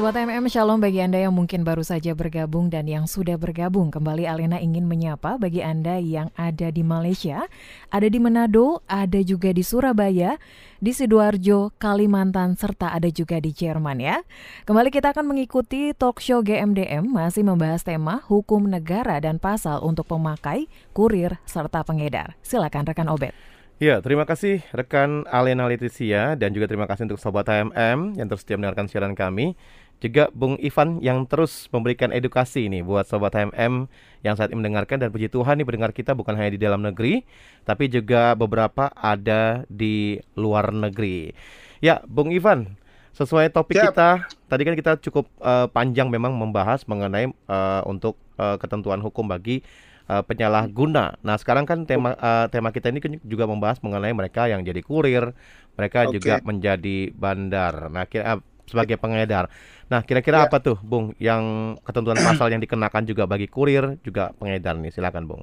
Sobat 0.00 0.16
MM 0.16 0.48
Shalom 0.48 0.80
bagi 0.80 1.04
Anda 1.04 1.20
yang 1.28 1.36
mungkin 1.36 1.60
baru 1.60 1.84
saja 1.84 2.16
bergabung 2.16 2.72
dan 2.72 2.88
yang 2.88 3.04
sudah 3.04 3.36
bergabung 3.36 3.92
kembali 3.92 4.24
Alena 4.24 4.56
ingin 4.56 4.88
menyapa 4.88 5.36
bagi 5.36 5.60
Anda 5.60 6.00
yang 6.00 6.32
ada 6.40 6.72
di 6.72 6.80
Malaysia, 6.80 7.44
ada 7.92 8.08
di 8.08 8.16
Manado, 8.16 8.80
ada 8.88 9.20
juga 9.20 9.52
di 9.52 9.60
Surabaya, 9.60 10.40
di 10.80 10.96
Sidoarjo, 10.96 11.76
Kalimantan, 11.76 12.56
serta 12.56 12.96
ada 12.96 13.12
juga 13.12 13.44
di 13.44 13.52
Jerman 13.52 14.00
ya. 14.00 14.24
Kembali 14.64 14.88
kita 14.88 15.12
akan 15.12 15.36
mengikuti 15.36 15.92
talk 15.92 16.24
show 16.24 16.40
GMDM 16.40 17.04
masih 17.04 17.44
membahas 17.44 17.84
tema 17.84 18.24
hukum 18.24 18.72
negara 18.72 19.20
dan 19.20 19.36
pasal 19.36 19.84
untuk 19.84 20.08
pemakai, 20.08 20.64
kurir, 20.96 21.36
serta 21.44 21.84
pengedar. 21.84 22.40
Silakan 22.40 22.88
rekan 22.88 23.12
Obet. 23.12 23.36
Ya, 23.80 23.96
terima 24.04 24.28
kasih 24.28 24.60
rekan 24.76 25.24
Alena 25.24 25.64
Leticia 25.64 26.36
dan 26.36 26.52
juga 26.52 26.68
terima 26.68 26.84
kasih 26.84 27.08
untuk 27.08 27.16
Sobat 27.16 27.48
HMM 27.48 28.12
yang 28.12 28.28
terus 28.28 28.44
setia 28.44 28.60
mendengarkan 28.60 28.92
siaran 28.92 29.16
kami. 29.16 29.56
Juga 30.00 30.32
Bung 30.32 30.56
Ivan 30.64 30.96
yang 31.04 31.28
terus 31.28 31.68
memberikan 31.68 32.08
edukasi 32.08 32.72
nih 32.72 32.80
buat 32.80 33.04
Sobat 33.04 33.36
HMM 33.36 33.84
yang 34.24 34.34
saat 34.34 34.48
ini 34.48 34.64
mendengarkan 34.64 34.96
dan 34.96 35.12
puji 35.12 35.28
Tuhan 35.28 35.60
nih 35.60 35.66
pendengar 35.68 35.92
kita 35.92 36.16
bukan 36.16 36.40
hanya 36.40 36.56
di 36.56 36.60
dalam 36.60 36.80
negeri 36.80 37.20
tapi 37.68 37.92
juga 37.92 38.32
beberapa 38.32 38.88
ada 38.96 39.68
di 39.68 40.16
luar 40.40 40.72
negeri. 40.72 41.36
Ya, 41.84 42.00
Bung 42.08 42.32
Ivan, 42.32 42.80
sesuai 43.12 43.52
topik 43.52 43.76
Siap. 43.76 43.92
kita 43.92 44.10
tadi 44.48 44.62
kan 44.64 44.74
kita 44.74 44.92
cukup 45.04 45.28
eh, 45.44 45.66
panjang 45.68 46.08
memang 46.08 46.32
membahas 46.32 46.88
mengenai 46.88 47.28
eh, 47.28 47.82
untuk 47.84 48.16
eh, 48.40 48.56
ketentuan 48.56 49.04
hukum 49.04 49.28
bagi 49.28 49.60
eh, 50.08 50.22
penyalahguna. 50.24 51.20
Nah, 51.20 51.36
sekarang 51.36 51.68
kan 51.68 51.84
tema 51.84 52.16
eh, 52.16 52.46
tema 52.48 52.72
kita 52.72 52.88
ini 52.88 53.04
kan 53.04 53.20
juga 53.20 53.44
membahas 53.44 53.84
mengenai 53.84 54.16
mereka 54.16 54.48
yang 54.48 54.64
jadi 54.64 54.80
kurir, 54.80 55.36
mereka 55.76 56.08
Oke. 56.08 56.16
juga 56.16 56.40
menjadi 56.40 57.12
bandar. 57.12 57.92
Nah, 57.92 58.08
kira, 58.08 58.40
sebagai 58.70 58.94
pengedar. 58.94 59.50
Nah, 59.90 60.06
kira-kira 60.06 60.46
Ya. 60.46 60.46
apa 60.46 60.62
tuh, 60.62 60.78
Bung, 60.78 61.10
yang 61.18 61.74
ketentuan 61.82 62.14
pasal 62.22 62.54
yang 62.54 62.62
dikenakan 62.62 63.02
juga 63.02 63.26
bagi 63.26 63.50
kurir 63.50 63.98
juga 64.06 64.30
pengedar 64.38 64.78
nih? 64.78 64.94
Silakan, 64.94 65.26
Bung. 65.26 65.42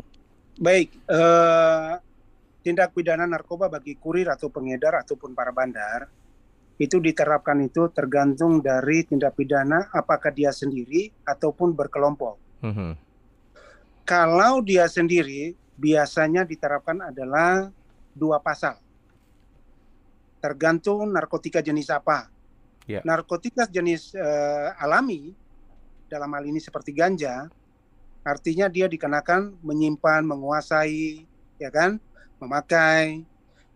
Baik, 0.58 0.96
eh, 1.12 1.92
tindak 2.64 2.96
pidana 2.96 3.28
narkoba 3.28 3.68
bagi 3.68 4.00
kurir 4.00 4.32
atau 4.32 4.48
pengedar 4.48 5.04
ataupun 5.04 5.36
para 5.36 5.52
bandar 5.52 6.08
itu 6.78 7.02
diterapkan 7.02 7.58
itu 7.66 7.90
tergantung 7.90 8.62
dari 8.62 9.02
tindak 9.02 9.34
pidana 9.34 9.90
apakah 9.90 10.30
dia 10.30 10.54
sendiri 10.54 11.10
ataupun 11.26 11.74
berkelompok. 11.74 12.38
Mhm. 12.62 12.92
Kalau 14.06 14.62
dia 14.62 14.88
sendiri 14.88 15.58
biasanya 15.76 16.46
diterapkan 16.46 17.12
adalah 17.12 17.70
dua 18.14 18.42
pasal. 18.42 18.78
Tergantung 20.38 21.10
narkotika 21.12 21.66
jenis 21.66 21.90
apa. 21.90 22.30
Ya. 22.88 23.04
Narkotika 23.04 23.68
jenis 23.68 24.16
eh, 24.16 24.70
alami 24.80 25.36
dalam 26.08 26.32
hal 26.32 26.48
ini 26.48 26.64
seperti 26.64 26.96
ganja, 26.96 27.52
artinya 28.24 28.72
dia 28.72 28.88
dikenakan 28.88 29.60
menyimpan, 29.60 30.24
menguasai, 30.24 31.28
ya 31.60 31.68
kan, 31.68 32.00
memakai. 32.40 33.28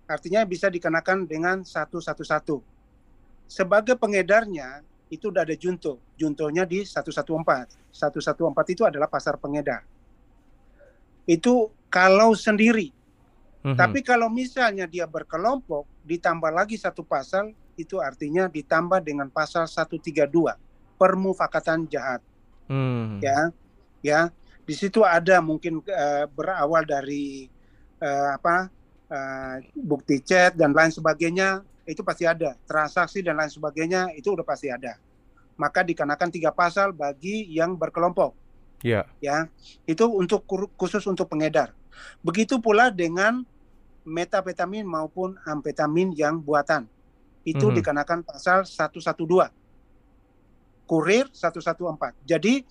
Artinya 0.07 0.47
bisa 0.47 0.71
dikenakan 0.71 1.27
dengan 1.27 1.67
satu 1.67 1.99
satu 1.99 2.23
satu. 2.23 2.57
Sebagai 3.51 3.99
pengedarnya 3.99 4.79
itu 5.11 5.27
udah 5.27 5.43
ada 5.43 5.59
junto, 5.59 5.99
juntonya 6.15 6.63
di 6.63 6.87
114. 6.87 7.11
114 7.91 8.71
itu 8.71 8.87
adalah 8.87 9.11
pasar 9.11 9.35
pengedar. 9.35 9.83
Itu 11.27 11.67
kalau 11.91 12.31
sendiri. 12.31 12.95
Mhm. 13.61 13.75
Tapi 13.75 13.99
kalau 14.01 14.31
misalnya 14.31 14.87
dia 14.87 15.03
berkelompok 15.03 15.83
ditambah 16.07 16.49
lagi 16.49 16.79
satu 16.79 17.03
pasal 17.03 17.51
itu 17.77 17.99
artinya 17.99 18.47
ditambah 18.51 19.03
dengan 19.03 19.27
pasal 19.31 19.65
132 19.65 20.27
permufakatan 20.99 21.89
jahat. 21.89 22.21
Hmm. 22.71 23.19
ya 23.19 23.51
ya. 24.05 24.29
Di 24.61 24.77
situ 24.77 25.01
ada 25.01 25.41
mungkin 25.41 25.81
eh, 25.83 26.25
berawal 26.29 26.85
dari 26.85 27.49
eh, 27.97 28.29
apa 28.31 28.69
eh, 29.09 29.55
bukti 29.73 30.21
chat 30.21 30.53
dan 30.53 30.71
lain 30.71 30.93
sebagainya 30.93 31.65
itu 31.89 32.05
pasti 32.05 32.29
ada. 32.29 32.53
Transaksi 32.69 33.25
dan 33.25 33.41
lain 33.41 33.49
sebagainya 33.49 34.13
itu 34.13 34.31
udah 34.37 34.45
pasti 34.45 34.69
ada. 34.69 34.97
Maka 35.57 35.81
dikenakan 35.85 36.29
tiga 36.29 36.53
pasal 36.53 36.93
bagi 36.93 37.49
yang 37.49 37.73
berkelompok. 37.77 38.37
Ya. 38.81 39.05
ya 39.21 39.45
itu 39.85 40.09
untuk 40.09 40.41
khusus 40.73 41.05
untuk 41.05 41.29
pengedar. 41.29 41.69
Begitu 42.25 42.57
pula 42.57 42.89
dengan 42.89 43.45
metapetamin 44.01 44.81
maupun 44.81 45.37
amfetamin 45.45 46.17
yang 46.17 46.41
buatan 46.41 46.89
itu 47.43 47.67
Mhm. 47.67 47.75
dikenakan 47.81 48.19
pasal 48.21 48.63
112 48.63 49.49
kurir 50.85 51.29
114 51.31 52.13
jadi 52.23 52.65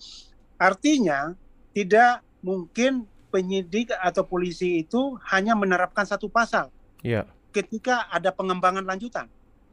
artinya 0.55 1.33
tidak 1.73 2.21
mungkin 2.41 3.07
penyidik 3.31 3.91
atau 3.95 4.27
polisi 4.27 4.83
itu 4.83 5.15
hanya 5.31 5.55
menerapkan 5.55 6.03
satu 6.03 6.27
pasal 6.27 6.69
Ya. 7.01 7.25
ketika 7.49 8.05
ada 8.11 8.29
pengembangan 8.29 8.83
lanjutan 8.83 9.25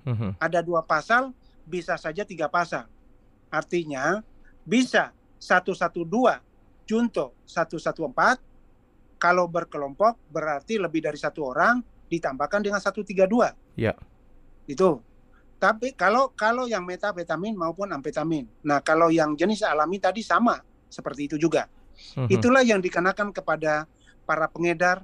Mhm. 0.09 0.41
ada 0.41 0.65
dua 0.65 0.81
pasal, 0.81 1.37
bisa 1.69 2.01
saja 2.01 2.25
tiga 2.25 2.49
pasal. 2.49 2.89
Artinya 3.53 4.25
bisa 4.65 5.13
112 5.37 6.41
junto 6.89 7.37
114 7.45 8.41
kalau 9.21 9.45
berkelompok 9.45 10.17
berarti 10.33 10.81
lebih 10.81 11.05
dari 11.05 11.21
satu 11.21 11.45
orang 11.53 11.85
ditambahkan 12.09 12.65
dengan 12.65 12.81
132. 12.81 13.53
Ya. 13.77 13.93
Itu. 14.69 15.01
Tapi 15.59 15.97
kalau 15.99 16.31
kalau 16.39 16.71
yang 16.71 16.87
metapetamin 16.87 17.57
maupun 17.59 17.91
amfetamin. 17.91 18.47
Nah, 18.63 18.79
kalau 18.79 19.11
yang 19.11 19.35
jenis 19.35 19.67
alami 19.67 19.99
tadi 19.99 20.23
sama 20.23 20.63
seperti 20.87 21.27
itu 21.27 21.37
juga. 21.41 21.67
Mhm. 22.15 22.31
Itulah 22.31 22.63
yang 22.63 22.79
dikenakan 22.79 23.35
kepada 23.35 23.91
para 24.23 24.47
pengedar 24.47 25.03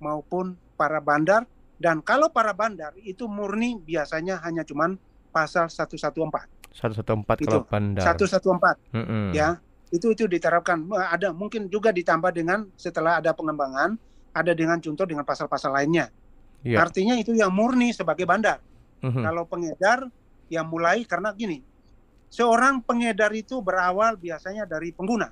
maupun 0.00 0.56
para 0.80 0.96
bandar 1.02 1.44
dan 1.76 2.00
kalau 2.00 2.32
para 2.32 2.56
bandar 2.56 2.96
itu 3.04 3.28
murni 3.28 3.76
biasanya 3.76 4.40
hanya 4.40 4.64
cuman 4.64 4.96
pasal 5.28 5.68
114. 5.68 6.48
114 6.72 7.44
Itu. 7.44 7.60
kalau 7.60 7.68
bandar. 7.68 8.02
114 8.16 8.80
Mhm. 8.96 9.36
ya. 9.36 9.60
Itu 9.92 10.08
itu 10.16 10.24
diterapkan 10.24 10.88
ada 11.12 11.36
mungkin 11.36 11.68
juga 11.68 11.92
ditambah 11.92 12.32
dengan 12.32 12.64
setelah 12.80 13.20
ada 13.20 13.36
pengembangan 13.36 14.00
ada 14.32 14.56
dengan 14.56 14.80
contoh 14.80 15.04
dengan 15.04 15.28
pasal-pasal 15.28 15.68
lainnya. 15.68 16.08
Ya. 16.64 16.80
Artinya 16.80 17.12
itu 17.20 17.36
yang 17.36 17.52
murni 17.52 17.92
sebagai 17.92 18.24
bandar. 18.24 18.64
Mhm. 19.02 19.22
Kalau 19.22 19.42
pengedar 19.44 20.06
yang 20.46 20.66
mulai 20.70 21.02
karena 21.02 21.34
gini. 21.34 21.60
Seorang 22.32 22.80
pengedar 22.80 23.28
itu 23.36 23.60
berawal 23.60 24.16
biasanya 24.16 24.64
dari 24.64 24.88
pengguna. 24.88 25.28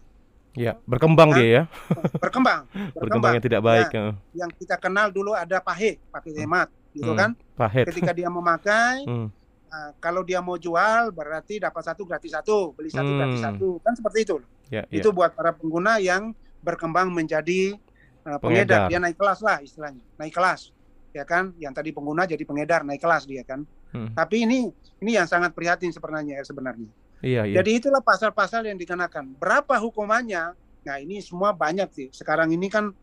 Ya, 0.53 0.77
berkembang 0.85 1.31
Hah? 1.31 1.39
dia 1.39 1.47
ya. 1.47 1.63
berkembang, 2.25 2.67
Berkembang 2.93 3.39
yang 3.39 3.45
tidak 3.47 3.63
baik. 3.63 3.89
Ya, 3.95 4.03
yang 4.35 4.51
kita 4.51 4.77
kenal 4.77 5.09
dulu 5.09 5.33
ada 5.33 5.63
pahe, 5.63 6.03
pakai 6.11 6.35
hemat, 6.35 6.69
gitu 6.91 7.15
Hmm, 7.15 7.17
kan? 7.17 7.31
pahet. 7.55 7.87
Ketika 7.87 8.11
dia 8.11 8.27
memakai, 8.27 9.01
Hmm. 9.09 9.31
nah, 9.71 9.95
kalau 10.03 10.27
dia 10.27 10.43
mau 10.43 10.59
jual 10.59 11.15
berarti 11.15 11.63
dapat 11.63 11.87
satu 11.87 12.03
gratis 12.03 12.35
satu, 12.35 12.75
beli 12.75 12.91
satu 12.91 13.15
gratis 13.15 13.39
Hmm. 13.39 13.47
satu, 13.55 13.69
kan 13.81 13.95
seperti 13.95 14.19
itu. 14.27 14.37
Ya, 14.69 14.83
ya. 14.91 14.99
Itu 15.01 15.15
buat 15.15 15.33
para 15.33 15.55
pengguna 15.55 16.03
yang 16.03 16.35
berkembang 16.61 17.15
menjadi 17.15 17.79
uh, 18.21 18.37
Pengedar. 18.37 18.85
pengedar, 18.85 18.91
dia 18.91 18.99
naik 19.01 19.17
kelas 19.17 19.41
lah 19.41 19.63
istilahnya, 19.63 20.03
naik 20.19 20.35
kelas, 20.35 20.75
ya 21.11 21.25
kan? 21.27 21.55
Yang 21.59 21.73
tadi 21.83 21.91
pengguna 21.91 22.27
jadi 22.27 22.43
pengedar, 22.43 22.83
naik 22.87 23.03
kelas 23.03 23.27
dia 23.27 23.43
kan. 23.43 23.67
Hmm. 23.91 24.15
Tapi 24.15 24.47
ini 24.47 24.71
ini 25.03 25.11
yang 25.19 25.27
sangat 25.27 25.55
prihatin 25.55 25.91
sebenarnya 25.91 26.43
sebenarnya. 26.47 26.91
Iya, 27.21 27.45
iya. 27.45 27.55
Jadi 27.61 27.71
itulah 27.85 28.01
pasal-pasal 28.01 28.65
yang 28.65 28.81
dikenakan. 28.81 29.37
Berapa 29.37 29.77
hukumannya? 29.77 30.57
Nah 30.89 30.97
ini 30.97 31.21
semua 31.21 31.53
banyak 31.53 31.89
sih. 31.93 32.09
Sekarang 32.15 32.49
ini 32.49 32.73
kan 32.73 32.95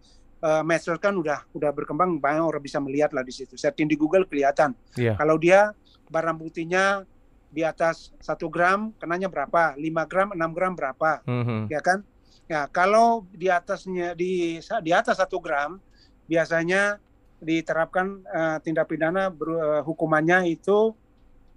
eh, 0.42 0.64
medsos 0.66 0.98
kan 0.98 1.14
udah 1.14 1.46
udah 1.54 1.70
berkembang 1.70 2.18
banyak 2.18 2.42
orang 2.42 2.64
bisa 2.64 2.82
melihat 2.82 3.14
lah 3.14 3.22
di 3.22 3.34
situ. 3.34 3.54
Setting 3.54 3.86
di 3.86 3.94
Google 3.94 4.26
kelihatan. 4.26 4.74
Iya. 4.98 5.14
Kalau 5.20 5.38
dia 5.38 5.70
barang 6.10 6.38
buktinya 6.40 7.06
di 7.48 7.64
atas 7.64 8.12
satu 8.20 8.52
gram, 8.52 8.92
kenanya 9.00 9.32
berapa? 9.32 9.76
5 9.80 10.12
gram, 10.12 10.28
6 10.36 10.52
gram 10.56 10.74
berapa? 10.76 11.24
Mhm. 11.24 11.72
Ya 11.72 11.80
kan? 11.80 12.04
Ya 12.48 12.64
kalau 12.72 13.28
di 13.36 13.52
atasnya 13.52 14.16
di 14.16 14.58
di 14.64 14.92
atas 14.96 15.20
satu 15.20 15.38
gram 15.44 15.84
biasanya 16.32 17.00
diterapkan 17.38 18.22
eh, 18.26 18.58
tindak 18.66 18.90
pidana 18.90 19.30
ber- 19.30 19.58
eh, 19.58 19.82
hukumannya 19.86 20.50
itu 20.50 20.94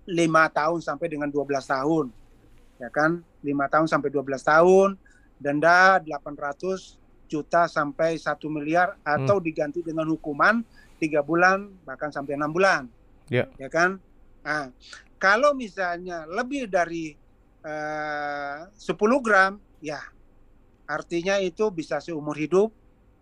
lima 0.09 0.49
tahun 0.51 0.81
sampai 0.85 1.07
dengan 1.09 1.29
12 1.31 1.65
tahun. 1.65 2.07
Ya 2.81 2.89
kan? 2.89 3.21
Lima 3.41 3.69
tahun 3.69 3.89
sampai 3.89 4.09
12 4.13 4.41
tahun 4.45 4.97
denda 5.41 6.01
800 6.05 7.01
juta 7.31 7.65
sampai 7.71 8.19
satu 8.21 8.51
miliar 8.51 8.99
atau 9.07 9.39
diganti 9.41 9.81
dengan 9.81 10.05
hukuman 10.11 10.61
tiga 11.01 11.25
bulan 11.25 11.71
bahkan 11.87 12.13
sampai 12.13 12.37
enam 12.37 12.53
bulan. 12.53 12.91
Ya. 13.31 13.47
ya 13.57 13.71
kan? 13.71 14.03
Nah, 14.43 14.75
kalau 15.17 15.55
misalnya 15.57 16.27
lebih 16.29 16.69
dari 16.69 17.15
eh, 17.65 18.59
10 18.69 18.99
gram 19.25 19.57
ya 19.81 20.01
artinya 20.91 21.39
itu 21.39 21.71
bisa 21.71 22.03
seumur 22.03 22.35
hidup 22.35 22.75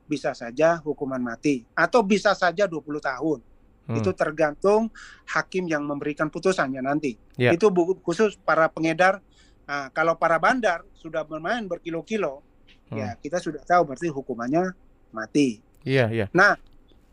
bisa 0.09 0.33
saja 0.33 0.81
hukuman 0.81 1.21
mati 1.21 1.69
atau 1.77 2.01
bisa 2.01 2.33
saja 2.33 2.65
20 2.65 2.81
tahun 2.99 3.41
Hmm. 3.89 3.97
itu 3.97 4.13
tergantung 4.13 4.93
hakim 5.25 5.65
yang 5.65 5.81
memberikan 5.81 6.29
putusannya 6.29 6.85
nanti 6.85 7.17
Ya. 7.41 7.57
itu 7.57 7.69
khusus 8.01 8.37
para 8.41 8.69
pengedar 8.69 9.21
Nah, 9.65 9.93
kalau 9.93 10.17
para 10.17 10.41
bandar 10.41 10.81
sudah 10.97 11.25
bermain 11.25 11.61
berkilo-kilo 11.65 12.41
ya 12.89 13.13
Hmm. 13.13 13.21
kita 13.21 13.37
sudah 13.37 13.61
tahu 13.65 13.89
berarti 13.89 14.09
hukumannya 14.09 14.73
mati 15.09 15.61
Iya, 15.85 16.09
iya. 16.09 16.27
Nah, 16.33 16.53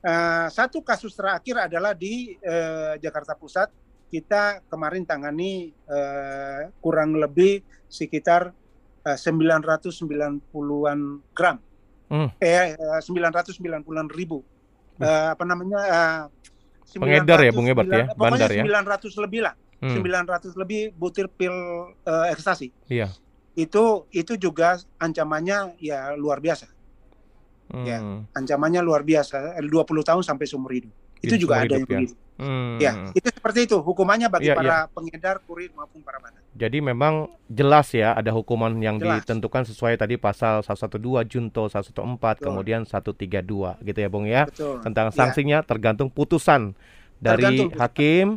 eh, 0.01 0.47
satu 0.51 0.79
kasus 0.81 1.15
terakhir 1.15 1.67
adalah 1.67 1.95
di 1.95 2.35
eh, 2.35 2.93
Jakarta 2.97 3.35
Pusat. 3.35 3.71
Kita 4.05 4.59
kemarin 4.67 5.07
tangani 5.07 5.71
eh, 5.71 6.61
kurang 6.79 7.15
lebih 7.15 7.59
sekitar 7.87 8.51
eh, 9.05 9.15
990-an 9.15 10.99
gram. 11.31 11.57
Hmm. 12.05 12.29
Eh, 12.37 12.77
eh, 12.77 12.99
990-an 13.01 14.07
ribu. 14.13 14.45
Eh, 15.01 15.27
apa 15.33 15.43
namanya? 15.43 15.79
eh, 15.81 16.21
Pengedar 16.95 17.41
ya, 17.41 17.51
Bung 17.51 17.65
Hebat 17.67 17.89
ya? 17.89 18.05
900 18.13 18.15
Bandar 18.15 18.49
ya? 18.53 18.63
900 18.63 19.23
lebih 19.25 19.41
lah. 19.43 19.53
Hmm. 19.81 19.91
900 19.99 20.53
lebih 20.55 20.93
butir 20.95 21.27
pil 21.27 21.51
eh, 22.05 22.25
ekstasi. 22.31 22.69
Iya. 22.87 23.09
Itu 23.57 24.05
itu 24.13 24.37
juga 24.37 24.77
ancamannya 25.01 25.81
ya 25.81 26.13
luar 26.15 26.39
biasa. 26.39 26.69
Ya, 27.81 27.97
Hmm. 27.97 28.29
ancamannya 28.31 28.85
luar 28.85 29.01
biasa, 29.01 29.57
eh, 29.57 29.65
20 29.65 30.05
tahun 30.05 30.21
sampai 30.21 30.45
seumur 30.45 30.69
hidup. 30.69 30.93
Itu 31.17 31.33
Jadi 31.33 31.41
juga 31.41 31.53
seumur 31.57 31.65
ada 31.65 31.75
hidup 31.75 31.89
yang 31.89 31.89
ya. 31.89 31.99
begitu. 32.05 32.15
Hmm. 32.35 32.75
Ya, 32.83 32.91
itu 33.15 33.31
seperti 33.31 33.63
itu 33.63 33.79
hukumannya 33.79 34.27
bagi 34.27 34.51
Iya, 34.51 34.55
para 34.59 34.77
pengedar, 34.91 35.39
kurir 35.47 35.71
maupun 35.71 36.03
para 36.03 36.19
bandar. 36.19 36.43
Jadi 36.51 36.79
memang 36.79 37.27
jelas 37.47 37.91
ya 37.91 38.15
ada 38.15 38.31
hukuman 38.31 38.71
yang 38.79 38.99
Jelas. 38.99 39.23
ditentukan 39.23 39.63
sesuai 39.67 39.95
tadi 39.95 40.15
pasal 40.15 40.63
112 40.63 41.23
junto 41.27 41.67
114 41.67 41.95
Betul. 42.39 42.45
kemudian 42.47 42.81
132 42.83 43.79
gitu 43.83 43.99
ya 43.99 44.09
Bung 44.11 44.27
ya. 44.27 44.47
Betul. 44.47 44.79
Tentang 44.83 45.11
Ya. 45.11 45.15
sanksinya 45.15 45.57
tergantung 45.63 46.07
putusan 46.07 46.75
dari 47.19 47.43
Tergantung 47.43 47.69
hakim 47.79 48.27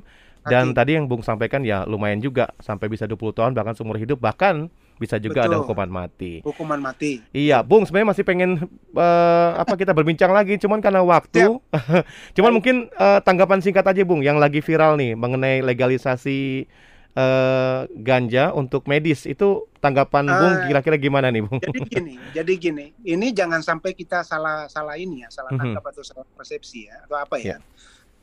Dan 0.49 0.73
tadi 0.73 0.97
yang 0.97 1.05
Bung 1.05 1.21
sampaikan 1.21 1.61
ya 1.61 1.85
lumayan 1.85 2.25
juga 2.25 2.57
sampai 2.63 2.89
bisa 2.89 3.05
20 3.05 3.37
tahun 3.37 3.53
bahkan 3.53 3.77
seumur 3.77 4.01
hidup 4.01 4.17
bahkan 4.17 4.73
bisa 4.99 5.17
juga 5.17 5.47
Betul. 5.47 5.51
ada 5.51 5.57
hukuman 5.63 5.89
mati. 5.89 6.43
Hukuman 6.43 6.79
mati. 6.79 7.23
Iya, 7.31 7.63
Bung 7.63 7.87
sebenarnya 7.87 8.11
masih 8.13 8.25
pengen 8.27 8.51
eh, 8.93 9.51
apa 9.55 9.75
kita 9.75 9.95
berbincang 9.95 10.31
lagi 10.31 10.59
cuman 10.59 10.79
karena 10.79 11.01
waktu. 11.01 11.59
cuman 12.37 12.53
mungkin 12.53 12.91
eh, 12.91 13.21
tanggapan 13.23 13.63
singkat 13.63 13.87
aja 13.87 14.03
Bung 14.03 14.21
yang 14.21 14.37
lagi 14.37 14.59
viral 14.59 14.99
nih 14.99 15.15
mengenai 15.15 15.63
legalisasi 15.63 16.67
eh, 17.15 17.81
ganja 17.97 18.51
untuk 18.53 18.85
medis 18.85 19.25
itu 19.25 19.67
tanggapan 19.79 20.27
Bung 20.27 20.55
Ah, 20.59 20.67
kira-kira 20.67 20.99
gimana 20.99 21.31
nih 21.31 21.47
Bung? 21.47 21.63
Jadi 21.63 21.81
gini, 21.87 22.15
jadi 22.37 22.53
gini, 22.59 22.87
ini 23.03 23.27
jangan 23.31 23.63
sampai 23.63 23.95
kita 23.95 24.23
salah 24.23 24.67
salah 24.67 24.99
ini 24.99 25.23
ya, 25.23 25.31
salah 25.31 25.55
Mhm. 25.55 25.59
tangkap 25.63 25.85
atau 25.89 26.03
salah 26.03 26.27
persepsi 26.35 26.91
ya, 26.91 27.07
atau 27.07 27.17
apa 27.17 27.39
Ya. 27.39 27.57
ya. 27.57 27.59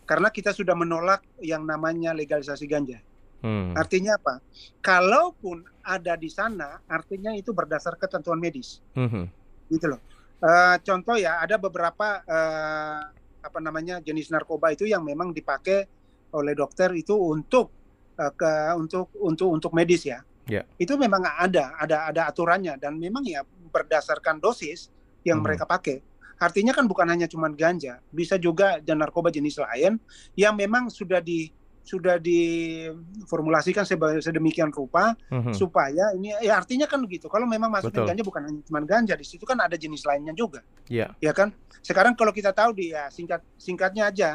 Karena 0.05 0.29
kita 0.29 0.53
sudah 0.53 0.77
menolak 0.77 1.25
yang 1.41 1.65
namanya 1.65 2.13
legalisasi 2.13 2.69
ganja. 2.69 3.01
Hmm. 3.41 3.75
Artinya 3.75 4.17
apa? 4.17 4.41
Kalaupun 4.79 5.65
ada 5.81 6.13
di 6.15 6.29
sana, 6.29 6.81
artinya 6.85 7.33
itu 7.33 7.51
berdasar 7.51 7.97
ketentuan 7.97 8.37
medis, 8.37 8.81
Mhm. 8.95 9.25
gitu 9.69 9.85
loh. 9.91 10.01
Eh, 10.39 10.75
contoh 10.83 11.15
ya, 11.17 11.41
ada 11.41 11.55
beberapa 11.57 12.21
eh, 12.21 13.01
apa 13.45 13.59
namanya 13.61 14.01
jenis 14.01 14.33
narkoba 14.33 14.73
itu 14.73 14.89
yang 14.89 15.05
memang 15.05 15.29
dipakai 15.29 15.85
oleh 16.33 16.53
dokter 16.53 16.91
itu 16.93 17.13
untuk 17.13 17.69
eh, 18.15 18.31
ke 18.33 18.51
untuk 18.77 19.11
untuk 19.19 19.49
untuk 19.51 19.71
medis 19.75 20.07
ya. 20.07 20.23
Ya. 20.45 20.61
Itu 20.77 20.95
memang 20.95 21.25
ada 21.25 21.73
ada 21.75 22.07
ada 22.09 22.21
aturannya 22.29 22.77
dan 22.77 22.95
memang 23.01 23.25
ya 23.25 23.41
berdasarkan 23.73 24.37
dosis 24.39 24.89
yang 25.25 25.41
Mhm. 25.41 25.45
mereka 25.45 25.65
pakai. 25.65 25.99
Artinya 26.35 26.75
kan 26.75 26.85
bukan 26.85 27.07
hanya 27.07 27.25
cuma 27.31 27.47
ganja, 27.47 28.03
bisa 28.11 28.35
juga 28.35 28.77
dan 28.83 28.99
narkoba 28.99 29.31
jenis 29.31 29.55
lain 29.57 29.97
yang 30.35 30.53
memang 30.53 30.91
sudah 30.91 31.23
di 31.23 31.49
sudah 31.85 32.17
diformulasikan 32.17 33.85
sedemikian 34.17 34.73
rupa 34.73 35.13
Mhm. 35.29 35.53
supaya 35.53 36.11
ini 36.17 36.33
ya 36.41 36.57
artinya 36.57 36.89
kan 36.89 36.97
begitu. 36.99 37.29
Kalau 37.29 37.45
memang 37.45 37.69
masukin 37.69 38.01
Betul. 38.01 38.09
ganja 38.09 38.23
bukan 38.25 38.41
hanya 38.49 38.61
cuma 38.65 38.79
ganja, 38.81 39.13
di 39.13 39.21
situ 39.21 39.45
kan 39.45 39.61
ada 39.61 39.77
jenis 39.77 40.01
lainnya 40.01 40.33
juga, 40.33 40.65
Iya. 40.89 41.13
ya 41.21 41.31
kan? 41.31 41.53
Sekarang 41.79 42.17
kalau 42.17 42.33
kita 42.33 42.49
tahu 42.51 42.73
di 42.73 42.89
ya 42.89 43.05
singkat 43.07 43.45
singkatnya 43.55 44.09
aja 44.09 44.29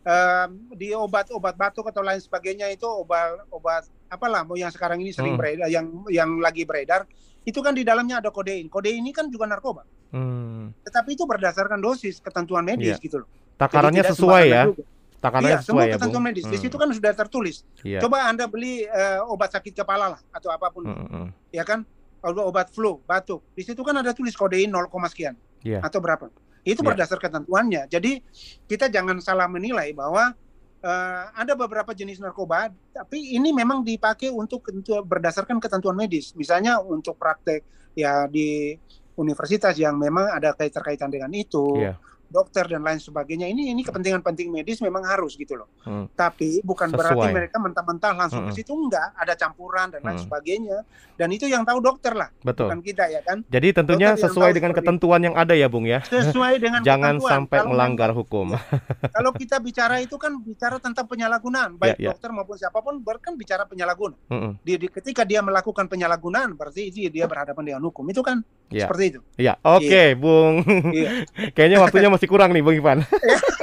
em, 0.00 0.48
di 0.72 0.92
obat-obat 0.92 1.56
batuk 1.56 1.88
atau 1.88 2.00
lain 2.00 2.20
sebagainya 2.20 2.68
itu 2.68 2.84
obat 2.84 3.40
obat 3.48 3.84
apalah 4.06 4.44
mau 4.44 4.52
yang 4.52 4.68
sekarang 4.68 5.00
ini 5.00 5.12
sering 5.12 5.32
Hmm. 5.32 5.40
beredar 5.40 5.68
yang 5.68 5.86
yang 6.12 6.30
lagi 6.40 6.64
beredar 6.64 7.08
itu 7.40 7.56
kan 7.60 7.72
di 7.72 7.84
dalamnya 7.84 8.20
ada 8.20 8.28
kodein. 8.28 8.68
Kodein 8.68 9.00
ini 9.00 9.12
kan 9.12 9.28
juga 9.28 9.44
narkoba, 9.44 9.84
Hmm. 10.12 10.72
tetapi 10.84 11.16
itu 11.16 11.24
berdasarkan 11.24 11.80
dosis 11.80 12.20
ketentuan 12.20 12.64
medis 12.64 12.96
Iya. 12.96 13.00
gitu 13.00 13.16
loh. 13.24 13.28
Takarannya 13.56 14.04
sesuai 14.04 14.44
ya. 14.48 14.64
juga. 14.68 14.84
Takarannya 15.24 15.56
Iya, 15.56 15.60
sesuai 15.64 15.72
semua 15.72 15.82
ya, 15.88 15.94
ketentuan 15.96 16.20
Bung. 16.20 16.28
medis. 16.28 16.44
Di 16.44 16.52
Hmm. 16.52 16.64
situ 16.68 16.76
kan 16.76 16.88
sudah 16.92 17.12
tertulis. 17.16 17.56
Iya. 17.80 17.98
Coba 18.04 18.28
Anda 18.28 18.44
beli 18.44 18.84
eh, 18.84 19.20
obat 19.24 19.56
sakit 19.56 19.72
kepala 19.72 20.12
lah 20.12 20.20
atau 20.28 20.52
apa 20.52 20.68
pun, 20.68 20.84
Mm, 20.84 20.92
mm, 20.92 21.08
mm. 21.08 21.28
ya 21.50 21.64
kan? 21.64 21.80
Obat, 22.20 22.44
obat 22.44 22.66
flu, 22.68 23.00
batuk. 23.02 23.40
Di 23.56 23.64
situ 23.64 23.80
kan 23.80 23.96
ada 23.96 24.12
tulis 24.12 24.36
kodein 24.36 24.68
0, 24.68 25.08
sekian 25.08 25.32
Iya. 25.64 25.80
atau 25.80 26.00
berapa. 26.00 26.28
Itu 26.60 26.80
Iya. 26.80 26.88
berdasar 26.92 27.16
ketentuannya. 27.16 27.88
Jadi 27.88 28.20
kita 28.64 28.88
jangan 28.88 29.16
salah 29.18 29.48
menilai 29.48 29.96
bahwa 29.96 30.36
eh, 30.84 31.24
ada 31.32 31.56
beberapa 31.56 31.96
jenis 31.96 32.20
narkoba, 32.20 32.68
tapi 32.92 33.32
ini 33.32 33.56
memang 33.56 33.80
dipakai 33.80 34.28
untuk, 34.28 34.60
berdasarkan 35.00 35.56
ketentuan 35.56 35.96
medis. 35.96 36.36
Misalnya 36.36 36.76
untuk 36.76 37.16
praktek 37.16 37.64
ya 37.96 38.28
di 38.28 38.76
universitas 39.16 39.72
yang 39.76 39.96
memang 39.96 40.28
ada 40.28 40.52
keterkaitan 40.52 41.08
dengan 41.08 41.32
itu, 41.32 41.80
Iya. 41.80 41.96
Dokter 42.34 42.66
dan 42.66 42.82
lain 42.82 42.98
sebagainya. 42.98 43.46
Ini 43.46 43.70
ini 43.70 43.80
kepentingan 43.80 44.18
penting 44.20 44.50
medis 44.50 44.82
memang 44.82 45.06
harus 45.06 45.38
gitu 45.38 45.54
loh. 45.54 45.70
Hmm. 45.86 46.10
Tapi 46.10 46.58
bukan 46.60 46.90
berarti 46.90 47.14
Sesuai. 47.14 47.30
mereka 47.32 47.56
mentah-mentah 47.56 48.12
langsung 48.12 48.42
Mm-mm. 48.42 48.50
ke 48.50 48.58
situ 48.58 48.74
enggak, 48.74 49.14
ada 49.14 49.38
campuran 49.38 49.86
dan 49.88 50.02
lain 50.02 50.18
Mm. 50.18 50.24
sebagainya. 50.26 50.78
Dan 51.14 51.30
itu 51.30 51.46
yang 51.46 51.62
tahu 51.62 51.78
dokter 51.78 52.10
lah, 52.10 52.26
Betul. 52.42 52.66
bukan 52.66 52.82
kita 52.82 53.06
ya 53.06 53.22
kan. 53.22 53.46
Jadi 53.46 53.70
tentunya 53.70 54.08
Dokter 54.10 54.26
sesuai 54.26 54.50
dengan 54.50 54.74
ketentuan 54.74 55.22
yang 55.22 55.38
ada 55.38 55.54
ya, 55.54 55.70
Bung 55.70 55.86
ya. 55.86 56.02
Sesuai 56.02 56.58
dengan 56.58 56.82
Jangan 56.88 57.16
ketentuan. 57.16 57.30
sampai 57.30 57.58
Kalau 57.62 57.70
melanggar 57.70 58.10
hukum. 58.10 58.46
Kalau 59.14 59.30
kita 59.30 59.62
bicara 59.62 60.02
itu 60.02 60.18
kan 60.18 60.34
bicara 60.36 60.82
tentang 60.82 61.06
penyalahgunaan, 61.06 61.78
baik 61.78 62.02
Ya, 62.02 62.10
ya. 62.10 62.10
dokter 62.10 62.34
maupun 62.34 62.58
siapa 62.58 62.82
pun 62.82 62.98
kan 63.20 63.38
bicara 63.38 63.62
penyalahgunaan. 63.62 64.18
Mm-mm. 64.26 64.52
Di, 64.58 64.74
di- 64.74 64.90
ketika 64.90 65.22
dia 65.22 65.38
melakukan 65.38 65.86
penyalahgunaan 65.86 66.58
berarti 66.58 66.90
dia 66.90 67.24
berhadapan 67.24 67.62
dengan 67.64 67.82
hukum. 67.84 68.02
Itu 68.10 68.26
kan 68.26 68.42
Ya. 68.74 68.90
seperti 68.90 69.04
itu. 69.14 69.20
Iya, 69.38 69.54
oke, 69.62 70.02
Bung. 70.18 70.54
Iya. 70.90 71.22
Kayaknya 71.54 71.78
waktunya 71.78 72.10
masih 72.10 72.26
kurang 72.26 72.50
nih, 72.50 72.60
Bung 72.60 72.74
Ivan. 72.74 73.06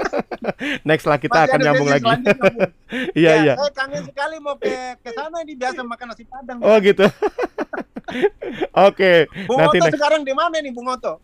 Next 0.88 1.04
lah 1.04 1.20
kita 1.20 1.36
Masih 1.36 1.48
akan 1.52 1.60
nyambung 1.60 1.90
lagi. 1.92 2.08
Iya, 3.14 3.32
Ya, 3.32 3.34
iya. 3.44 3.54
Saya 3.56 3.72
kangen 3.72 4.04
sekali 4.04 4.36
mau 4.40 4.56
ke 4.56 4.72
ke 5.00 5.12
sana 5.12 5.44
ini 5.44 5.56
biasa 5.56 5.80
makan 5.80 6.06
nasi 6.12 6.24
padang. 6.28 6.60
Oh, 6.60 6.76
gitu. 6.80 7.08
Oke, 8.74 9.32
Bung 9.48 9.60
nanti 9.60 9.78
Oto 9.80 9.86
next. 9.88 9.96
sekarang 9.96 10.22
di 10.24 10.34
mana 10.36 10.60
nih 10.60 10.72
Bung 10.72 10.88
Oto? 10.88 11.24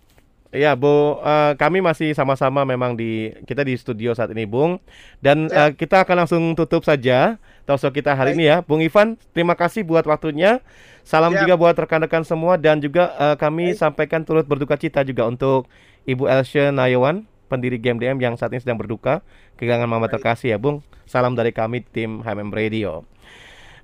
Iya, 0.56 0.80
Bu, 0.80 1.20
eh, 1.20 1.54
kami 1.60 1.84
masih 1.84 2.16
sama-sama 2.16 2.64
memang 2.64 2.96
di 2.96 3.36
kita 3.44 3.68
di 3.68 3.76
studio 3.76 4.16
saat 4.16 4.32
ini, 4.32 4.48
Bung. 4.48 4.80
Dan 5.20 5.52
eh, 5.52 5.76
kita 5.76 6.08
akan 6.08 6.24
langsung 6.24 6.42
tutup 6.56 6.88
saja 6.88 7.36
talkshow 7.68 7.92
kita 7.92 8.16
hari 8.16 8.32
ini 8.40 8.48
ya. 8.48 8.64
Bung 8.64 8.80
Ivan, 8.80 9.20
terima 9.36 9.60
kasih 9.60 9.84
buat 9.84 10.08
waktunya. 10.08 10.64
Salam 11.04 11.36
Siap. 11.36 11.44
juga 11.44 11.54
buat 11.60 11.76
rekan-rekan 11.76 12.24
semua 12.24 12.56
dan 12.56 12.80
juga 12.80 13.12
eh, 13.20 13.36
kami 13.36 13.76
sampaikan 13.76 14.24
turut 14.24 14.48
berduka 14.48 14.80
cita 14.80 15.04
juga 15.04 15.28
untuk 15.28 15.68
Ibu 16.08 16.32
Elsha 16.32 16.72
Nayawan, 16.72 17.28
pendiri 17.52 17.76
Game 17.76 18.00
DM 18.00 18.16
yang 18.24 18.40
saat 18.40 18.56
ini 18.56 18.64
sedang 18.64 18.80
berduka 18.80 19.20
kehilangan 19.60 19.88
mama 19.92 20.08
terkasih 20.08 20.56
ya, 20.56 20.58
Bung. 20.60 20.80
Salam 21.04 21.36
dari 21.36 21.52
kami 21.52 21.84
tim 21.84 22.24
HMM 22.24 22.56
Radio. 22.56 23.04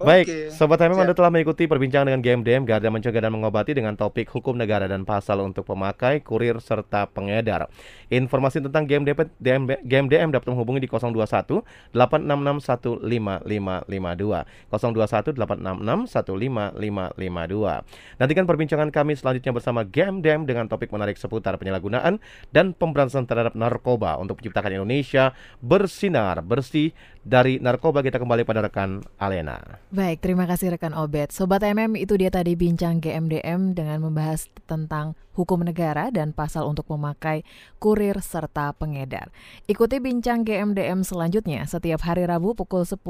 Baik. 0.03 0.51
Sobat 0.51 0.83
HMM. 0.83 0.99
Anda 0.99 1.15
telah 1.15 1.31
mengikuti 1.31 1.63
perbincangan 1.63 2.11
dengan 2.11 2.19
GMDM 2.19 2.67
Garda 2.67 2.91
Mencegah 2.91 3.23
dan 3.23 3.31
Mengobati 3.31 3.71
dengan 3.71 3.95
topik 3.95 4.27
hukum 4.35 4.51
negara 4.51 4.83
dan 4.83 5.07
pasal 5.07 5.39
untuk 5.39 5.63
pemakai, 5.63 6.19
kurir, 6.19 6.59
serta 6.59 7.07
pengedar. 7.07 7.71
Informasi 8.11 8.59
tentang 8.59 8.83
GMDM, 8.83 9.31
DM, 9.39 9.63
GMDM 9.87 10.35
dapat 10.35 10.51
menghubungi 10.51 10.83
di 10.83 10.91
021 10.91 11.63
866 11.95 12.99
15552 12.99 14.43
021 14.75 15.39
866 15.39 16.11
15552 16.11 18.19
Nantikan 18.19 18.43
perbincangan 18.43 18.91
kami 18.91 19.15
selanjutnya 19.15 19.55
bersama 19.55 19.87
GMDM 19.87 20.43
dengan 20.43 20.67
topik 20.67 20.91
menarik 20.91 21.15
seputar 21.15 21.55
penyalahgunaan 21.55 22.19
dan 22.51 22.75
pemberantasan 22.75 23.23
terhadap 23.23 23.55
narkoba 23.55 24.19
untuk 24.19 24.43
menciptakan 24.43 24.83
Indonesia 24.83 25.31
bersinar 25.63 26.43
bersih 26.43 26.91
dari 27.23 27.57
narkoba 27.57 28.03
kita 28.03 28.19
kembali 28.19 28.43
pada 28.43 28.59
rekan 28.59 28.99
Alena. 29.15 29.79
Baik, 29.89 30.19
terima 30.19 30.43
kasih 30.43 30.75
rekan 30.75 30.91
Obet. 30.91 31.31
Sobat 31.31 31.63
MM 31.63 31.95
itu 31.95 32.19
dia 32.19 32.27
tadi 32.27 32.53
bincang 32.59 32.99
GMDM 32.99 33.71
dengan 33.71 34.03
membahas 34.03 34.51
tentang 34.67 35.15
hukum 35.33 35.65
negara 35.65 36.13
dan 36.13 36.29
pasal 36.31 36.69
untuk 36.69 36.85
memakai 36.93 37.41
kurir 37.81 38.21
serta 38.21 38.71
pengedar. 38.77 39.33
Ikuti 39.65 39.97
bincang 39.97 40.45
GMDM 40.45 41.01
selanjutnya 41.01 41.65
setiap 41.65 42.05
hari 42.05 42.29
Rabu 42.29 42.53
pukul 42.53 42.85
10 42.85 43.01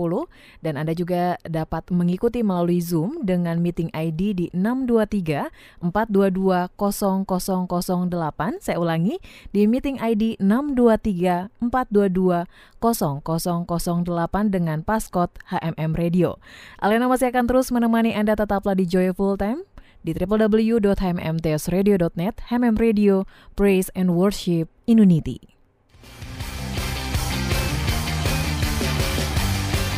dan 0.64 0.80
Anda 0.80 0.96
juga 0.96 1.36
dapat 1.44 1.92
mengikuti 1.92 2.40
melalui 2.42 2.80
Zoom 2.80 3.28
dengan 3.28 3.60
meeting 3.60 3.92
ID 3.92 4.22
di 4.40 4.48
623 4.56 5.52
422 5.84 6.72
0008. 6.80 8.64
Saya 8.64 8.78
ulangi 8.80 9.20
di 9.52 9.68
meeting 9.68 10.00
ID 10.00 10.40
623 10.40 11.52
422 11.60 12.48
0008 12.80 14.03
dengan 14.52 14.84
paskot 14.84 15.32
HMM 15.50 15.96
Radio. 15.96 16.38
Alena 16.80 17.08
masih 17.08 17.28
akan 17.32 17.48
terus 17.48 17.72
menemani 17.72 18.14
Anda 18.14 18.36
tetaplah 18.38 18.76
di 18.76 18.86
Joyful 18.86 19.38
Time 19.40 19.64
di 20.04 20.12
www.hmmtsradio.net 20.12 22.36
HMM 22.52 22.76
Radio, 22.76 23.24
Praise 23.56 23.88
and 23.96 24.20
Worship 24.20 24.68
in 24.84 25.00
Unity. 25.00 25.40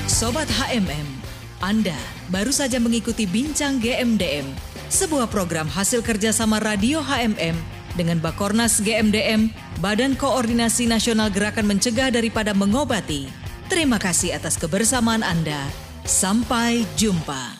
Sobat 0.05 0.45
HMM, 0.47 1.03
Anda 1.59 1.97
baru 2.31 2.53
saja 2.53 2.79
mengikuti 2.79 3.27
Bincang 3.27 3.83
GMDM, 3.83 4.47
sebuah 4.87 5.27
program 5.27 5.67
hasil 5.67 5.99
kerjasama 6.05 6.63
Radio 6.63 7.03
HMM 7.03 7.59
dengan 7.99 8.23
Bakornas 8.23 8.79
GMDM, 8.79 9.51
Badan 9.83 10.15
Koordinasi 10.15 10.87
Nasional 10.87 11.27
Gerakan 11.33 11.67
Mencegah 11.67 12.15
Daripada 12.15 12.55
Mengobati. 12.55 13.44
Terima 13.65 13.97
kasih 13.97 14.37
atas 14.37 14.61
kebersamaan 14.61 15.25
Anda. 15.25 15.57
Sampai 16.05 16.85
jumpa. 16.93 17.54